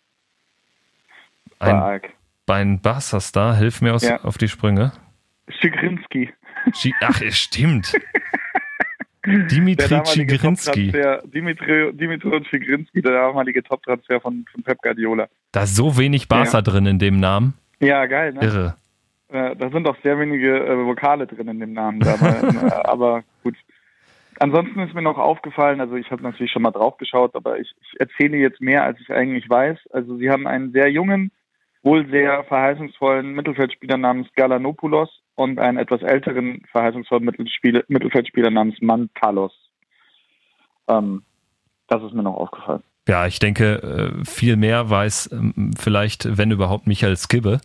[1.60, 2.02] Ein,
[2.46, 4.22] bei einem Barca-Star, hilf mir aus, ja.
[4.24, 4.94] auf die Sprünge.
[5.50, 6.30] Schigrinski.
[7.02, 7.94] Ach, es stimmt.
[9.26, 10.94] Dimitri Schigrinski.
[11.26, 15.28] Dimitri, Dimitri Schigrinski, der damalige Top-Transfer von, von Pep Guardiola.
[15.52, 16.62] Da ist so wenig Barca ja.
[16.62, 17.54] drin in dem Namen.
[17.80, 18.42] Ja, geil, ne?
[18.42, 18.76] Irre.
[19.30, 22.00] Äh, da sind auch sehr wenige äh, Vokale drin in dem Namen.
[22.00, 22.30] Dabei,
[22.68, 23.56] äh, aber gut.
[24.40, 27.74] Ansonsten ist mir noch aufgefallen, also ich habe natürlich schon mal drauf geschaut, aber ich,
[27.82, 29.80] ich erzähle jetzt mehr, als ich eigentlich weiß.
[29.92, 31.32] Also sie haben einen sehr jungen,
[31.82, 37.26] wohl sehr verheißungsvollen Mittelfeldspieler namens Galanopoulos und einen etwas älteren verheißungsvollen
[37.88, 39.54] Mittelfeldspieler namens Mantalos.
[40.88, 41.24] Ähm,
[41.88, 42.84] das ist mir noch aufgefallen.
[43.08, 47.62] Ja, ich denke, äh, viel mehr weiß ähm, vielleicht, wenn überhaupt, Michael Skibbe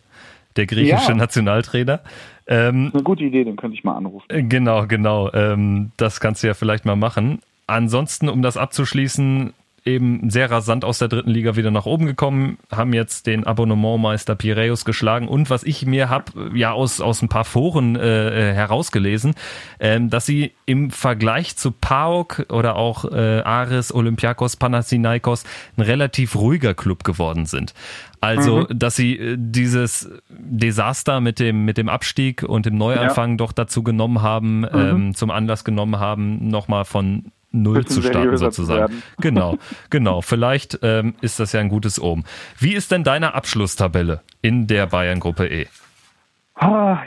[0.55, 1.15] der griechische ja.
[1.15, 2.01] Nationaltrainer.
[2.47, 4.25] Ähm, eine gute Idee, den könnte ich mal anrufen.
[4.29, 5.31] Äh, genau, genau.
[5.33, 7.39] Ähm, das kannst du ja vielleicht mal machen.
[7.67, 9.53] Ansonsten, um das abzuschließen,
[9.85, 14.35] eben sehr rasant aus der dritten Liga wieder nach oben gekommen, haben jetzt den Abonnementmeister
[14.35, 18.53] Piraeus geschlagen und was ich mir habe ja aus, aus ein paar Foren äh, äh,
[18.53, 19.33] herausgelesen,
[19.79, 25.43] ähm, dass sie im Vergleich zu PAOK oder auch äh, Aris, Olympiakos, Panathinaikos
[25.77, 27.73] ein relativ ruhiger Club geworden sind.
[28.21, 28.79] Also, mhm.
[28.79, 33.37] dass sie äh, dieses Desaster mit dem, mit dem Abstieg und dem Neuanfang ja.
[33.37, 34.69] doch dazu genommen haben, mhm.
[34.73, 38.93] ähm, zum Anlass genommen haben, nochmal von Null zu starten sozusagen.
[38.93, 39.57] Zu genau,
[39.89, 40.21] genau.
[40.21, 42.23] Vielleicht ähm, ist das ja ein gutes Ohm.
[42.59, 45.67] Wie ist denn deine Abschlusstabelle in der Bayern-Gruppe E?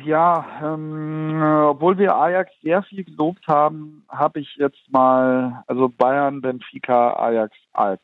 [0.04, 1.40] Ja, ähm,
[1.70, 7.56] obwohl wir Ajax sehr viel gelobt haben, habe ich jetzt mal, also Bayern, Benfica, Ajax,
[7.72, 8.00] Alp.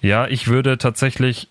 [0.00, 1.48] Ja, ich würde tatsächlich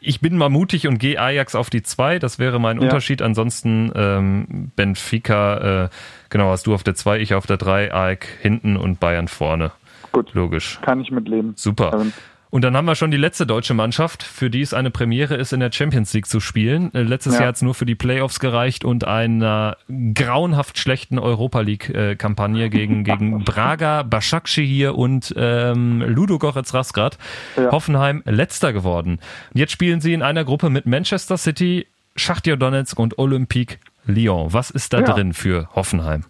[0.00, 2.18] ich bin mal mutig und gehe Ajax auf die 2.
[2.18, 2.82] Das wäre mein ja.
[2.84, 3.22] Unterschied.
[3.22, 5.88] Ansonsten ähm, Benfica, äh,
[6.30, 9.72] genau, hast du auf der 2, ich auf der 3, Ajax hinten und Bayern vorne.
[10.12, 10.32] Gut.
[10.34, 10.78] Logisch.
[10.82, 11.52] Kann ich mitleben.
[11.56, 11.92] Super.
[11.92, 12.10] Also,
[12.48, 15.52] und dann haben wir schon die letzte deutsche Mannschaft, für die es eine Premiere ist,
[15.52, 16.94] in der Champions League zu spielen.
[16.94, 17.40] Äh, letztes ja.
[17.40, 19.76] Jahr hat es nur für die Playoffs gereicht und einer
[20.14, 27.18] grauenhaft schlechten Europa League-Kampagne gegen, gegen Braga, Başakşehir und ähm, Ludo Goretz Rasgrad.
[27.56, 27.72] Ja.
[27.72, 29.18] Hoffenheim letzter geworden.
[29.52, 34.52] Und jetzt spielen sie in einer Gruppe mit Manchester City, Schachtja Donetsk und Olympique Lyon.
[34.52, 35.04] Was ist da ja.
[35.04, 36.24] drin für Hoffenheim?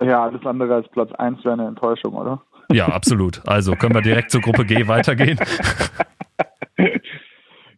[0.00, 2.42] Ja, alles andere als Platz 1 wäre eine Enttäuschung, oder?
[2.72, 3.46] Ja, absolut.
[3.46, 5.38] Also können wir direkt zur Gruppe G weitergehen.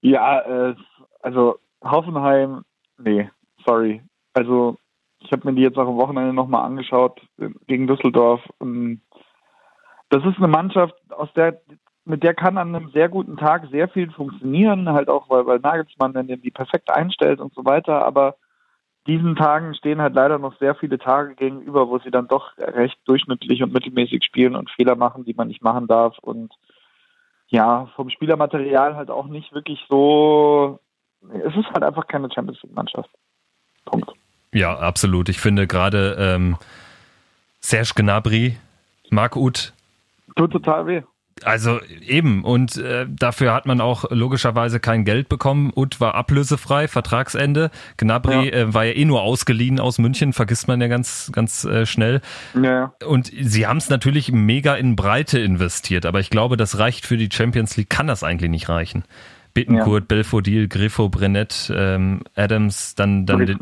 [0.01, 0.75] ja, äh,
[1.21, 2.65] also Hoffenheim,
[2.99, 3.29] nee,
[3.67, 4.03] sorry.
[4.33, 4.79] Also
[5.21, 7.21] ich habe mir die jetzt auch am Wochenende nochmal angeschaut
[7.67, 8.41] gegen Düsseldorf.
[10.11, 11.61] Das ist eine Mannschaft, aus der
[12.07, 15.59] mit der kann an einem sehr guten Tag sehr viel funktionieren, halt auch, weil, weil
[15.59, 18.37] Nagelsmann dann die perfekt einstellt und so weiter, aber
[19.07, 22.97] diesen Tagen stehen halt leider noch sehr viele Tage gegenüber, wo sie dann doch recht
[23.05, 26.53] durchschnittlich und mittelmäßig spielen und Fehler machen, die man nicht machen darf und
[27.49, 30.81] ja, vom Spielermaterial halt auch nicht wirklich so.
[31.31, 33.11] Es ist halt einfach keine Champions League-Mannschaft.
[33.85, 34.11] Punkt.
[34.53, 35.29] Ja, absolut.
[35.29, 36.57] Ich finde gerade ähm,
[37.61, 38.57] Serge Gnabry,
[39.11, 39.73] Marc Uth.
[40.37, 41.03] Tut total weh.
[41.43, 45.73] Also eben, und äh, dafür hat man auch logischerweise kein Geld bekommen.
[45.75, 47.71] Ut war ablösefrei, Vertragsende.
[47.97, 48.55] Gnabry ja.
[48.55, 52.21] äh, war ja eh nur ausgeliehen aus München, vergisst man ja ganz, ganz äh, schnell.
[52.61, 52.95] Ja.
[53.05, 57.17] Und sie haben es natürlich mega in Breite investiert, aber ich glaube, das reicht für
[57.17, 59.05] die Champions League, kann das eigentlich nicht reichen.
[59.55, 60.07] Bittenkurt, ja.
[60.09, 63.59] Belfodil, Griffo, Brennett, ähm, Adams, dann, dann den,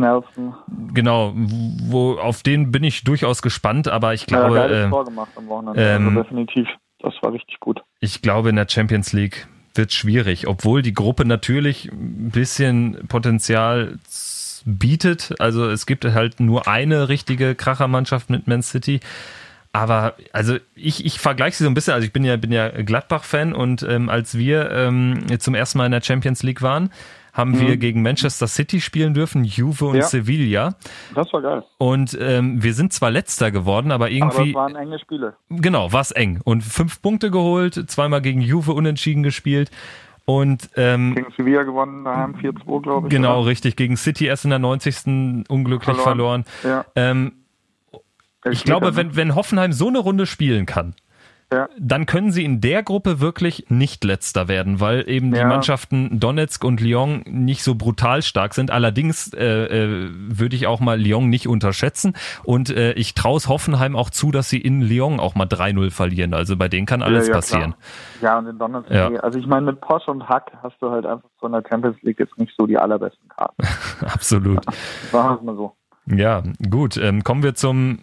[0.94, 5.48] genau, wo auf den bin ich durchaus gespannt, aber ich glaube, ja, äh, gemacht am
[5.48, 6.68] Wochenende, also ähm, also definitiv
[7.02, 7.82] das war richtig gut.
[8.00, 13.98] Ich glaube, in der Champions League wird schwierig, obwohl die Gruppe natürlich ein bisschen Potenzial
[14.64, 15.34] bietet.
[15.38, 19.00] Also es gibt halt nur eine richtige Krachermannschaft mit Man City.
[19.72, 22.68] Aber also ich, ich vergleiche sie so ein bisschen, also ich bin ja, bin ja
[22.68, 26.90] Gladbach-Fan und ähm, als wir ähm, zum ersten Mal in der Champions League waren,
[27.32, 27.60] haben mhm.
[27.60, 30.02] wir gegen Manchester City spielen dürfen, Juve und ja.
[30.02, 30.74] Sevilla.
[31.14, 31.64] Das war geil.
[31.78, 34.54] Und ähm, wir sind zwar letzter geworden, aber irgendwie.
[34.54, 35.34] Aber es waren enge Spiele.
[35.48, 36.40] Genau, war es eng.
[36.44, 39.70] Und fünf Punkte geholt, zweimal gegen Juve unentschieden gespielt.
[40.24, 43.10] Und ähm, gegen Sevilla gewonnen, daheim 4-2, glaube ich.
[43.10, 43.48] Genau, oder?
[43.48, 43.76] richtig.
[43.76, 45.46] Gegen City erst in der 90.
[45.48, 46.44] unglücklich verloren.
[46.44, 46.84] verloren.
[46.84, 46.84] Ja.
[46.94, 47.32] Ähm,
[48.50, 50.94] ich glaube, wenn, wenn Hoffenheim so eine Runde spielen kann,
[51.52, 51.68] ja.
[51.78, 55.42] dann können sie in der Gruppe wirklich nicht letzter werden, weil eben ja.
[55.42, 58.70] die Mannschaften Donetsk und Lyon nicht so brutal stark sind.
[58.70, 62.14] Allerdings äh, äh, würde ich auch mal Lyon nicht unterschätzen
[62.44, 65.90] und äh, ich traue es Hoffenheim auch zu, dass sie in Lyon auch mal 3-0
[65.90, 66.34] verlieren.
[66.34, 67.74] Also bei denen kann alles ja, passieren.
[68.18, 68.32] Klar.
[68.32, 69.08] Ja, und in Donetsk, ja.
[69.16, 72.00] also ich meine, mit Posch und Hack hast du halt einfach so in der Champions
[72.02, 73.62] League jetzt nicht so die allerbesten Karten.
[74.00, 74.64] Absolut.
[75.10, 75.72] Sagen wir mal so.
[76.06, 76.96] Ja, gut.
[76.96, 78.00] Ähm, kommen wir zum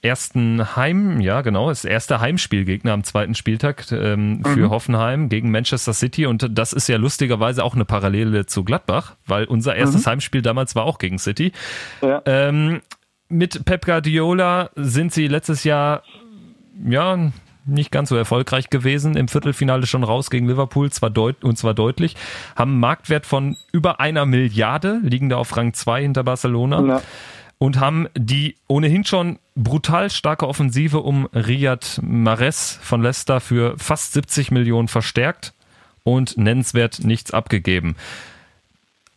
[0.00, 4.70] ersten Heim, ja genau, das erste Heimspielgegner am zweiten Spieltag ähm, für mhm.
[4.70, 9.44] Hoffenheim gegen Manchester City und das ist ja lustigerweise auch eine Parallele zu Gladbach, weil
[9.44, 10.10] unser erstes mhm.
[10.10, 11.52] Heimspiel damals war auch gegen City.
[12.00, 12.22] Ja.
[12.24, 12.80] Ähm,
[13.28, 16.02] mit Pep Guardiola sind sie letztes Jahr
[16.84, 17.30] ja
[17.66, 19.16] nicht ganz so erfolgreich gewesen.
[19.16, 22.14] Im Viertelfinale schon raus gegen Liverpool, zwar deut und zwar deutlich.
[22.54, 26.86] Haben einen Marktwert von über einer Milliarde, liegen da auf Rang 2 hinter Barcelona.
[26.86, 27.02] Ja
[27.58, 34.12] und haben die ohnehin schon brutal starke Offensive um Riyad Mahrez von Leicester für fast
[34.12, 35.54] 70 Millionen verstärkt
[36.04, 37.96] und nennenswert nichts abgegeben.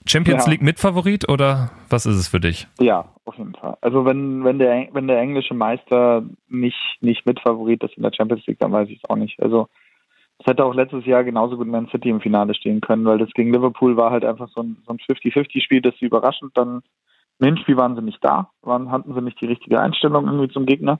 [0.08, 0.52] Champions ja.
[0.52, 2.68] League Mitfavorit oder was ist es für dich?
[2.80, 3.78] Ja, auf jeden Fall.
[3.82, 8.46] Also wenn, wenn der wenn der englische Meister nicht nicht Mitfavorit ist in der Champions
[8.48, 9.40] League, dann weiß ich es auch nicht.
[9.42, 9.68] Also
[10.40, 13.30] es hätte auch letztes Jahr genauso gut Man City im Finale stehen können, weil das
[13.34, 16.82] gegen Liverpool war halt einfach so ein, so ein 50-50-Spiel, das sie überraschend dann
[17.40, 20.66] im Hinspiel waren sie nicht da, waren, hatten sie nicht die richtige Einstellung irgendwie zum
[20.66, 21.00] Gegner.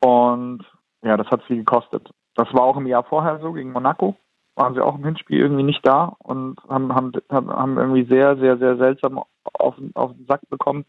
[0.00, 0.64] Und
[1.02, 2.10] ja, das hat sie gekostet.
[2.34, 4.16] Das war auch im Jahr vorher so, gegen Monaco.
[4.56, 8.56] Waren sie auch im Hinspiel irgendwie nicht da und haben, haben, haben irgendwie sehr, sehr,
[8.58, 10.84] sehr seltsam auf, auf den Sack bekommen.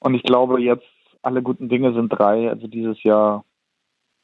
[0.00, 0.86] Und ich glaube, jetzt
[1.22, 2.48] alle guten Dinge sind drei.
[2.48, 3.44] Also dieses Jahr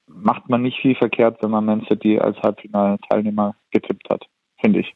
[0.07, 4.25] macht man nicht viel verkehrt, wenn man Man City als Halbfinalteilnehmer getippt hat,
[4.61, 4.95] finde ich.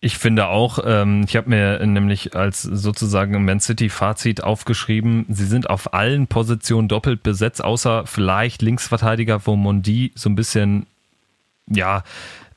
[0.00, 5.44] Ich finde auch, ähm, ich habe mir nämlich als sozusagen Man City Fazit aufgeschrieben, sie
[5.44, 10.86] sind auf allen Positionen doppelt besetzt, außer vielleicht Linksverteidiger, wo Mondi so ein bisschen,
[11.66, 12.04] ja,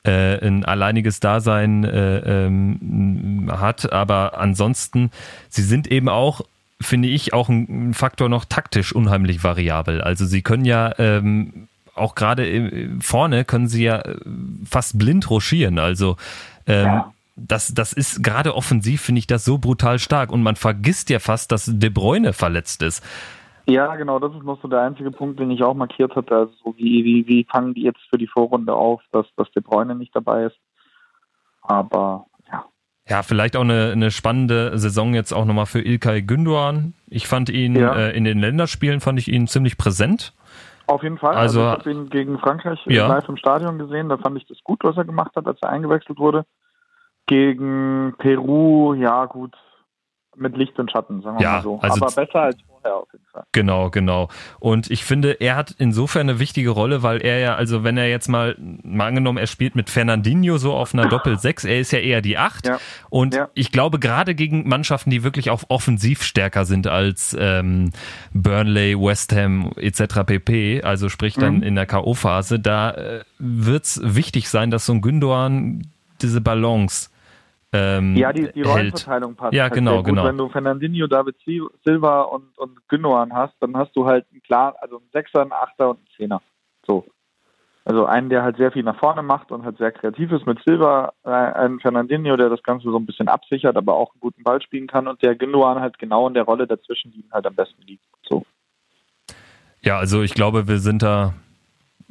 [0.04, 3.92] äh, ein alleiniges Dasein äh, ähm, hat.
[3.92, 5.10] Aber ansonsten,
[5.48, 6.42] sie sind eben auch
[6.80, 10.00] finde ich auch ein Faktor noch taktisch unheimlich variabel.
[10.00, 14.16] Also sie können ja ähm, auch gerade vorne können sie ja äh,
[14.68, 15.78] fast blind rochieren.
[15.78, 16.16] Also
[16.66, 20.30] ähm, ja das, das ist gerade offensiv, finde ich das so brutal stark.
[20.30, 23.04] Und man vergisst ja fast, dass De Bruyne verletzt ist.
[23.66, 26.34] Ja, genau, das ist noch so der einzige Punkt, den ich auch markiert hatte.
[26.34, 29.62] Also so wie, wie, wie fangen die jetzt für die Vorrunde auf, dass, dass De
[29.62, 30.56] Bruyne nicht dabei ist.
[31.62, 32.64] Aber ja.
[33.08, 36.92] Ja, vielleicht auch eine, eine spannende Saison jetzt auch nochmal für Ilkay Gündoğan.
[37.08, 37.94] Ich fand ihn ja.
[37.94, 40.34] äh, in den Länderspielen, fand ich ihn ziemlich präsent.
[40.88, 41.36] Auf jeden Fall.
[41.36, 43.06] Also, also ich habe ihn gegen Frankreich ja.
[43.06, 44.08] live im Stadion gesehen.
[44.08, 46.44] Da fand ich das gut, was er gemacht hat, als er eingewechselt wurde
[47.32, 49.56] gegen Peru, ja gut,
[50.36, 51.78] mit Licht und Schatten, sagen wir ja, mal so.
[51.80, 53.44] Also Aber besser als vorher auf jeden Fall.
[53.52, 54.28] Genau, genau.
[54.60, 58.10] Und ich finde, er hat insofern eine wichtige Rolle, weil er ja, also wenn er
[58.10, 62.00] jetzt mal, mal angenommen, er spielt mit Fernandinho so auf einer Doppel-6, er ist ja
[62.00, 62.66] eher die 8.
[62.66, 62.78] Ja.
[63.08, 63.48] Und ja.
[63.54, 67.92] ich glaube, gerade gegen Mannschaften, die wirklich auch offensiv stärker sind als ähm,
[68.34, 70.20] Burnley, West Ham etc.
[70.26, 71.62] pp., also sprich dann mhm.
[71.62, 75.86] in der K.O.-Phase, da äh, wird es wichtig sein, dass so ein Gündogan
[76.20, 77.11] diese Balance
[77.72, 79.54] ähm, ja, die, die Rollenverteilung passt.
[79.54, 80.06] Ja, halt genau, gut.
[80.06, 80.24] genau.
[80.24, 81.36] Wenn du Fernandinho, David
[81.84, 85.52] Silva und, und Gündogan hast, dann hast du halt einen klar, also einen Sechser, einen
[85.52, 86.42] Achter und einen Zehner.
[86.86, 87.06] So.
[87.84, 90.62] Also einen, der halt sehr viel nach vorne macht und halt sehr kreativ ist mit
[90.64, 94.42] Silva, äh, ein Fernandinho, der das Ganze so ein bisschen absichert, aber auch einen guten
[94.44, 97.46] Ball spielen kann und der Gündogan halt genau in der Rolle dazwischen, die ihm halt
[97.46, 98.04] am besten liegt.
[98.22, 98.44] So.
[99.80, 101.34] Ja, also ich glaube, wir sind da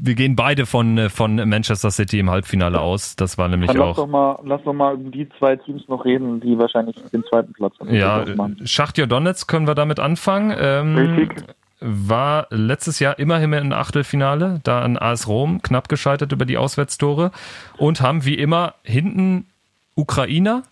[0.04, 3.16] wir gehen beide von, äh, von Manchester City im Halbfinale aus.
[3.16, 3.88] Das war nämlich Dann auch.
[3.90, 7.24] Lass doch, mal, lass doch mal über die zwei Teams noch reden, die wahrscheinlich den
[7.24, 7.94] zweiten Platz haben.
[7.94, 8.26] Ja,
[8.66, 10.56] Schachtja Donetsk können wir damit anfangen.
[10.58, 11.44] Ähm, Richtig.
[11.80, 17.32] War letztes Jahr immerhin im Achtelfinale, da an AS Rom, knapp gescheitert über die Auswärtstore
[17.78, 19.48] und haben wie immer hinten
[19.96, 20.64] Ukrainer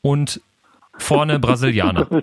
[0.00, 0.40] und
[0.96, 2.06] vorne Brasilianer.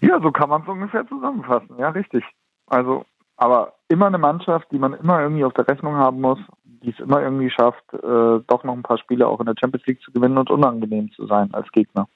[0.00, 1.76] ja, so kann man es ungefähr zusammenfassen.
[1.78, 2.24] Ja, richtig.
[2.66, 3.04] Also
[3.36, 7.00] aber immer eine Mannschaft, die man immer irgendwie auf der Rechnung haben muss, die es
[7.00, 10.12] immer irgendwie schafft, äh, doch noch ein paar Spiele auch in der Champions League zu
[10.12, 12.06] gewinnen und unangenehm zu sein als Gegner.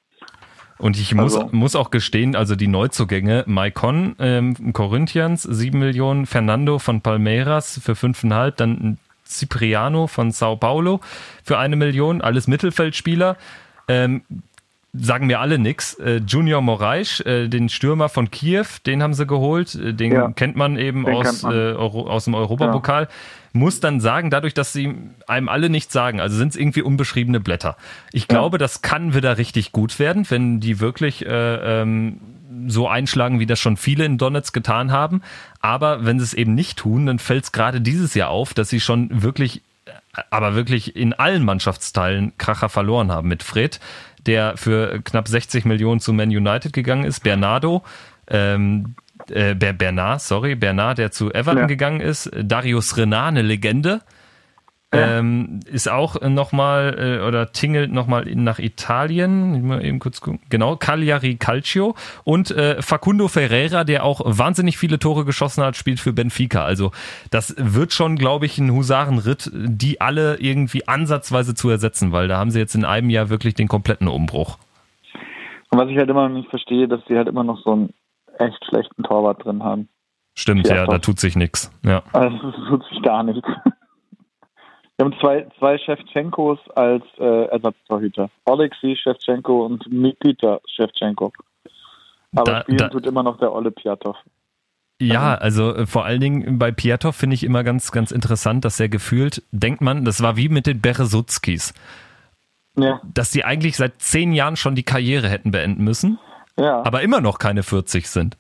[0.79, 1.49] Und ich muss, also.
[1.51, 7.93] muss auch gestehen, also die Neuzugänge, Maicon ähm, Corinthians, 7 Millionen, Fernando von Palmeiras für
[7.93, 11.01] 5,5, dann Cipriano von Sao Paulo
[11.43, 13.37] für eine Million, alles Mittelfeldspieler.
[13.89, 14.23] Ähm,
[14.93, 15.95] sagen mir alle nix.
[15.95, 19.75] Äh, Junior Moraes, äh, den Stürmer von Kiew, den haben sie geholt.
[19.75, 21.55] Äh, den ja, kennt man eben aus, man.
[21.55, 23.05] Äh, aus dem Europapokal.
[23.05, 23.09] Ja.
[23.53, 24.95] Muss dann sagen, dadurch, dass sie
[25.27, 27.77] einem alle nichts sagen, also sind es irgendwie unbeschriebene Blätter.
[28.13, 28.59] Ich glaube, ja.
[28.59, 32.21] das kann wieder richtig gut werden, wenn die wirklich äh, ähm,
[32.67, 35.23] so einschlagen, wie das schon viele in Donetsk getan haben.
[35.61, 38.69] Aber wenn sie es eben nicht tun, dann fällt es gerade dieses Jahr auf, dass
[38.69, 39.63] sie schon wirklich
[40.31, 43.29] aber wirklich in allen Mannschaftsteilen Kracher verloren haben.
[43.29, 43.81] Mit Fred,
[44.27, 47.83] der für knapp 60 Millionen zu Man United gegangen ist, Bernardo,
[48.29, 48.95] ähm,
[49.31, 51.67] äh, Bernard, sorry, Bernard, der zu Everton ja.
[51.67, 54.01] gegangen ist, Darius Renan, eine Legende,
[54.93, 59.67] ähm, ist auch nochmal äh, oder tingelt nochmal nach Italien.
[59.67, 60.41] Mal eben kurz gucken.
[60.49, 61.95] Genau, Cagliari Calcio
[62.25, 66.65] und äh, Facundo Ferreira, der auch wahnsinnig viele Tore geschossen hat, spielt für Benfica.
[66.65, 66.93] Also
[67.31, 72.39] das wird schon, glaube ich, ein Husarenritt, die alle irgendwie ansatzweise zu ersetzen, weil da
[72.39, 74.59] haben sie jetzt in einem Jahr wirklich den kompletten Umbruch.
[75.71, 77.95] Und was ich halt immer noch nicht verstehe, dass sie halt immer noch so einen
[78.39, 79.89] echt schlechten Torwart drin haben.
[80.35, 81.71] Stimmt, ja, da tut sich nichts.
[81.85, 82.03] Ja.
[82.13, 83.47] Also, tut sich gar nichts.
[84.99, 88.31] Wir haben zwei, zwei Shevchenkos als äh, Ersatztorhüter.
[88.45, 91.33] Alexei Shevchenko und Nikita Shevchenko.
[92.35, 94.17] Aber da, spielen da, tut immer noch der Olle Piatov.
[95.01, 98.81] Ja, also äh, vor allen Dingen bei Piatov finde ich immer ganz, ganz interessant, dass
[98.81, 101.75] er gefühlt, denkt man, das war wie mit den Beresutskis.
[102.77, 103.01] Ja.
[103.15, 106.19] Dass die eigentlich seit zehn Jahren schon die Karriere hätten beenden müssen,
[106.57, 106.85] ja.
[106.85, 108.37] aber immer noch keine 40 sind.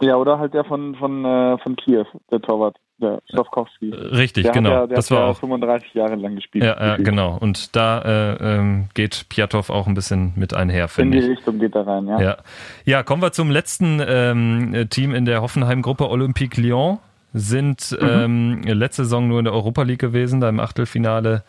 [0.00, 3.90] Ja, oder halt der von, von, äh, von Kiew, der Torwart der Stofkowski.
[3.90, 4.70] Richtig, der genau.
[4.70, 6.64] Ja, der das war ja auch 35 Jahre lang gespielt.
[6.64, 7.36] Ja, ja genau.
[7.38, 11.24] Und da äh, ähm, geht Piatow auch ein bisschen mit einher, finde ich.
[11.24, 12.20] In die Richtung geht er rein, ja.
[12.20, 12.36] Ja,
[12.84, 16.98] ja kommen wir zum letzten ähm, Team in der Hoffenheim-Gruppe Olympique Lyon.
[17.32, 18.08] Sind mhm.
[18.08, 21.42] ähm, letzte Saison nur in der Europa League gewesen, da im Achtelfinale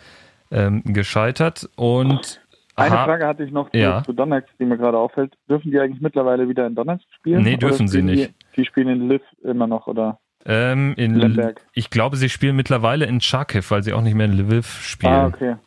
[0.51, 1.69] ähm, gescheitert.
[1.77, 2.41] Und
[2.75, 4.03] eine Frage hatte ich noch zu, ja.
[4.03, 5.33] zu Donetsk, die mir gerade auffällt.
[5.49, 7.41] Dürfen die eigentlich mittlerweile wieder in Donetsk spielen?
[7.41, 8.29] Nee, dürfen sie nicht.
[8.29, 10.19] Die, die spielen in Liv immer noch, oder?
[10.47, 11.61] Ähm, in Lemberg.
[11.73, 15.13] Ich glaube, sie spielen mittlerweile in Charkiw, weil sie auch nicht mehr in Lviv spielen.
[15.13, 15.57] Ah, okay.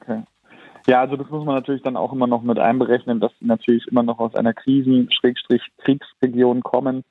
[0.00, 0.22] okay.
[0.86, 3.86] Ja, also das muss man natürlich dann auch immer noch mit einberechnen, dass sie natürlich
[3.88, 7.02] immer noch aus einer Krisen-Kriegsregion kommen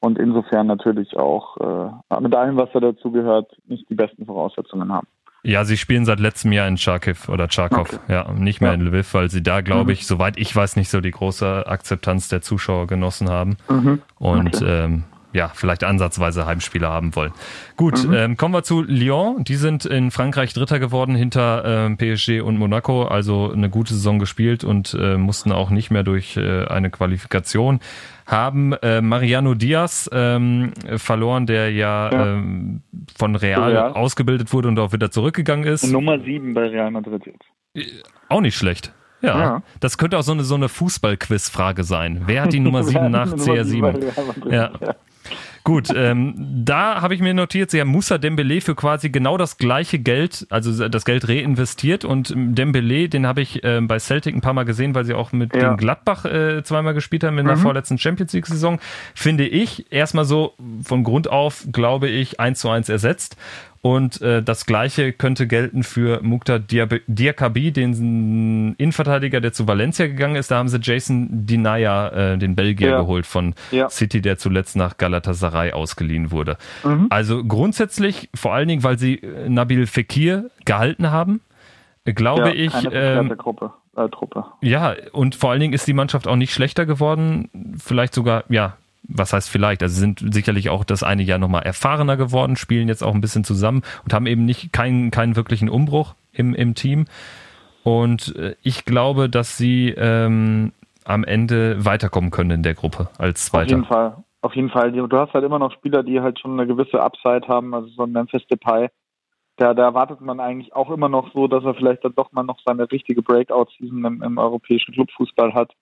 [0.00, 1.88] und insofern natürlich auch äh,
[2.20, 5.06] mit allem, was da dazu gehört, nicht die besten Voraussetzungen haben.
[5.42, 8.12] Ja, sie spielen seit letztem Jahr in Charkiw oder Charkov, okay.
[8.12, 8.74] ja, nicht mehr ja.
[8.74, 9.90] in Lviv, weil sie da, glaube mhm.
[9.90, 13.56] ich, soweit ich weiß, nicht so die große Akzeptanz der Zuschauer genossen haben.
[13.68, 14.02] Mhm.
[14.18, 14.84] Und okay.
[14.84, 15.04] ähm,
[15.34, 17.32] ja, vielleicht ansatzweise Heimspieler haben wollen.
[17.76, 18.14] Gut, mhm.
[18.14, 19.42] ähm, kommen wir zu Lyon.
[19.42, 24.20] Die sind in Frankreich Dritter geworden hinter ähm, PSG und Monaco, also eine gute Saison
[24.20, 27.80] gespielt und äh, mussten auch nicht mehr durch äh, eine Qualifikation.
[28.26, 32.26] Haben äh, Mariano Diaz ähm, verloren, der ja, ja.
[32.26, 32.82] Ähm,
[33.18, 35.84] von Real, Real, ausgebildet wurde und auch wieder zurückgegangen ist.
[35.90, 37.44] Nummer sieben bei Real Madrid jetzt.
[37.74, 38.92] Äh, auch nicht schlecht.
[39.20, 42.22] Ja, ja, das könnte auch so eine, so eine Fußball-Quiz-Frage sein.
[42.26, 44.52] Wer hat die Nummer 7 nach CR7?
[44.52, 44.70] Ja.
[45.66, 49.56] Gut, ähm, da habe ich mir notiert, sie haben Musa Dembele für quasi genau das
[49.56, 54.42] gleiche Geld, also das Geld reinvestiert und Dembele, den habe ich äh, bei Celtic ein
[54.42, 55.70] paar Mal gesehen, weil sie auch mit ja.
[55.70, 57.62] dem Gladbach äh, zweimal gespielt haben in der mhm.
[57.62, 58.78] vorletzten Champions League Saison,
[59.14, 63.38] finde ich erstmal so von Grund auf, glaube ich, eins zu eins ersetzt
[63.84, 70.36] und äh, das gleiche könnte gelten für Mukta Diakabi, den Innenverteidiger, der zu Valencia gegangen
[70.36, 70.50] ist.
[70.50, 73.00] Da haben sie Jason Dinaya, äh, den Belgier, ja.
[73.00, 73.90] geholt von ja.
[73.90, 76.56] City, der zuletzt nach Galatasaray ausgeliehen wurde.
[76.82, 77.08] Mhm.
[77.10, 81.42] Also grundsätzlich, vor allen Dingen, weil sie äh, Nabil Fekir gehalten haben,
[82.06, 82.72] glaube ja, ich.
[82.90, 84.46] Ähm, Gruppe, äh, Truppe.
[84.62, 87.76] Ja, und vor allen Dingen ist die Mannschaft auch nicht schlechter geworden.
[87.78, 92.16] Vielleicht sogar, ja, was heißt vielleicht, also sind sicherlich auch das eine Jahr nochmal erfahrener
[92.16, 96.14] geworden, spielen jetzt auch ein bisschen zusammen und haben eben nicht keinen, keinen wirklichen Umbruch
[96.32, 97.06] im, im Team.
[97.82, 100.72] Und äh, ich glaube, dass sie ähm,
[101.04, 103.66] am Ende weiterkommen können in der Gruppe als Zweiter.
[103.66, 104.16] Auf jeden Fall.
[104.40, 104.92] Auf jeden Fall.
[104.92, 108.02] Du hast halt immer noch Spieler, die halt schon eine gewisse Upside haben, also so
[108.02, 108.88] ein Memphis Depay.
[109.56, 112.42] Da, da erwartet man eigentlich auch immer noch so, dass er vielleicht dann doch mal
[112.42, 115.72] noch seine richtige Breakout-Season im, im europäischen Clubfußball hat.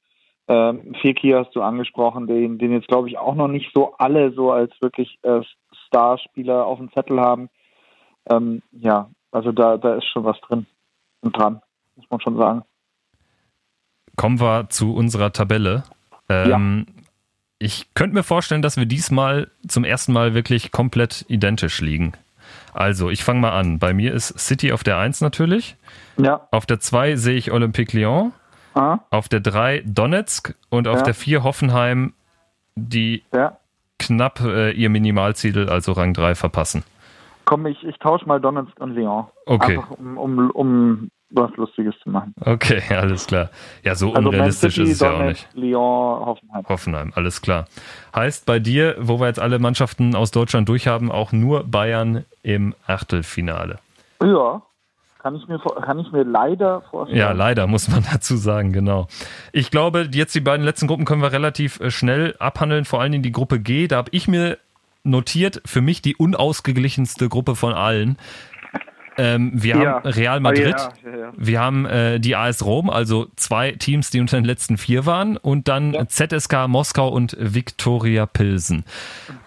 [0.48, 4.32] Ähm, Fekir hast du angesprochen, den, den jetzt glaube ich auch noch nicht so alle
[4.32, 5.40] so als wirklich äh,
[5.86, 7.48] Starspieler auf dem Zettel haben.
[8.28, 10.66] Ähm, ja, also da, da ist schon was drin
[11.20, 11.60] und dran,
[11.96, 12.62] muss man schon sagen.
[14.16, 15.84] Kommen wir zu unserer Tabelle.
[16.28, 16.94] Ähm, ja.
[17.58, 22.12] Ich könnte mir vorstellen, dass wir diesmal zum ersten Mal wirklich komplett identisch liegen.
[22.74, 23.78] Also, ich fange mal an.
[23.78, 25.76] Bei mir ist City auf der 1 natürlich.
[26.16, 26.48] Ja.
[26.50, 28.32] Auf der 2 sehe ich Olympique Lyon.
[28.74, 29.04] Aha.
[29.10, 31.02] Auf der 3 Donetsk und auf ja.
[31.04, 32.14] der 4 Hoffenheim,
[32.74, 33.56] die ja.
[33.98, 36.84] knapp äh, ihr Minimalziel, also Rang 3, verpassen.
[37.44, 39.26] Komm, ich, ich tausche mal Donetsk und Lyon.
[39.46, 39.78] Okay.
[39.78, 42.34] Einfach um, um, um was Lustiges zu machen.
[42.40, 43.50] Okay, alles klar.
[43.82, 45.48] Ja, so also unrealistisch City, ist es ja auch nicht.
[45.54, 46.64] Lyon, Hoffenheim.
[46.68, 47.66] Hoffenheim, alles klar.
[48.14, 52.74] Heißt bei dir, wo wir jetzt alle Mannschaften aus Deutschland durchhaben, auch nur Bayern im
[52.86, 53.78] Achtelfinale.
[54.22, 54.62] Ja,
[55.22, 57.18] kann ich, mir, kann ich mir leider vorstellen.
[57.18, 59.06] Ja, leider muss man dazu sagen, genau.
[59.52, 63.12] Ich glaube, jetzt die beiden letzten Gruppen können wir relativ äh, schnell abhandeln, vor allem
[63.12, 63.86] in die Gruppe G.
[63.86, 64.58] Da habe ich mir
[65.04, 68.16] notiert, für mich die unausgeglichenste Gruppe von allen.
[69.18, 69.94] Ähm, wir ja.
[69.94, 74.10] haben Real Madrid, oh, ja, ja, wir haben äh, die AS Rom, also zwei Teams,
[74.10, 78.84] die unter den letzten vier waren, und dann ZSK Moskau und Viktoria Pilsen.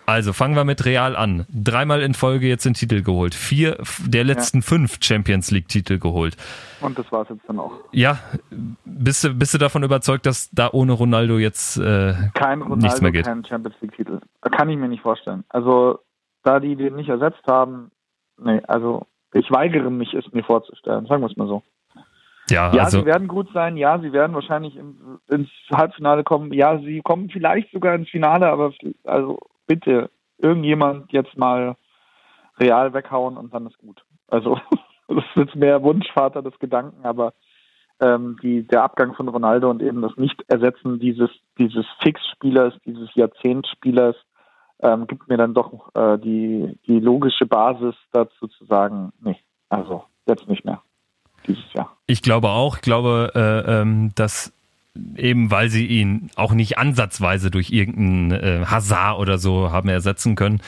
[0.05, 1.45] Also fangen wir mit Real an.
[1.49, 3.33] Dreimal in Folge jetzt den Titel geholt.
[3.33, 6.37] Vier der letzten fünf Champions League Titel geholt.
[6.81, 7.73] Und das war es jetzt dann auch.
[7.91, 8.19] Ja,
[8.85, 13.01] bist du, bist du davon überzeugt, dass da ohne Ronaldo jetzt äh, kein Ronaldo, nichts
[13.01, 13.25] mehr geht?
[13.25, 14.19] Kein Champions League Titel.
[14.41, 15.43] Kann ich mir nicht vorstellen.
[15.49, 15.99] Also
[16.43, 17.91] da die den nicht ersetzt haben,
[18.37, 21.07] nee, also ich weigere mich, es mir vorzustellen.
[21.07, 21.63] Sagen wir es mal so.
[22.49, 23.75] Ja, ja also, sie werden gut sein.
[23.75, 24.77] Ja, sie werden wahrscheinlich
[25.27, 26.53] ins Halbfinale kommen.
[26.53, 28.71] Ja, sie kommen vielleicht sogar ins Finale, aber
[29.03, 31.75] also bitte irgendjemand jetzt mal
[32.57, 34.03] real weghauen und dann ist gut.
[34.27, 34.59] Also
[35.07, 37.33] das ist jetzt mehr Wunschvater des Gedanken, aber
[37.99, 44.15] ähm, die, der Abgang von Ronaldo und eben das Nicht-Ersetzen dieses, dieses Fixspielers, dieses Jahrzehntspielers,
[44.79, 49.37] ähm, gibt mir dann doch äh, die, die logische Basis dazu zu sagen, nee,
[49.69, 50.81] also jetzt nicht mehr
[51.47, 51.95] dieses Jahr.
[52.07, 54.54] Ich glaube auch, ich glaube, äh, ähm, dass
[55.15, 60.35] eben weil sie ihn auch nicht ansatzweise durch irgendeinen äh, Hazard oder so haben ersetzen
[60.35, 60.61] können,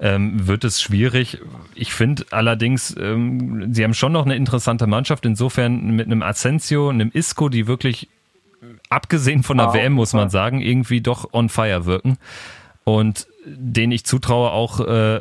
[0.00, 1.38] ähm, wird es schwierig.
[1.74, 6.88] Ich finde allerdings, ähm, sie haben schon noch eine interessante Mannschaft, insofern mit einem Asensio,
[6.88, 8.08] einem Isco, die wirklich,
[8.88, 12.18] abgesehen von der ah, WM, muss man sagen, irgendwie doch on fire wirken
[12.84, 15.20] und den ich zutraue, auch äh,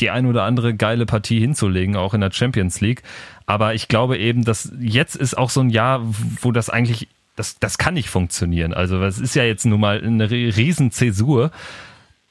[0.00, 3.02] die ein oder andere geile Partie hinzulegen, auch in der Champions League.
[3.46, 6.02] Aber ich glaube eben, dass jetzt ist auch so ein Jahr,
[6.40, 8.72] wo das eigentlich, das, das kann nicht funktionieren.
[8.72, 11.50] Also es ist ja jetzt nun mal eine riesen Zäsur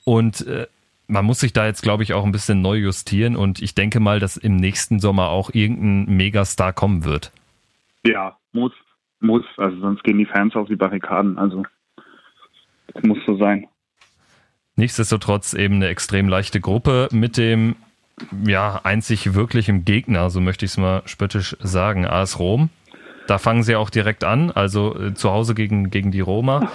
[0.03, 0.67] und äh,
[1.07, 3.99] man muss sich da jetzt, glaube ich, auch ein bisschen neu justieren und ich denke
[3.99, 7.31] mal, dass im nächsten Sommer auch irgendein Megastar kommen wird.
[8.05, 8.71] Ja, muss,
[9.19, 9.43] muss.
[9.57, 11.37] Also sonst gehen die Fans auf die Barrikaden.
[11.37, 11.63] Also
[12.93, 13.67] das muss so sein.
[14.75, 17.75] Nichtsdestotrotz eben eine extrem leichte Gruppe mit dem
[18.45, 22.69] ja einzig wirklichen Gegner, so möchte ich es mal spöttisch sagen, AS Rom.
[23.31, 26.69] Da fangen sie auch direkt an, also äh, zu Hause gegen, gegen die Roma.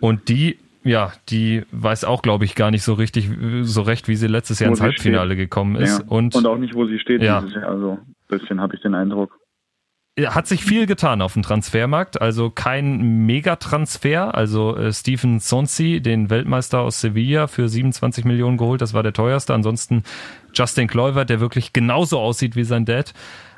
[0.00, 3.28] Und die, ja, die weiß auch, glaube ich, gar nicht so richtig,
[3.62, 5.38] so recht, wie sie letztes Jahr wo ins Halbfinale steht.
[5.38, 5.98] gekommen ist.
[5.98, 6.04] Ja.
[6.06, 7.40] Und, und auch nicht, wo sie steht ja.
[7.40, 7.70] dieses Jahr.
[7.70, 9.36] Also ein bisschen habe ich den Eindruck
[10.26, 14.34] hat sich viel getan auf dem Transfermarkt, also kein Megatransfer.
[14.34, 19.14] Also äh, Stephen Sonsi, den Weltmeister aus Sevilla, für 27 Millionen geholt, das war der
[19.14, 19.54] teuerste.
[19.54, 20.02] Ansonsten
[20.52, 23.14] Justin Kluivert, der wirklich genauso aussieht wie sein Dad.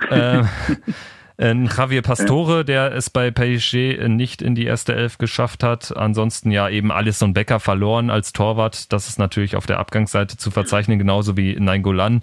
[0.08, 0.44] Äh,
[1.42, 5.96] Javier Pastore, der es bei PSG nicht in die erste Elf geschafft hat.
[5.96, 8.92] Ansonsten ja eben Alisson Becker verloren als Torwart.
[8.92, 12.20] Das ist natürlich auf der Abgangsseite zu verzeichnen, genauso wie Nainggolan.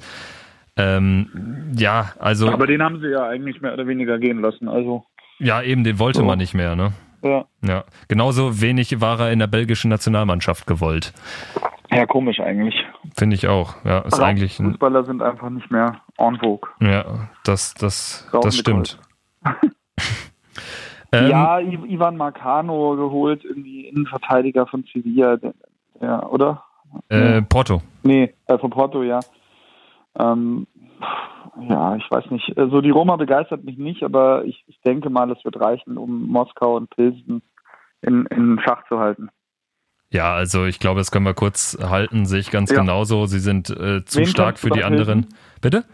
[0.77, 2.49] Ähm, ja, also.
[2.49, 5.03] Aber den haben sie ja eigentlich mehr oder weniger gehen lassen, also.
[5.37, 6.25] Ja, eben, den wollte so.
[6.25, 6.93] man nicht mehr, ne?
[7.21, 7.45] Ja.
[7.61, 7.83] Ja.
[8.07, 11.13] Genauso wenig war er in der belgischen Nationalmannschaft gewollt.
[11.91, 12.75] Ja, komisch eigentlich.
[13.17, 13.75] Finde ich auch.
[13.83, 16.69] Ja, ist also eigentlich Fußballer sind einfach nicht mehr en vogue.
[16.79, 18.97] Ja, das, das, das stimmt.
[21.11, 25.37] ähm, ja, Ivan Marcano geholt, irgendwie Innenverteidiger von Sevilla,
[26.01, 26.63] ja, oder?
[27.09, 27.81] Äh, Porto.
[28.03, 29.19] Nee, äh, von Porto, ja.
[30.17, 30.67] Ähm,
[31.67, 32.57] ja, ich weiß nicht.
[32.57, 36.27] Also die Roma begeistert mich nicht, aber ich, ich denke mal, es wird reichen, um
[36.27, 37.41] Moskau und Pilsen
[38.01, 39.29] in, in Schach zu halten.
[40.11, 42.79] Ja, also ich glaube, das können wir kurz halten, sehe ich ganz ja.
[42.79, 43.25] genauso.
[43.27, 45.27] Sie sind äh, zu Wen stark für die anderen.
[45.61, 45.85] Bitte?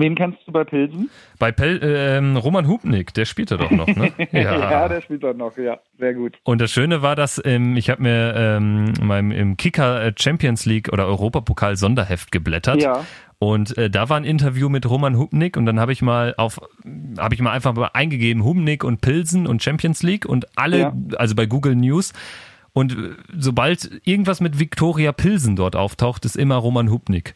[0.00, 1.10] Wen kennst du bei Pilsen?
[1.38, 4.12] Bei Pel äh, Roman Hubnik, der spielte doch noch, ne?
[4.32, 4.70] Ja.
[4.70, 6.36] ja, der spielt doch noch, ja, sehr gut.
[6.44, 10.66] Und das Schöne war, dass ähm, ich habe mir ähm, meinem, im Kicker äh, Champions
[10.66, 12.82] League oder Europapokal Sonderheft geblättert.
[12.82, 13.04] Ja.
[13.38, 16.60] Und äh, da war ein Interview mit Roman Hubnik und dann habe ich mal auf,
[17.18, 20.92] habe ich mal einfach mal eingegeben Hubnik und Pilsen und Champions League und alle, ja.
[21.16, 22.12] also bei Google News.
[22.72, 27.34] Und äh, sobald irgendwas mit Viktoria Pilsen dort auftaucht, ist immer Roman Hubnik.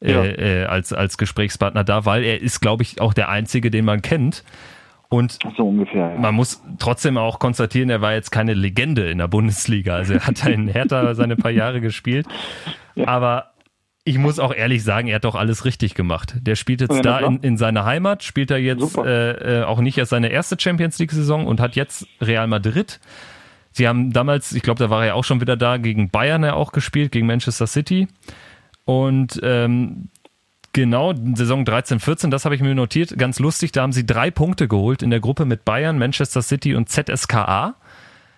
[0.00, 0.24] Äh, ja.
[0.24, 4.02] Äh, als, als Gesprächspartner da, weil er ist, glaube ich, auch der Einzige, den man
[4.02, 4.44] kennt.
[5.10, 6.18] Und so ungefähr, ja.
[6.18, 9.94] man muss trotzdem auch konstatieren, er war jetzt keine Legende in der Bundesliga.
[9.94, 12.26] Also er hat in Hertha seine paar Jahre gespielt.
[12.94, 13.08] Ja.
[13.08, 13.52] Aber
[14.04, 16.36] ich muss auch ehrlich sagen, er hat doch alles richtig gemacht.
[16.40, 19.80] Der spielt jetzt ja, da in, in seiner Heimat, spielt er jetzt äh, äh, auch
[19.80, 23.00] nicht erst seine erste Champions League-Saison und hat jetzt Real Madrid.
[23.70, 26.56] Sie haben damals, ich glaube, da war er auch schon wieder da, gegen Bayern er
[26.56, 28.08] auch gespielt, gegen Manchester City.
[28.88, 30.08] Und ähm,
[30.72, 33.18] genau, Saison 13, 14, das habe ich mir notiert.
[33.18, 36.74] Ganz lustig, da haben sie drei Punkte geholt in der Gruppe mit Bayern, Manchester City
[36.74, 37.74] und ZSKA.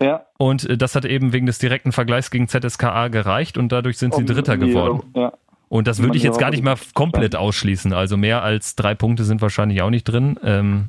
[0.03, 0.23] Ja.
[0.39, 4.13] Und äh, das hat eben wegen des direkten Vergleichs gegen ZSKA gereicht und dadurch sind
[4.13, 5.13] sie um, Dritter geworden.
[5.15, 5.35] Ja.
[5.69, 7.93] Und das würde ich jetzt gar nicht mal komplett ausschließen.
[7.93, 10.37] Also mehr als drei Punkte sind wahrscheinlich auch nicht drin.
[10.43, 10.87] Ähm,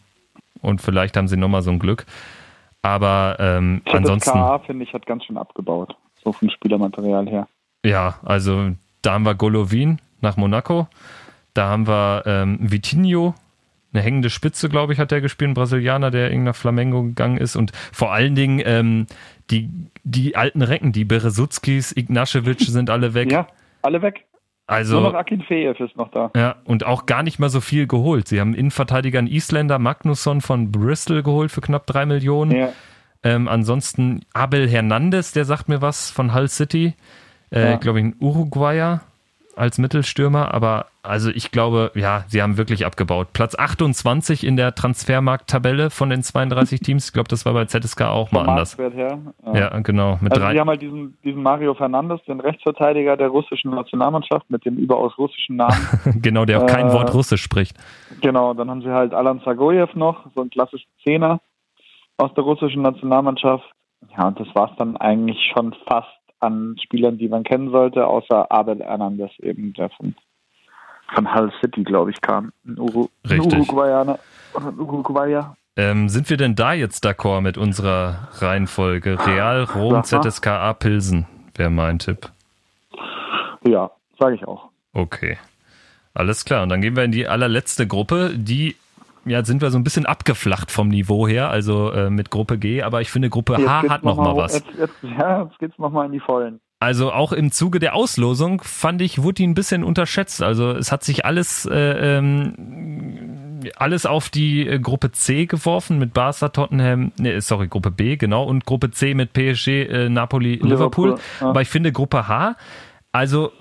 [0.63, 2.07] und vielleicht haben sie nochmal so ein Glück.
[2.81, 4.65] Aber ähm, ZSKA, ansonsten.
[4.65, 5.95] finde ich, hat ganz schön abgebaut.
[6.23, 7.47] So vom Spielermaterial her.
[7.85, 8.71] Ja, also
[9.01, 10.87] da haben wir Golovin nach Monaco.
[11.53, 13.35] Da haben wir ähm, Vitinho,
[13.93, 17.37] eine hängende Spitze, glaube ich, hat der gespielt, ein Brasilianer, der irgendwie nach Flamengo gegangen
[17.37, 17.55] ist.
[17.55, 19.07] Und vor allen Dingen ähm,
[19.49, 19.69] die,
[20.03, 23.31] die alten Recken, die Beresutskis, Ignacevic sind alle weg.
[23.31, 23.47] Ja,
[23.81, 24.25] alle weg.
[24.67, 26.31] Also, Nur noch Akin Feev ist noch da.
[26.33, 28.29] Ja, und auch gar nicht mal so viel geholt.
[28.29, 32.51] Sie haben Innenverteidiger einen Isländer, Magnusson von Bristol geholt für knapp drei Millionen.
[32.51, 32.69] Ja.
[33.23, 36.93] Ähm, ansonsten Abel Hernandez, der sagt mir was von Hull City.
[37.51, 37.77] Äh, ja.
[37.77, 39.01] Glaube ich, ein Uruguayer
[39.55, 43.29] als Mittelstürmer, aber also ich glaube, ja, sie haben wirklich abgebaut.
[43.33, 47.07] Platz 28 in der Transfermarkt-Tabelle von den 32 Teams.
[47.07, 48.77] Ich glaube, das war bei ZSK auch mal anders.
[48.77, 49.53] Her, ja.
[49.53, 49.79] ja.
[49.79, 50.19] genau.
[50.21, 50.53] Mit also drei.
[50.53, 55.17] Wir haben halt diesen, diesen Mario Fernandes, den Rechtsverteidiger der russischen Nationalmannschaft mit dem überaus
[55.17, 55.75] russischen Namen.
[56.21, 57.75] genau, der auch äh, kein Wort Russisch spricht.
[58.21, 61.39] Genau, dann haben sie halt Alan Zagoyev noch, so ein klassischer Zehner
[62.17, 63.65] aus der russischen Nationalmannschaft.
[64.17, 66.09] Ja, und das war es dann eigentlich schon fast
[66.41, 70.15] an Spielern, die man kennen sollte, außer Abel Hernandez eben, der von,
[71.13, 72.51] von Hull City, glaube ich, kam.
[72.65, 73.53] Ein, Uru Richtig.
[73.53, 74.19] Uruguayaner.
[74.53, 75.55] Uruguayer.
[75.77, 79.17] Ähm, sind wir denn da jetzt d'accord mit unserer Reihenfolge?
[79.25, 82.29] Real, Rom, ZSKA, Pilsen wäre mein Tipp.
[83.63, 83.89] Ja,
[84.19, 84.69] sage ich auch.
[84.93, 85.37] Okay.
[86.13, 86.63] Alles klar.
[86.63, 88.75] Und dann gehen wir in die allerletzte Gruppe, die
[89.25, 92.81] ja, sind wir so ein bisschen abgeflacht vom Niveau her, also äh, mit Gruppe G,
[92.81, 94.53] aber ich finde Gruppe jetzt H hat noch, noch mal, was.
[94.53, 96.59] Jetzt, jetzt, ja, jetzt geht's noch mal in die Vollen.
[96.79, 100.41] Also auch im Zuge der Auslosung fand ich, wurde ein bisschen unterschätzt.
[100.41, 106.13] Also es hat sich alles, äh, ähm, alles auf die äh, Gruppe C geworfen mit
[106.13, 111.09] Barca, Tottenham, nee, sorry, Gruppe B, genau, und Gruppe C mit PSG, äh, Napoli, Liverpool.
[111.09, 111.49] Liverpool ja.
[111.49, 112.55] Aber ich finde Gruppe H,
[113.11, 113.51] also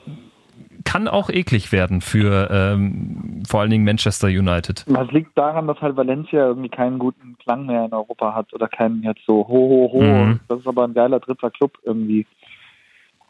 [0.85, 4.85] kann auch eklig werden für ähm, vor allen Dingen Manchester United.
[4.89, 8.69] Das liegt daran, dass halt Valencia irgendwie keinen guten Klang mehr in Europa hat oder
[8.69, 10.03] keinen jetzt so ho ho ho.
[10.03, 10.41] Mhm.
[10.49, 12.27] Das ist aber ein geiler dritter Club irgendwie.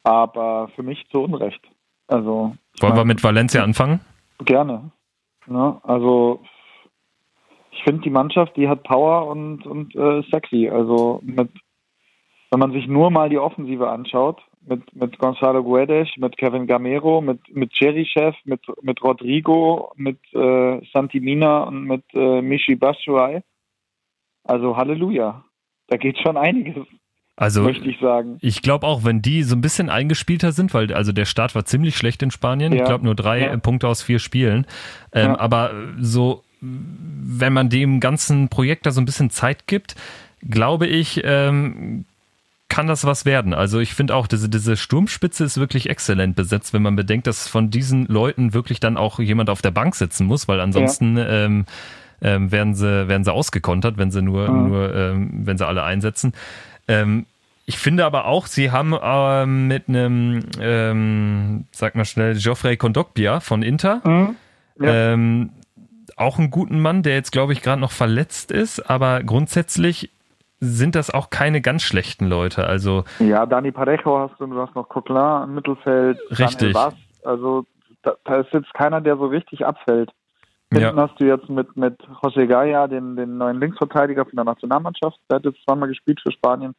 [0.02, 1.62] Aber für mich zu Unrecht.
[2.08, 4.00] Also wollen mein, wir mit Valencia anfangen?
[4.44, 4.90] Gerne.
[5.48, 6.42] Ja, also
[7.72, 10.68] ich finde die Mannschaft, die hat Power und und äh, sexy.
[10.68, 11.50] Also mit
[12.50, 17.20] wenn man sich nur mal die Offensive anschaut, mit, mit Gonzalo Guedes, mit Kevin Gamero,
[17.20, 23.42] mit, mit Cherichev, mit, mit Rodrigo, mit äh, Santimina und mit äh, Michi Bashuay.
[24.44, 25.44] Also Halleluja.
[25.88, 26.86] Da geht schon einiges.
[27.36, 28.36] Also, möchte ich sagen.
[28.42, 31.64] Ich glaube auch, wenn die so ein bisschen eingespielter sind, weil also der Start war
[31.64, 32.72] ziemlich schlecht in Spanien.
[32.72, 32.80] Ja.
[32.80, 33.56] Ich glaube nur drei ja.
[33.56, 34.66] Punkte aus vier Spielen.
[35.12, 35.38] Ähm, ja.
[35.38, 39.94] Aber so, wenn man dem ganzen Projekt da so ein bisschen Zeit gibt,
[40.48, 42.04] glaube ich, ähm,
[42.70, 43.52] kann das was werden.
[43.52, 47.48] Also ich finde auch, diese, diese Sturmspitze ist wirklich exzellent besetzt, wenn man bedenkt, dass
[47.48, 51.28] von diesen Leuten wirklich dann auch jemand auf der Bank sitzen muss, weil ansonsten ja.
[51.28, 51.66] ähm,
[52.22, 54.68] ähm, werden sie werden sie ausgekontert, wenn sie nur mhm.
[54.68, 56.32] nur ähm, wenn sie alle einsetzen.
[56.88, 57.26] Ähm,
[57.66, 63.40] ich finde aber auch, sie haben äh, mit einem, ähm, sag mal schnell, Geoffrey Kondogbia
[63.40, 64.36] von Inter mhm.
[64.80, 65.12] ja.
[65.12, 65.50] ähm,
[66.16, 70.10] auch einen guten Mann, der jetzt glaube ich gerade noch verletzt ist, aber grundsätzlich
[70.60, 72.66] sind das auch keine ganz schlechten Leute.
[72.66, 76.18] Also ja, Dani Parejo hast du, du hast noch Coquelin im Mittelfeld.
[76.38, 76.74] Richtig.
[76.74, 77.64] Bass, also
[78.02, 80.10] da, da, ist jetzt keiner, der so richtig abfällt.
[80.72, 81.08] Hinten ja.
[81.08, 85.36] hast du jetzt mit, mit José Gaya, den, den neuen Linksverteidiger von der Nationalmannschaft, der
[85.36, 86.74] hat jetzt zweimal gespielt für Spanien.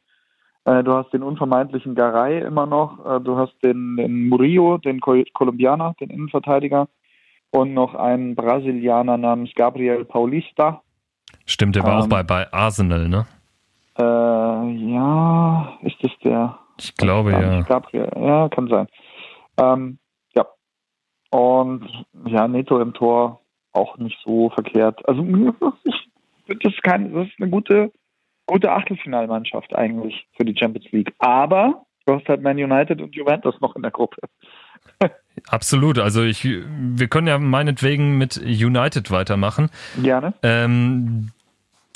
[0.66, 3.04] Äh, du hast den unvermeidlichen Garay immer noch.
[3.06, 6.88] Äh, du hast den, den Murillo, den Kolumbianer, den Innenverteidiger.
[7.50, 10.84] Und noch einen Brasilianer namens Gabriel Paulista.
[11.46, 13.26] Stimmt, der war ähm, auch bei, bei Arsenal, ne?
[14.02, 16.58] Äh, ja, ist das der?
[16.80, 17.62] Ich glaube ja.
[17.62, 18.10] Gabriel.
[18.16, 18.88] Ja, kann sein.
[19.58, 20.00] Ähm,
[20.34, 20.48] ja.
[21.30, 21.88] Und
[22.26, 23.42] ja, Neto im Tor
[23.74, 25.08] auch nicht so verkehrt.
[25.08, 25.24] Also
[25.62, 27.92] das ist, kein, das ist eine gute,
[28.48, 31.14] gute Achtelfinalmannschaft eigentlich für die Champions League.
[31.20, 34.22] Aber du hast halt Man United und Juventus noch in der Gruppe.
[35.48, 36.00] Absolut.
[36.00, 39.70] Also ich, wir können ja meinetwegen mit United weitermachen.
[40.02, 40.34] Gerne.
[40.42, 41.32] Ähm,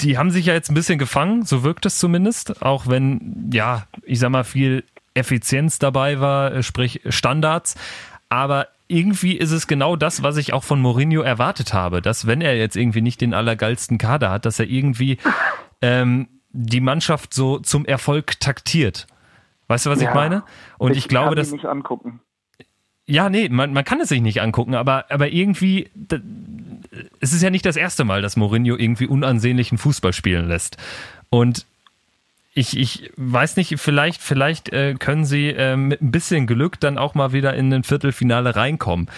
[0.06, 3.88] die haben sich ja jetzt ein bisschen gefangen, so wirkt es zumindest, auch wenn, ja,
[4.04, 4.84] ich sag mal, viel
[5.16, 7.76] Effizienz dabei war, äh, sprich Standards.
[8.30, 12.42] Aber irgendwie ist es genau das, was ich auch von Mourinho erwartet habe, dass wenn
[12.42, 15.18] er jetzt irgendwie nicht den allergeilsten Kader hat, dass er irgendwie
[15.82, 19.08] ähm, die Mannschaft so zum Erfolg taktiert.
[19.68, 20.44] Weißt du, was ja, ich meine?
[20.78, 22.20] Und ich, ich glaube, kann dass nicht angucken.
[23.08, 25.90] Ja, nee, man, man kann es sich nicht angucken, aber, aber irgendwie,
[27.20, 30.78] es ist ja nicht das erste Mal, dass Mourinho irgendwie unansehnlichen Fußball spielen lässt.
[31.30, 31.66] Und
[32.58, 36.98] ich, ich weiß nicht, vielleicht, vielleicht äh, können sie äh, mit ein bisschen Glück dann
[36.98, 39.10] auch mal wieder in ein Viertelfinale reinkommen.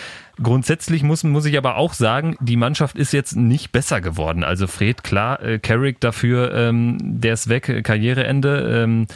[0.42, 4.44] Grundsätzlich muss, muss ich aber auch sagen, die Mannschaft ist jetzt nicht besser geworden.
[4.44, 8.84] Also Fred, klar, äh, Carrick dafür, ähm, der ist weg, Karriereende.
[8.84, 9.08] Ähm,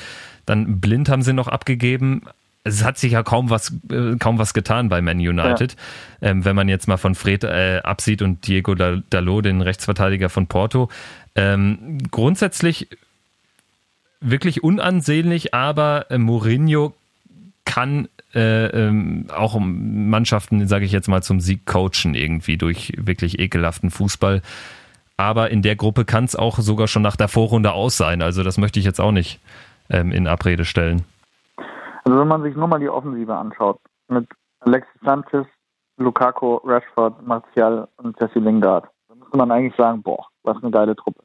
[0.46, 2.22] dann Blind haben sie noch abgegeben
[2.64, 5.76] es hat sich ja kaum was, äh, kaum was getan bei Man United.
[6.22, 6.30] Ja.
[6.30, 10.48] Ähm, wenn man jetzt mal von Fred äh, absieht und Diego Dalot, den Rechtsverteidiger von
[10.48, 10.90] Porto.
[11.36, 12.88] Ähm, grundsätzlich
[14.20, 16.94] wirklich unansehnlich, aber äh, Mourinho
[17.66, 23.40] kann äh, ähm, auch Mannschaften, sage ich jetzt mal, zum Sieg coachen irgendwie durch wirklich
[23.40, 24.42] ekelhaften Fußball.
[25.18, 28.22] Aber in der Gruppe kann es auch sogar schon nach der Vorrunde aus sein.
[28.22, 29.40] Also das möchte ich jetzt auch nicht
[29.90, 31.04] ähm, in Abrede stellen.
[32.04, 34.28] Also wenn man sich nur mal die Offensive anschaut, mit
[34.62, 35.46] Alexis Sanchez,
[35.98, 40.96] Lukaku, Rashford, Martial und Jesse Lingard, dann müsste man eigentlich sagen, boah, was eine geile
[40.96, 41.24] Truppe.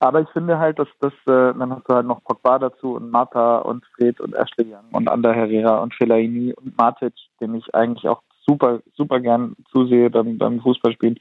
[0.00, 3.10] Aber ich finde halt, dass das, äh, dann hast du halt noch Pogba dazu und
[3.10, 7.74] Mata und Fred und Ashley Young und Ander Herrera und Fellaini und Matic, den ich
[7.74, 11.18] eigentlich auch super, super gern zusehe beim, beim Fußballspielen.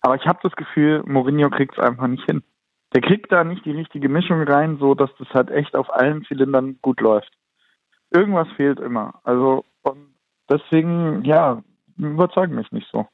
[0.00, 2.42] Aber ich habe das Gefühl, Mourinho kriegt es einfach nicht hin.
[2.94, 6.24] Der kriegt da nicht die richtige Mischung rein, so dass das halt echt auf allen
[6.24, 7.32] Zylindern gut läuft
[8.12, 9.20] irgendwas fehlt immer.
[9.24, 10.14] Also und
[10.48, 11.62] deswegen, ja,
[11.96, 13.06] überzeugt mich nicht so.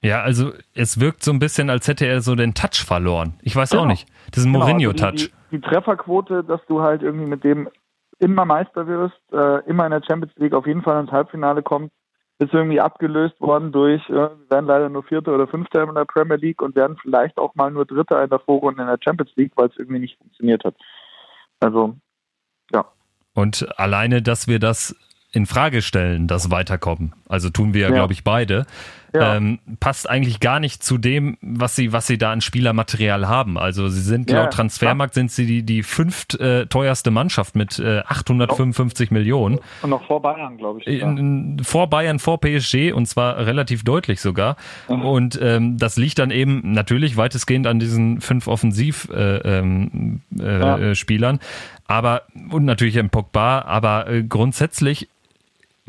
[0.00, 3.34] Ja, also es wirkt so ein bisschen, als hätte er so den Touch verloren.
[3.42, 3.82] Ich weiß genau.
[3.82, 4.08] auch nicht.
[4.30, 5.02] Das ist ein genau, Mourinho-Touch.
[5.02, 7.68] Also die, die, die, Trefferquote, dass du halt irgendwie mit dem
[8.20, 11.92] immer Meister wirst, äh, immer in der Champions League auf jeden Fall ins Halbfinale kommst,
[12.38, 16.04] ist irgendwie abgelöst worden durch, äh, wir werden leider nur Vierter oder Fünfter in der
[16.04, 19.34] Premier League und werden vielleicht auch mal nur Dritter in der Vorrunde in der Champions
[19.34, 20.76] League, weil es irgendwie nicht funktioniert hat.
[21.60, 21.96] Also.
[23.38, 24.96] Und alleine, dass wir das
[25.30, 28.66] in Frage stellen, das Weiterkommen, also tun wir ja, glaube ich, beide,
[29.20, 29.36] ja.
[29.36, 33.58] ähm, passt eigentlich gar nicht zu dem, was sie, was sie da an Spielermaterial haben.
[33.58, 37.78] Also sie sind ja, laut Transfermarkt sind sie die, die fünft äh, teuerste Mannschaft mit
[37.78, 39.58] äh, 855 Millionen.
[39.82, 40.86] Und noch vor Bayern, glaube ich.
[40.86, 44.56] In, vor Bayern, vor PSG und zwar relativ deutlich sogar.
[44.88, 45.02] Mhm.
[45.02, 49.36] Und ähm, das liegt dann eben natürlich weitestgehend an diesen fünf Offensivspielern.
[49.44, 51.38] Äh, ähm, äh,
[51.86, 55.08] aber und natürlich im Pogba, aber äh, grundsätzlich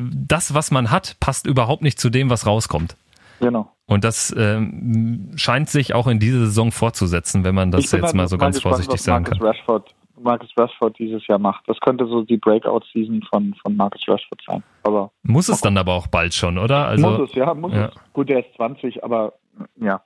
[0.00, 2.96] das, was man hat, passt überhaupt nicht zu dem, was rauskommt.
[3.40, 3.72] Genau.
[3.86, 8.14] Und das ähm, scheint sich auch in dieser Saison fortzusetzen, wenn man das jetzt halt
[8.14, 9.46] mal so ganz gespannt, vorsichtig sagen Marcus kann.
[9.48, 11.66] Rashford, Marcus Rashford dieses Jahr macht.
[11.66, 14.62] Das könnte so die Breakout-Season von, von Marcus Rashford sein.
[14.84, 16.86] Aber muss es dann aber auch bald schon, oder?
[16.86, 17.86] Also, muss es, ja, muss ja.
[17.86, 17.94] es.
[18.12, 19.32] Gut, der ist 20, aber
[19.80, 20.00] ja.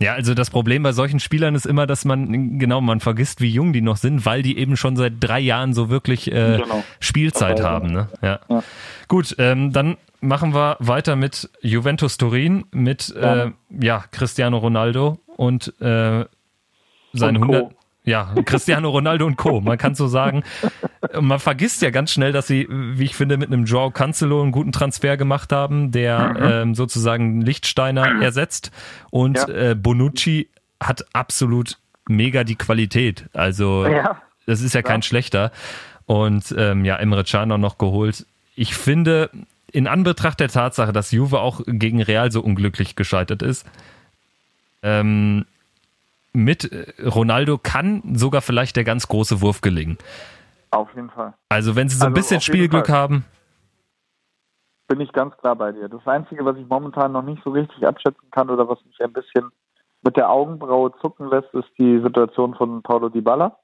[0.00, 3.50] Ja, also das Problem bei solchen Spielern ist immer, dass man, genau, man vergisst, wie
[3.50, 6.82] jung die noch sind, weil die eben schon seit drei Jahren so wirklich äh, genau.
[6.98, 7.92] Spielzeit haben.
[7.92, 8.08] Ne?
[8.20, 8.40] Ja.
[8.48, 8.62] ja.
[9.06, 15.18] Gut, ähm, dann machen wir weiter mit Juventus Turin, mit ja, äh, ja Cristiano Ronaldo
[15.36, 16.24] und äh,
[17.12, 17.74] seine 100
[18.04, 19.60] ja, Cristiano Ronaldo und Co.
[19.60, 20.42] Man kann so sagen.
[21.20, 24.50] Man vergisst ja ganz schnell, dass sie, wie ich finde, mit einem Joao Cancelo einen
[24.50, 26.36] guten Transfer gemacht haben, der mhm.
[26.42, 28.72] ähm, sozusagen Lichtsteiner ersetzt.
[29.10, 29.48] Und ja.
[29.48, 30.48] äh, Bonucci
[30.80, 31.78] hat absolut
[32.08, 33.26] mega die Qualität.
[33.34, 34.20] Also ja.
[34.46, 35.52] das ist ja kein schlechter.
[36.06, 38.26] Und ähm, ja, Emre Can noch geholt.
[38.56, 39.30] Ich finde,
[39.72, 43.66] in Anbetracht der Tatsache, dass Juve auch gegen Real so unglücklich gescheitert ist,
[44.82, 45.46] ähm,
[46.32, 46.70] mit
[47.04, 49.98] Ronaldo kann sogar vielleicht der ganz große Wurf gelingen.
[50.70, 51.34] Auf jeden Fall.
[51.48, 53.24] Also wenn sie so ein also bisschen Spielglück haben.
[54.88, 55.88] Bin ich ganz klar bei dir.
[55.88, 59.12] Das Einzige, was ich momentan noch nicht so richtig abschätzen kann oder was mich ein
[59.12, 59.50] bisschen
[60.02, 63.56] mit der Augenbraue zucken lässt, ist die Situation von Paulo Dybala.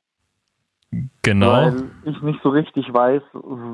[1.23, 1.53] Genau.
[1.53, 3.23] Weil ich nicht so richtig weiß,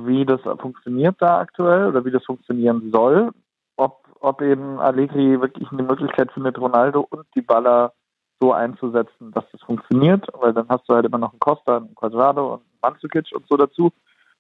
[0.07, 3.31] wie das funktioniert da aktuell oder wie das funktionieren soll.
[3.77, 7.93] Ob, ob eben Allegri wirklich eine Möglichkeit findet, Ronaldo und Dybala
[8.41, 11.95] so einzusetzen, dass das funktioniert, weil dann hast du halt immer noch einen Costa, einen
[11.95, 13.93] Quadrado und einen Mandzukic und so dazu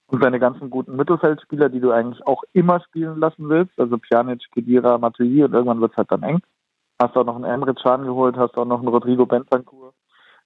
[0.07, 4.43] und deine ganzen guten Mittelfeldspieler, die du eigentlich auch immer spielen lassen willst, also Pjanic,
[4.53, 6.41] Kedira, Matuidi und irgendwann wird es halt dann eng.
[7.01, 9.84] Hast auch noch einen Emre Can geholt, hast auch noch einen Rodrigo Bentancur,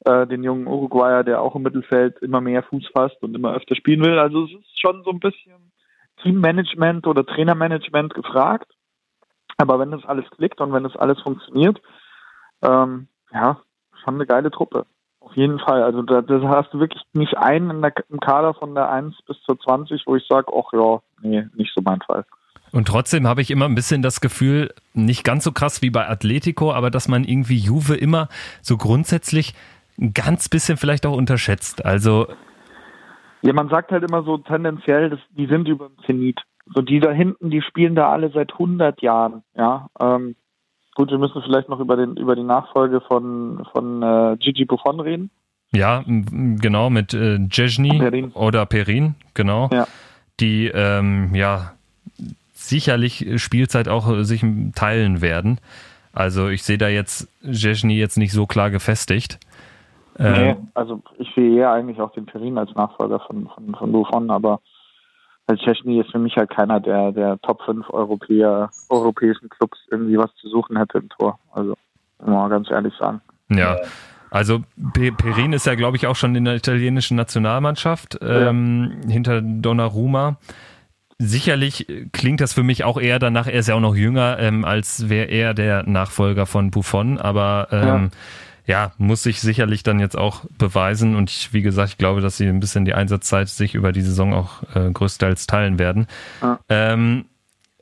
[0.04, 3.74] äh, den jungen Uruguayer, der auch im Mittelfeld immer mehr Fuß fasst und immer öfter
[3.74, 4.18] spielen will.
[4.18, 5.72] Also es ist schon so ein bisschen
[6.22, 8.72] Teammanagement oder Trainermanagement gefragt.
[9.56, 11.80] Aber wenn das alles klickt und wenn das alles funktioniert,
[12.62, 13.60] ähm, ja,
[14.04, 14.86] schon eine geile Truppe.
[15.20, 15.82] Auf jeden Fall.
[15.82, 19.40] Also da, da hast du wirklich nicht einen der, im Kader von der 1 bis
[19.42, 22.24] zur 20, wo ich sage, ach ja, nee, nicht so mein Fall.
[22.70, 26.08] Und trotzdem habe ich immer ein bisschen das Gefühl, nicht ganz so krass wie bei
[26.08, 28.28] Atletico, aber dass man irgendwie Juve immer
[28.62, 29.54] so grundsätzlich
[29.98, 31.84] ein ganz bisschen vielleicht auch unterschätzt.
[31.84, 32.26] Also
[33.42, 36.40] ja, man sagt halt immer so tendenziell, dass die sind über dem Zenit.
[36.74, 39.42] So die da hinten, die spielen da alle seit 100 Jahren.
[39.54, 40.36] Ja, ähm,
[40.94, 45.00] gut, wir müssen vielleicht noch über den über die Nachfolge von von äh, Gigi Buffon
[45.00, 45.30] reden.
[45.70, 48.32] Ja, genau mit äh, Jezny Perin.
[48.32, 49.68] oder Perin, genau.
[49.72, 49.86] Ja.
[50.40, 51.72] Die ähm, ja
[52.52, 54.44] sicherlich Spielzeit auch äh, sich
[54.74, 55.60] teilen werden.
[56.12, 59.38] Also ich sehe da jetzt Jezny jetzt nicht so klar gefestigt.
[60.18, 63.92] Nee, ähm, also ich sehe eher eigentlich auch den Perin als Nachfolger von, von, von
[63.92, 64.60] Buffon, aber
[65.46, 70.18] als Chesney ist für mich halt keiner der, der Top 5 Europäer, europäischen Clubs irgendwie
[70.18, 71.38] was zu suchen hätte im Tor.
[71.52, 71.74] Also,
[72.24, 73.20] mal ganz ehrlich sagen.
[73.48, 73.76] Ja.
[74.30, 74.62] Also
[74.92, 79.10] Perin ist ja, glaube ich, auch schon in der italienischen Nationalmannschaft ähm, ja.
[79.10, 80.36] hinter Donnarumma.
[81.16, 84.66] Sicherlich klingt das für mich auch eher danach, er ist ja auch noch jünger, ähm,
[84.66, 88.18] als wäre er der Nachfolger von Buffon, aber ähm, ja
[88.68, 91.16] ja, muss sich sicherlich dann jetzt auch beweisen.
[91.16, 94.02] Und ich, wie gesagt, ich glaube, dass sie ein bisschen die Einsatzzeit sich über die
[94.02, 96.06] Saison auch äh, größtenteils teilen werden.
[96.42, 96.60] Ja.
[96.68, 97.24] Ähm,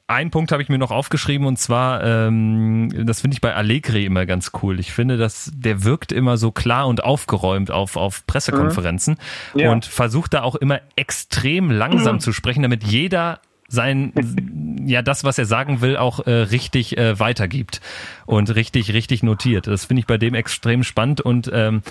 [0.06, 4.04] ein Punkt habe ich mir noch aufgeschrieben und zwar, ähm, das finde ich bei Allegri
[4.04, 4.78] immer ganz cool.
[4.78, 9.18] Ich finde, dass der wirkt immer so klar und aufgeräumt auf, auf Pressekonferenzen
[9.54, 9.60] mhm.
[9.60, 9.72] ja.
[9.72, 12.20] und versucht da auch immer extrem langsam mhm.
[12.20, 14.12] zu sprechen, damit jeder sein,
[14.86, 17.80] ja, das, was er sagen will, auch äh, richtig äh, weitergibt
[18.26, 19.66] und richtig, richtig notiert.
[19.66, 21.82] Das finde ich bei dem extrem spannend und ähm,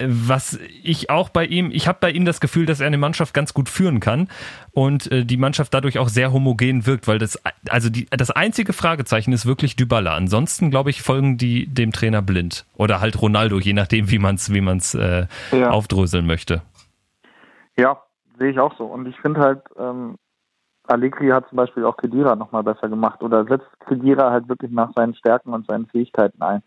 [0.00, 3.34] was ich auch bei ihm, ich habe bei ihm das Gefühl, dass er eine Mannschaft
[3.34, 4.28] ganz gut führen kann
[4.72, 8.72] und äh, die Mannschaft dadurch auch sehr homogen wirkt, weil das, also die, das einzige
[8.72, 10.14] Fragezeichen ist wirklich Dybala.
[10.14, 14.36] Ansonsten, glaube ich, folgen die dem Trainer blind oder halt Ronaldo, je nachdem, wie man
[14.36, 15.70] es wie man's, äh, ja.
[15.70, 16.62] aufdröseln möchte.
[17.76, 18.02] Ja,
[18.38, 18.84] sehe ich auch so.
[18.84, 20.16] Und ich finde halt, ähm,
[20.86, 24.92] Allegri hat zum Beispiel auch Kedira nochmal besser gemacht oder setzt Kedira halt wirklich nach
[24.94, 26.62] seinen Stärken und seinen Fähigkeiten ein.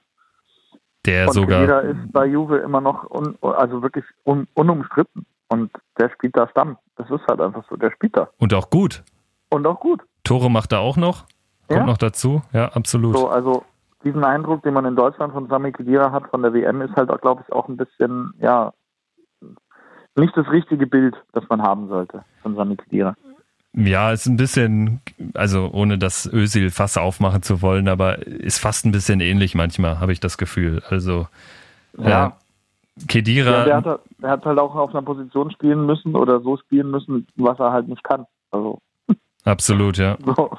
[1.06, 1.60] Der und sogar.
[1.60, 6.48] Kedira ist bei Juve immer noch un, also wirklich un, unumstritten und der spielt da
[6.50, 6.78] Stamm.
[6.96, 8.30] Das ist halt einfach so, der spielt da.
[8.40, 9.04] Und auch gut.
[9.50, 10.02] Und auch gut.
[10.24, 11.26] Tore macht er auch noch.
[11.68, 11.86] Kommt ja.
[11.86, 12.42] noch dazu.
[12.54, 13.16] Ja, absolut.
[13.16, 13.64] So, also
[14.04, 17.10] diesen Eindruck, den man in Deutschland von Sami Kedira hat von der WM, ist halt,
[17.22, 18.74] glaube ich, auch ein bisschen, ja,
[20.16, 23.16] nicht das richtige Bild, das man haben sollte von Sami Kedira.
[23.78, 25.02] Ja, ist ein bisschen,
[25.36, 30.00] also ohne das Ösil Fass aufmachen zu wollen, aber ist fast ein bisschen ähnlich manchmal,
[30.00, 30.82] habe ich das Gefühl.
[30.90, 31.28] Also
[31.98, 32.28] ja.
[32.28, 32.32] Äh,
[33.08, 33.52] Kedira.
[33.52, 36.58] Ja, der, hat, halt, der hat halt auch auf einer Position spielen müssen oder so
[36.58, 38.26] spielen müssen, was er halt nicht kann.
[38.50, 38.80] Also.
[39.46, 40.18] Absolut, ja.
[40.26, 40.50] So.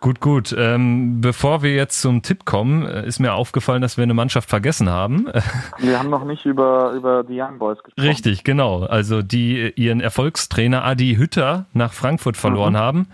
[0.00, 0.54] Gut, gut.
[0.56, 4.48] Ähm, bevor wir jetzt zum Tipp kommen, äh, ist mir aufgefallen, dass wir eine Mannschaft
[4.48, 5.26] vergessen haben.
[5.78, 8.08] Wir haben noch nicht über, über die Young Boys gesprochen.
[8.08, 8.84] Richtig, genau.
[8.84, 12.78] Also die ihren Erfolgstrainer Adi Hütter nach Frankfurt verloren mhm.
[12.78, 13.06] haben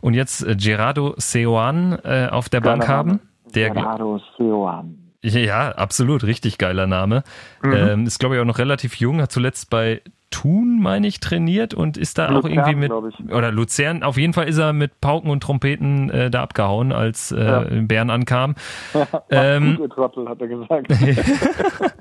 [0.00, 3.20] und jetzt äh, Gerardo Seoan äh, auf der Bank haben.
[3.54, 4.96] Der Gerardo Seoan.
[5.22, 7.24] Ja, absolut, richtig geiler Name.
[7.62, 7.72] Mhm.
[7.72, 10.00] Ähm, ist, glaube ich, auch noch relativ jung, hat zuletzt bei
[10.30, 12.92] Thun, meine ich, trainiert und ist da Luzern, auch irgendwie mit,
[13.32, 17.32] oder Luzern, auf jeden Fall ist er mit Pauken und Trompeten äh, da abgehauen, als
[17.32, 17.64] äh, ja.
[17.82, 18.54] Bern ankam.
[19.30, 20.88] Ja, ähm, gute Trottel, hat er gesagt.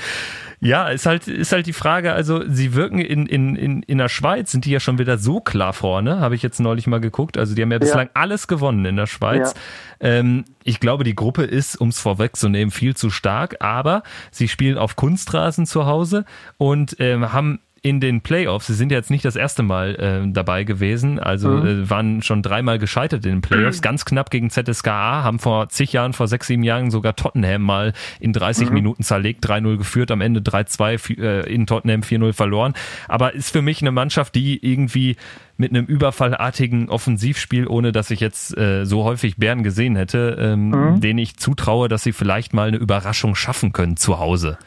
[0.62, 4.10] Ja, ist halt, ist halt die Frage, also sie wirken in, in, in, in der
[4.10, 7.38] Schweiz, sind die ja schon wieder so klar vorne, habe ich jetzt neulich mal geguckt.
[7.38, 8.12] Also die haben ja bislang ja.
[8.12, 9.54] alles gewonnen in der Schweiz.
[10.02, 10.08] Ja.
[10.08, 14.76] Ähm, ich glaube, die Gruppe ist, um es vorwegzunehmen, viel zu stark, aber sie spielen
[14.76, 16.26] auf Kunstrasen zu Hause
[16.58, 20.64] und ähm, haben in den Playoffs, sie sind jetzt nicht das erste Mal äh, dabei
[20.64, 21.66] gewesen, also mhm.
[21.66, 23.82] äh, waren schon dreimal gescheitert in den Playoffs, mhm.
[23.82, 27.92] ganz knapp gegen ZSKA, haben vor zig Jahren, vor sechs, sieben Jahren sogar Tottenham mal
[28.18, 28.74] in 30 mhm.
[28.74, 32.74] Minuten zerlegt, 3-0 geführt, am Ende 3-2 äh, in Tottenham 4-0 verloren.
[33.08, 35.16] Aber ist für mich eine Mannschaft, die irgendwie
[35.56, 40.70] mit einem überfallartigen Offensivspiel, ohne dass ich jetzt äh, so häufig Bern gesehen hätte, ähm,
[40.70, 41.00] mhm.
[41.00, 44.58] denen ich zutraue, dass sie vielleicht mal eine Überraschung schaffen können zu Hause.